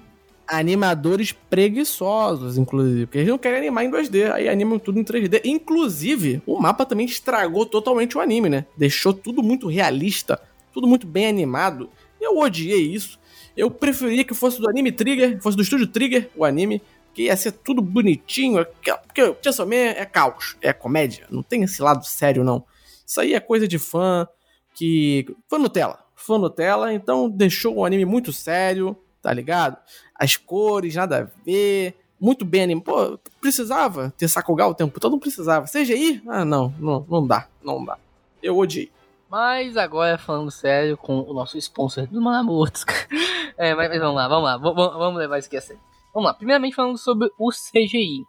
[0.48, 3.06] animadores preguiçosos, inclusive.
[3.06, 5.42] Porque eles não querem animar em 2D, aí animam tudo em 3D.
[5.44, 8.64] Inclusive, o mapa também estragou totalmente o anime, né?
[8.76, 10.40] Deixou tudo muito realista,
[10.72, 11.90] tudo muito bem animado.
[12.20, 13.18] Eu odiei isso.
[13.56, 16.80] Eu preferia que fosse do anime Trigger, fosse do estúdio Trigger, o anime,
[17.12, 18.64] que ia ser tudo bonitinho.
[19.04, 22.64] Porque o Chainsaw Man é caos, é comédia, não tem esse lado sério, não.
[23.04, 24.28] Isso aí é coisa de fã,
[24.74, 25.26] que.
[25.48, 25.98] fã Nutella.
[26.14, 29.76] Fã Nutella, então deixou o anime muito sério, tá ligado?
[30.14, 31.96] As cores, nada a ver.
[32.20, 32.84] Muito bem animado.
[32.84, 35.66] Pô, precisava ter Sakuga o tempo todo, não precisava.
[35.66, 36.22] CGI?
[36.28, 37.96] Ah, não, não, não dá, não dá.
[38.42, 38.90] Eu odiei.
[39.30, 42.84] Mas agora, falando sério, com o nosso sponsor do Mamortos.
[43.58, 45.82] é, mas, mas, vamos lá, vamos lá, vamos, levar isso aqui a sério.
[46.14, 48.24] Vamos lá, primeiramente falando sobre o CGI.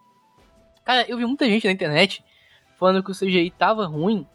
[0.83, 2.23] Cara, eu vi muita gente na internet
[2.77, 4.27] falando que o CGI tava ruim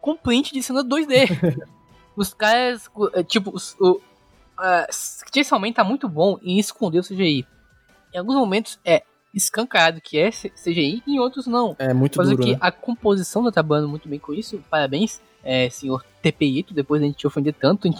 [0.00, 1.28] com print de cena 2D.
[2.16, 7.46] os caras, é, tipo, o, uh, tá muito bom em esconder o CGI.
[8.12, 11.76] Em alguns momentos é escancarado que é CGI, em outros não.
[11.78, 12.58] É muito Mas duro, que né?
[12.60, 14.62] a composição tá trabalhando muito bem com isso.
[14.68, 17.94] Parabéns é, senhor TPI, depois a gente te ofender tanto em,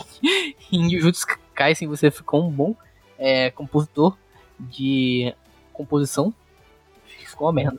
[0.72, 2.74] em Jujutsu Kaisen, você ficou um bom
[3.18, 4.16] é, compositor
[4.58, 5.34] de
[5.72, 6.34] composição.
[7.06, 7.78] Ficou uma merda.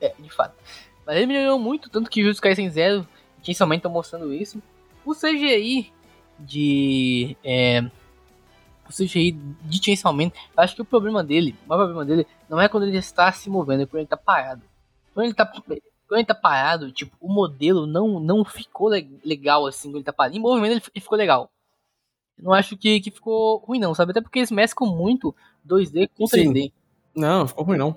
[0.00, 0.54] É, de fato.
[1.04, 3.06] Mas ele melhorou muito, tanto que Jujutsu Kaisen Zero
[3.40, 4.62] e Chainsaw tá mostrando isso.
[5.04, 5.92] O CGI
[6.38, 7.36] de...
[7.42, 7.82] É,
[8.88, 12.60] o CGI de Chainsaw Man, acho que o problema dele, o maior problema dele, não
[12.60, 14.62] é quando ele está se movendo, é quando ele está parado.
[15.14, 15.46] Quando ele está
[16.12, 18.90] quando ele tá parado, tipo, o modelo não, não ficou
[19.24, 20.36] legal assim quando ele tá parado.
[20.36, 21.50] Em movimento ele, ele ficou legal.
[22.38, 24.10] Não acho que, que ficou ruim, não, sabe?
[24.10, 25.34] Até porque eles mesclam muito
[25.66, 26.64] 2D com 3D.
[26.64, 26.72] Sim.
[27.16, 27.96] Não, ficou ruim, não.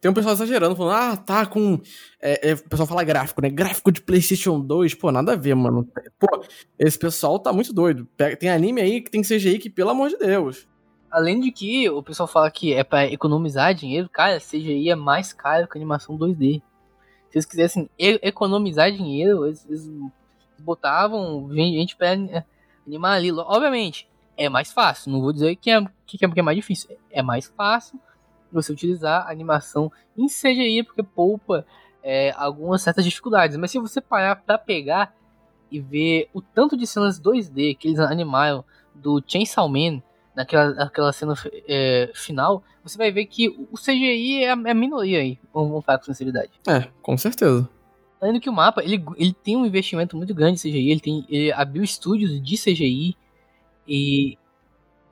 [0.00, 1.80] Tem um pessoal exagerando, falando, ah, tá com.
[2.20, 3.48] É, é, o pessoal fala gráfico, né?
[3.48, 4.94] Gráfico de PlayStation 2.
[4.94, 5.88] Pô, nada a ver, mano.
[6.18, 6.44] Pô,
[6.76, 8.08] esse pessoal tá muito doido.
[8.40, 10.66] Tem anime aí que tem CGI que, pelo amor de Deus.
[11.08, 15.32] Além de que o pessoal fala que é para economizar dinheiro, cara, CGI é mais
[15.32, 16.60] caro que animação 2D.
[17.34, 19.90] Se eles quisessem economizar dinheiro, eles, eles
[20.60, 22.12] botavam gente pra
[22.86, 23.32] animar ali.
[23.32, 25.10] Obviamente, é mais fácil.
[25.10, 26.96] Não vou dizer que é, que é, mais difícil.
[27.10, 27.98] É mais fácil
[28.52, 31.66] você utilizar animação em CGI, porque poupa
[32.04, 33.56] é, algumas certas dificuldades.
[33.56, 35.12] Mas se você parar pra pegar
[35.72, 40.00] e ver o tanto de cenas 2D que eles animaram do Chainsaw Man
[40.34, 41.34] naquela, naquela cena
[41.68, 45.84] é, final, você vai ver que o CGI é a, é a minoria aí, vamos
[45.84, 46.50] falar com sinceridade.
[46.66, 47.68] É, com certeza.
[48.20, 51.00] Além do que o mapa, ele, ele tem um investimento muito grande em CGI, ele,
[51.00, 53.16] tem, ele abriu estúdios de CGI
[53.86, 54.38] e...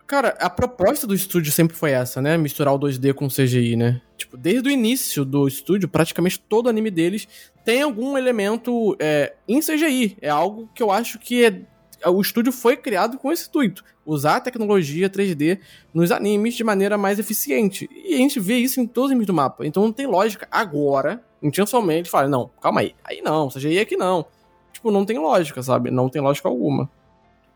[0.07, 2.37] Cara, a proposta do estúdio sempre foi essa, né?
[2.37, 4.03] Misturar o 2D com o CGI, né?
[4.17, 7.27] Tipo, desde o início do estúdio, praticamente todo anime deles
[7.65, 10.19] tem algum elemento é, em CGI.
[10.21, 11.63] É algo que eu acho que é
[12.07, 15.61] o estúdio foi criado com esse intuito: usar a tecnologia 3D
[15.93, 17.89] nos animes de maneira mais eficiente.
[17.93, 19.67] E a gente vê isso em todos os animes do mapa.
[19.67, 24.27] Então não tem lógica agora, intencionalmente, falar: não, calma aí, aí não, CGI aqui não.
[24.73, 25.91] Tipo, não tem lógica, sabe?
[25.91, 26.91] Não tem lógica alguma.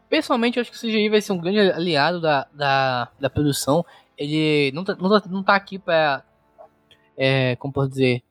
[0.09, 3.85] Pessoalmente, eu acho que o CGI vai ser um grande aliado da, da, da produção.
[4.17, 6.23] Ele não tá, não tá, não tá aqui pra.
[7.17, 8.23] É, como posso dizer?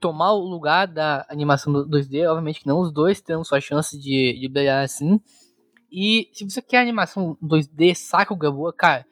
[0.00, 2.26] Tomar o lugar da animação 2D.
[2.28, 5.20] Obviamente que não, os dois terão sua chance de, de brilhar assim.
[5.92, 9.04] E se você quer animação 2D, saca o Gamboa, cara,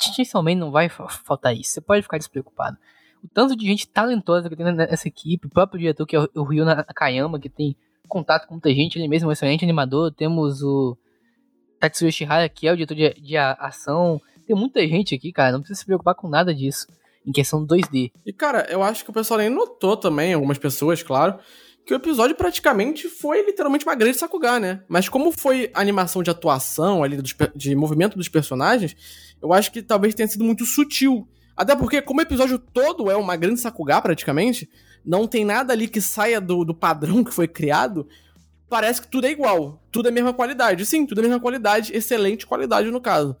[0.00, 1.72] Chainsaw Man não vai faltar isso.
[1.72, 2.78] Você pode ficar despreocupado.
[3.22, 6.42] O tanto de gente talentosa que tem nessa equipe, o próprio diretor que é o
[6.42, 7.76] Ryo Nakayama, que tem
[8.08, 10.12] contato com muita gente, ele mesmo é um excelente animador.
[10.12, 10.96] Temos o
[11.78, 14.20] Tatsuya Shihara, que é o diretor de, de ação.
[14.46, 16.86] Tem muita gente aqui, cara, não precisa se preocupar com nada disso.
[17.26, 18.12] Em questão 2D.
[18.26, 21.38] E, cara, eu acho que o pessoal nem notou também, algumas pessoas, claro,
[21.84, 24.82] que o episódio praticamente foi literalmente uma grande Sakuga, né?
[24.88, 27.18] Mas como foi animação de atuação ali,
[27.54, 28.96] de movimento dos personagens,
[29.40, 31.28] eu acho que talvez tenha sido muito sutil.
[31.54, 34.68] Até porque, como o episódio todo é uma grande Sakuga, praticamente,
[35.04, 38.08] não tem nada ali que saia do, do padrão que foi criado,
[38.68, 39.82] parece que tudo é igual.
[39.92, 40.86] Tudo é a mesma qualidade.
[40.86, 43.36] Sim, tudo é a mesma qualidade, excelente qualidade no caso.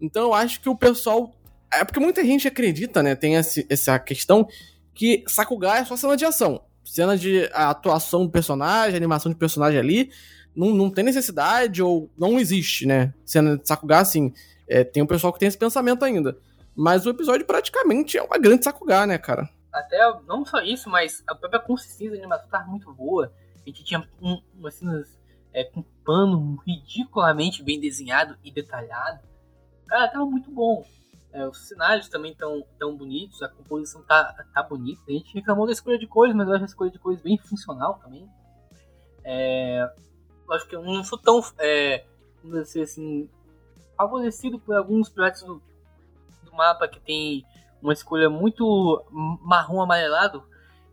[0.00, 1.34] Então eu acho que o pessoal.
[1.70, 3.16] É porque muita gente acredita, né?
[3.16, 4.46] Tem esse, essa questão
[4.94, 9.78] que Sakuga é só cena de ação cena de atuação do personagem, animação de personagem
[9.78, 10.10] ali,
[10.56, 13.12] não, não tem necessidade ou não existe, né?
[13.24, 14.32] Cena de Sakuga, assim,
[14.66, 16.36] é, tem um pessoal que tem esse pensamento ainda.
[16.74, 19.48] Mas o episódio praticamente é uma grande Sakuga, né, cara?
[19.72, 23.32] Até, não só isso, mas a própria consistência da animação tava muito boa.
[23.54, 25.18] A gente tinha um, umas cenas
[25.52, 29.20] é, com pano ridiculamente bem desenhado e detalhado.
[29.86, 30.84] Cara, tava muito bom.
[31.32, 35.02] É, os cenários também estão tão bonitos, a composição tá, tá bonita.
[35.08, 37.36] A gente reclamou da escolha de cores, mas eu acho a escolha de cores bem
[37.38, 38.28] funcional também.
[39.24, 39.86] É,
[40.50, 42.04] acho que eu não sou tão, é,
[42.42, 43.28] dizer assim,
[43.96, 45.62] favorecido por alguns projetos do,
[46.44, 47.44] do mapa que tem
[47.82, 50.42] uma escolha muito marrom amarelado,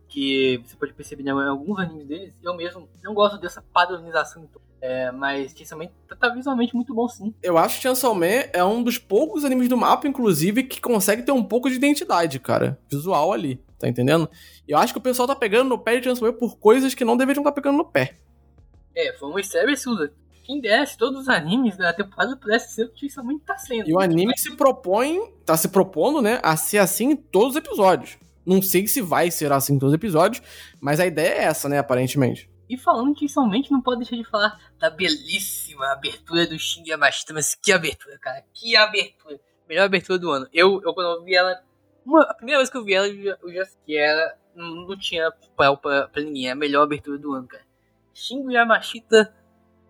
[0.08, 2.34] que você pode perceber em alguns animes deles.
[2.42, 4.48] Eu mesmo não gosto dessa padronização,
[4.80, 5.90] é, mas também
[6.20, 7.34] tá visualmente muito bom sim.
[7.42, 11.22] Eu acho que Chainsaw Man é um dos poucos animes do mapa, inclusive, que consegue
[11.22, 14.28] ter um pouco de identidade, cara, visual ali, tá entendendo?
[14.66, 16.94] E eu acho que o pessoal tá pegando no pé de Chainsaw Man por coisas
[16.94, 18.16] que não deveriam estar tá pegando no pé.
[18.94, 20.12] É, foi uma estreia absurda.
[20.44, 23.88] Quem desse todos os animes da temporada pudesse ser o que Chainsaw Man tá sendo.
[23.88, 27.56] E o anime se propõe, tá se propondo, né, a ser assim em todos os
[27.56, 28.18] episódios.
[28.44, 30.40] Não sei se vai ser assim em todos os episódios,
[30.80, 32.48] mas a ideia é essa, né, aparentemente.
[32.68, 37.32] E falando que somente não pode deixar de falar da belíssima abertura do Shin Yamashita,
[37.32, 39.40] mas que abertura, cara, que abertura.
[39.68, 40.48] Melhor abertura do ano.
[40.52, 41.62] Eu, eu quando eu vi ela,
[42.04, 44.98] uma, a primeira vez que eu vi ela, eu já, já que ela não, não
[44.98, 47.64] tinha papel pra, pra ninguém, é a melhor abertura do ano, cara.
[48.12, 49.34] Shin Yamashita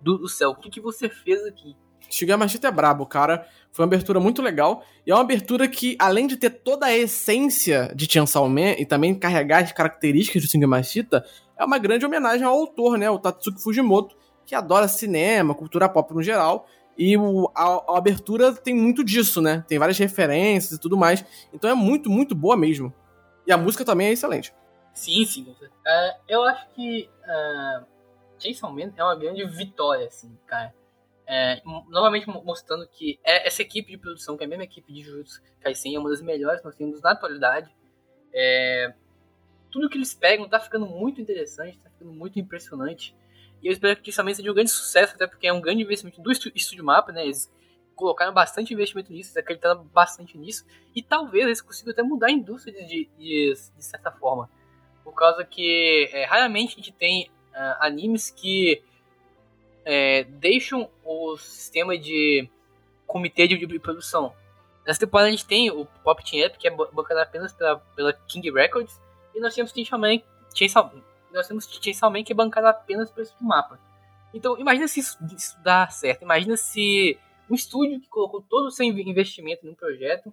[0.01, 1.77] do, do céu, o que, que você fez aqui?
[2.11, 3.47] Shin Yamashita é brabo, cara.
[3.73, 4.85] Foi uma abertura muito legal.
[5.07, 8.87] E é uma abertura que, além de ter toda a essência de Chainsaw Man e
[8.87, 11.25] também carregar as características do Shin Yamashita,
[11.59, 16.15] é uma grande homenagem ao autor, né, o Tatsuki Fujimoto, que adora cinema, cultura pop
[16.15, 16.67] no geral,
[16.97, 19.63] e o, a, a, abertura tem muito disso, né?
[19.69, 21.25] Tem várias referências e tudo mais.
[21.53, 22.93] Então é muito, muito boa mesmo.
[23.47, 24.55] E a música também é excelente.
[24.95, 25.43] Sim, sim.
[25.43, 27.85] Uh, eu acho que uh,
[28.39, 30.75] Chainsaw Man é uma grande vitória, assim, cara.
[31.29, 35.43] É, novamente mostrando que essa equipe de produção, que é a mesma equipe de Jujutsu
[35.61, 37.69] Kaisen, é uma das melhores que nós temos na atualidade.
[38.33, 38.95] É,
[39.71, 43.15] tudo que eles pegam tá ficando muito interessante, tá ficando muito impressionante.
[43.63, 45.83] E eu espero que isso também seja um grande sucesso, até porque é um grande
[45.83, 47.25] investimento do Estúdio Mapa, né?
[47.25, 47.51] Eles
[47.95, 50.67] colocaram bastante investimento nisso, acreditaram bastante nisso.
[50.95, 54.49] E talvez eles consigam até mudar a indústria de, de, de certa forma.
[55.03, 58.83] Por causa que é, raramente a gente tem uh, animes que
[59.85, 62.49] é, deixam o sistema de
[63.07, 64.35] comitê de, de, produção.
[64.87, 68.13] Nessa temporada a gente tem o Pop Team Up, que é bancado apenas pela, pela
[68.13, 69.01] King Records,
[69.37, 70.19] e nós temos Chainsaw Man,
[70.55, 70.93] Chainsaw,
[71.33, 73.79] nós temos Chainsaw Man que é bancado apenas por esse mapa.
[74.33, 76.23] Então, imagina se isso, isso dá certo.
[76.23, 77.19] Imagina se
[77.49, 80.33] um estúdio que colocou todo o seu investimento num projeto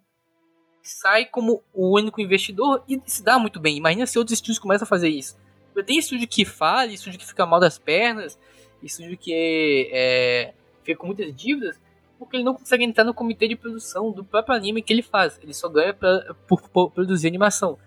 [0.82, 3.78] sai como o único investidor e se dá muito bem.
[3.78, 5.38] Imagina se outros estúdios começam a fazer isso.
[5.86, 8.38] Tem estúdio que falha, estúdio que fica mal das pernas,
[8.82, 10.54] estúdio que é,
[10.84, 11.80] fica com muitas dívidas,
[12.20, 15.40] porque ele não consegue entrar no comitê de produção do próprio anime que ele faz.
[15.42, 17.78] Ele só ganha pra, por, por produzir animação.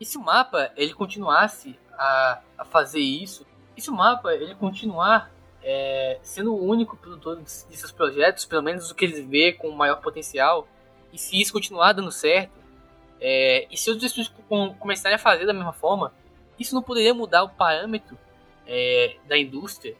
[0.00, 3.46] E se o mapa ele continuasse a, a fazer isso,
[3.76, 5.30] e se o mapa ele continuar
[5.62, 10.00] é, sendo o único produtor desses projetos, pelo menos o que eles vê com maior
[10.00, 10.68] potencial,
[11.12, 12.52] e se isso continuar dando certo,
[13.20, 14.32] é, e se os estúdios
[14.78, 16.12] começarem a fazer da mesma forma,
[16.58, 18.18] isso não poderia mudar o parâmetro
[18.66, 19.96] é, da indústria,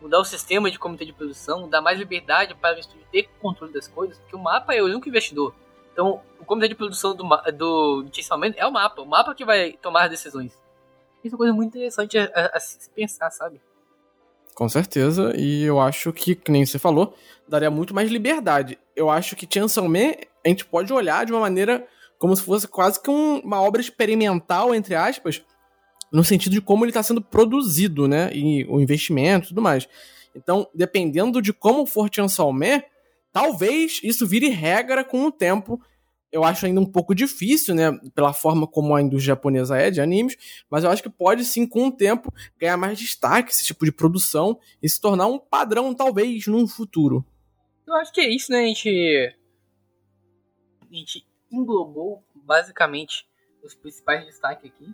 [0.00, 3.72] mudar o sistema de comitê de produção, dar mais liberdade para o estúdio ter controle
[3.72, 5.54] das coisas, porque o mapa é o único investidor.
[5.92, 9.44] Então, o comitê de produção do, do Chainsaw Man é o mapa, o mapa que
[9.44, 10.52] vai tomar as decisões.
[11.22, 13.60] Isso é uma coisa muito interessante a, a, a se pensar, sabe?
[14.54, 17.14] Com certeza, e eu acho que, que nem você falou,
[17.48, 18.78] daria muito mais liberdade.
[18.94, 20.12] Eu acho que Chainsaw Man
[20.44, 21.86] a gente pode olhar de uma maneira
[22.18, 25.42] como se fosse quase que um, uma obra experimental, entre aspas,
[26.12, 28.30] no sentido de como ele está sendo produzido, né?
[28.34, 29.88] E o investimento e tudo mais.
[30.34, 32.82] Então, dependendo de como for Chainsaw Man,
[33.32, 35.80] Talvez isso vire regra com o tempo.
[36.30, 37.92] Eu acho ainda um pouco difícil, né?
[38.14, 41.66] Pela forma como a indústria japonesa é de animes, mas eu acho que pode sim,
[41.66, 45.94] com o tempo, ganhar mais destaque esse tipo de produção e se tornar um padrão,
[45.94, 47.24] talvez, num futuro.
[47.86, 48.64] Eu acho que é isso, né?
[48.64, 49.36] A gente.
[50.90, 53.26] A gente englobou basicamente
[53.62, 54.86] os principais destaques aqui.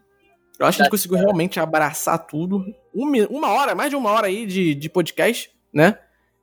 [0.59, 2.65] Eu acho que a gente conseguiu realmente abraçar tudo.
[2.93, 5.99] Uma hora, mais de uma hora aí de, de podcast, né?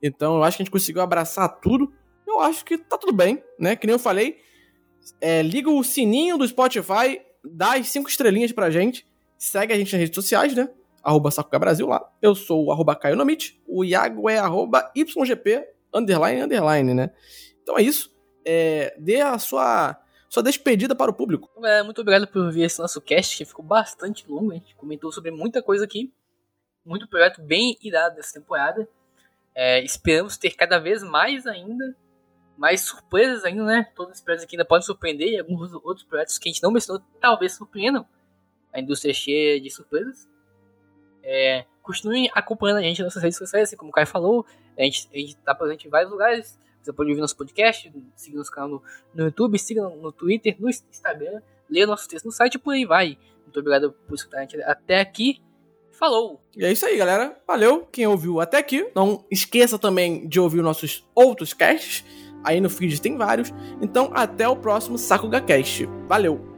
[0.05, 1.91] Então eu acho que a gente conseguiu abraçar tudo.
[2.27, 3.75] Eu acho que tá tudo bem, né?
[3.75, 4.37] Que nem eu falei.
[5.19, 9.07] É, liga o sininho do Spotify, dá as cinco estrelinhas pra gente.
[9.37, 10.69] Segue a gente nas redes sociais, né?
[11.03, 12.07] Arroba Sakuga Brasil lá.
[12.21, 13.59] Eu sou o arroba Caio Nomit.
[13.67, 17.11] O Iago é arroba YGP underline underline, né?
[17.63, 18.15] Então é isso.
[18.45, 19.99] É, dê a sua,
[20.29, 21.49] sua despedida para o público.
[21.63, 24.51] É, muito obrigado por ver esse nosso cast, que ficou bastante longo.
[24.51, 26.13] A gente comentou sobre muita coisa aqui.
[26.85, 28.87] Muito projeto bem irado dessa temporada.
[29.55, 31.95] É, esperamos ter cada vez mais ainda,
[32.57, 33.87] mais surpresas ainda, né?
[33.95, 36.71] Todos os projetos aqui ainda podem surpreender e alguns outros projetos que a gente não
[36.71, 38.05] mencionou talvez surpreendam.
[38.73, 40.29] A indústria é cheia de surpresas.
[41.23, 44.45] É, continuem acompanhando a gente nas nossas redes sociais, assim como o Caio falou.
[44.77, 46.59] A gente, a gente tá presente em vários lugares.
[46.81, 48.83] Você pode ouvir nosso podcast, seguir nosso canal no,
[49.13, 52.73] no YouTube, siga no, no Twitter, no Instagram, leia nossos textos no site e por
[52.73, 53.17] aí vai.
[53.43, 55.41] Muito obrigado por escutar a gente até aqui.
[55.97, 56.41] Falou!
[56.55, 57.37] E é isso aí, galera.
[57.47, 58.87] Valeu quem ouviu até aqui.
[58.95, 62.03] Não esqueça também de ouvir nossos outros casts.
[62.43, 63.53] aí no feed tem vários.
[63.81, 65.85] Então até o próximo Sakuga Cast.
[66.07, 66.54] Valeu!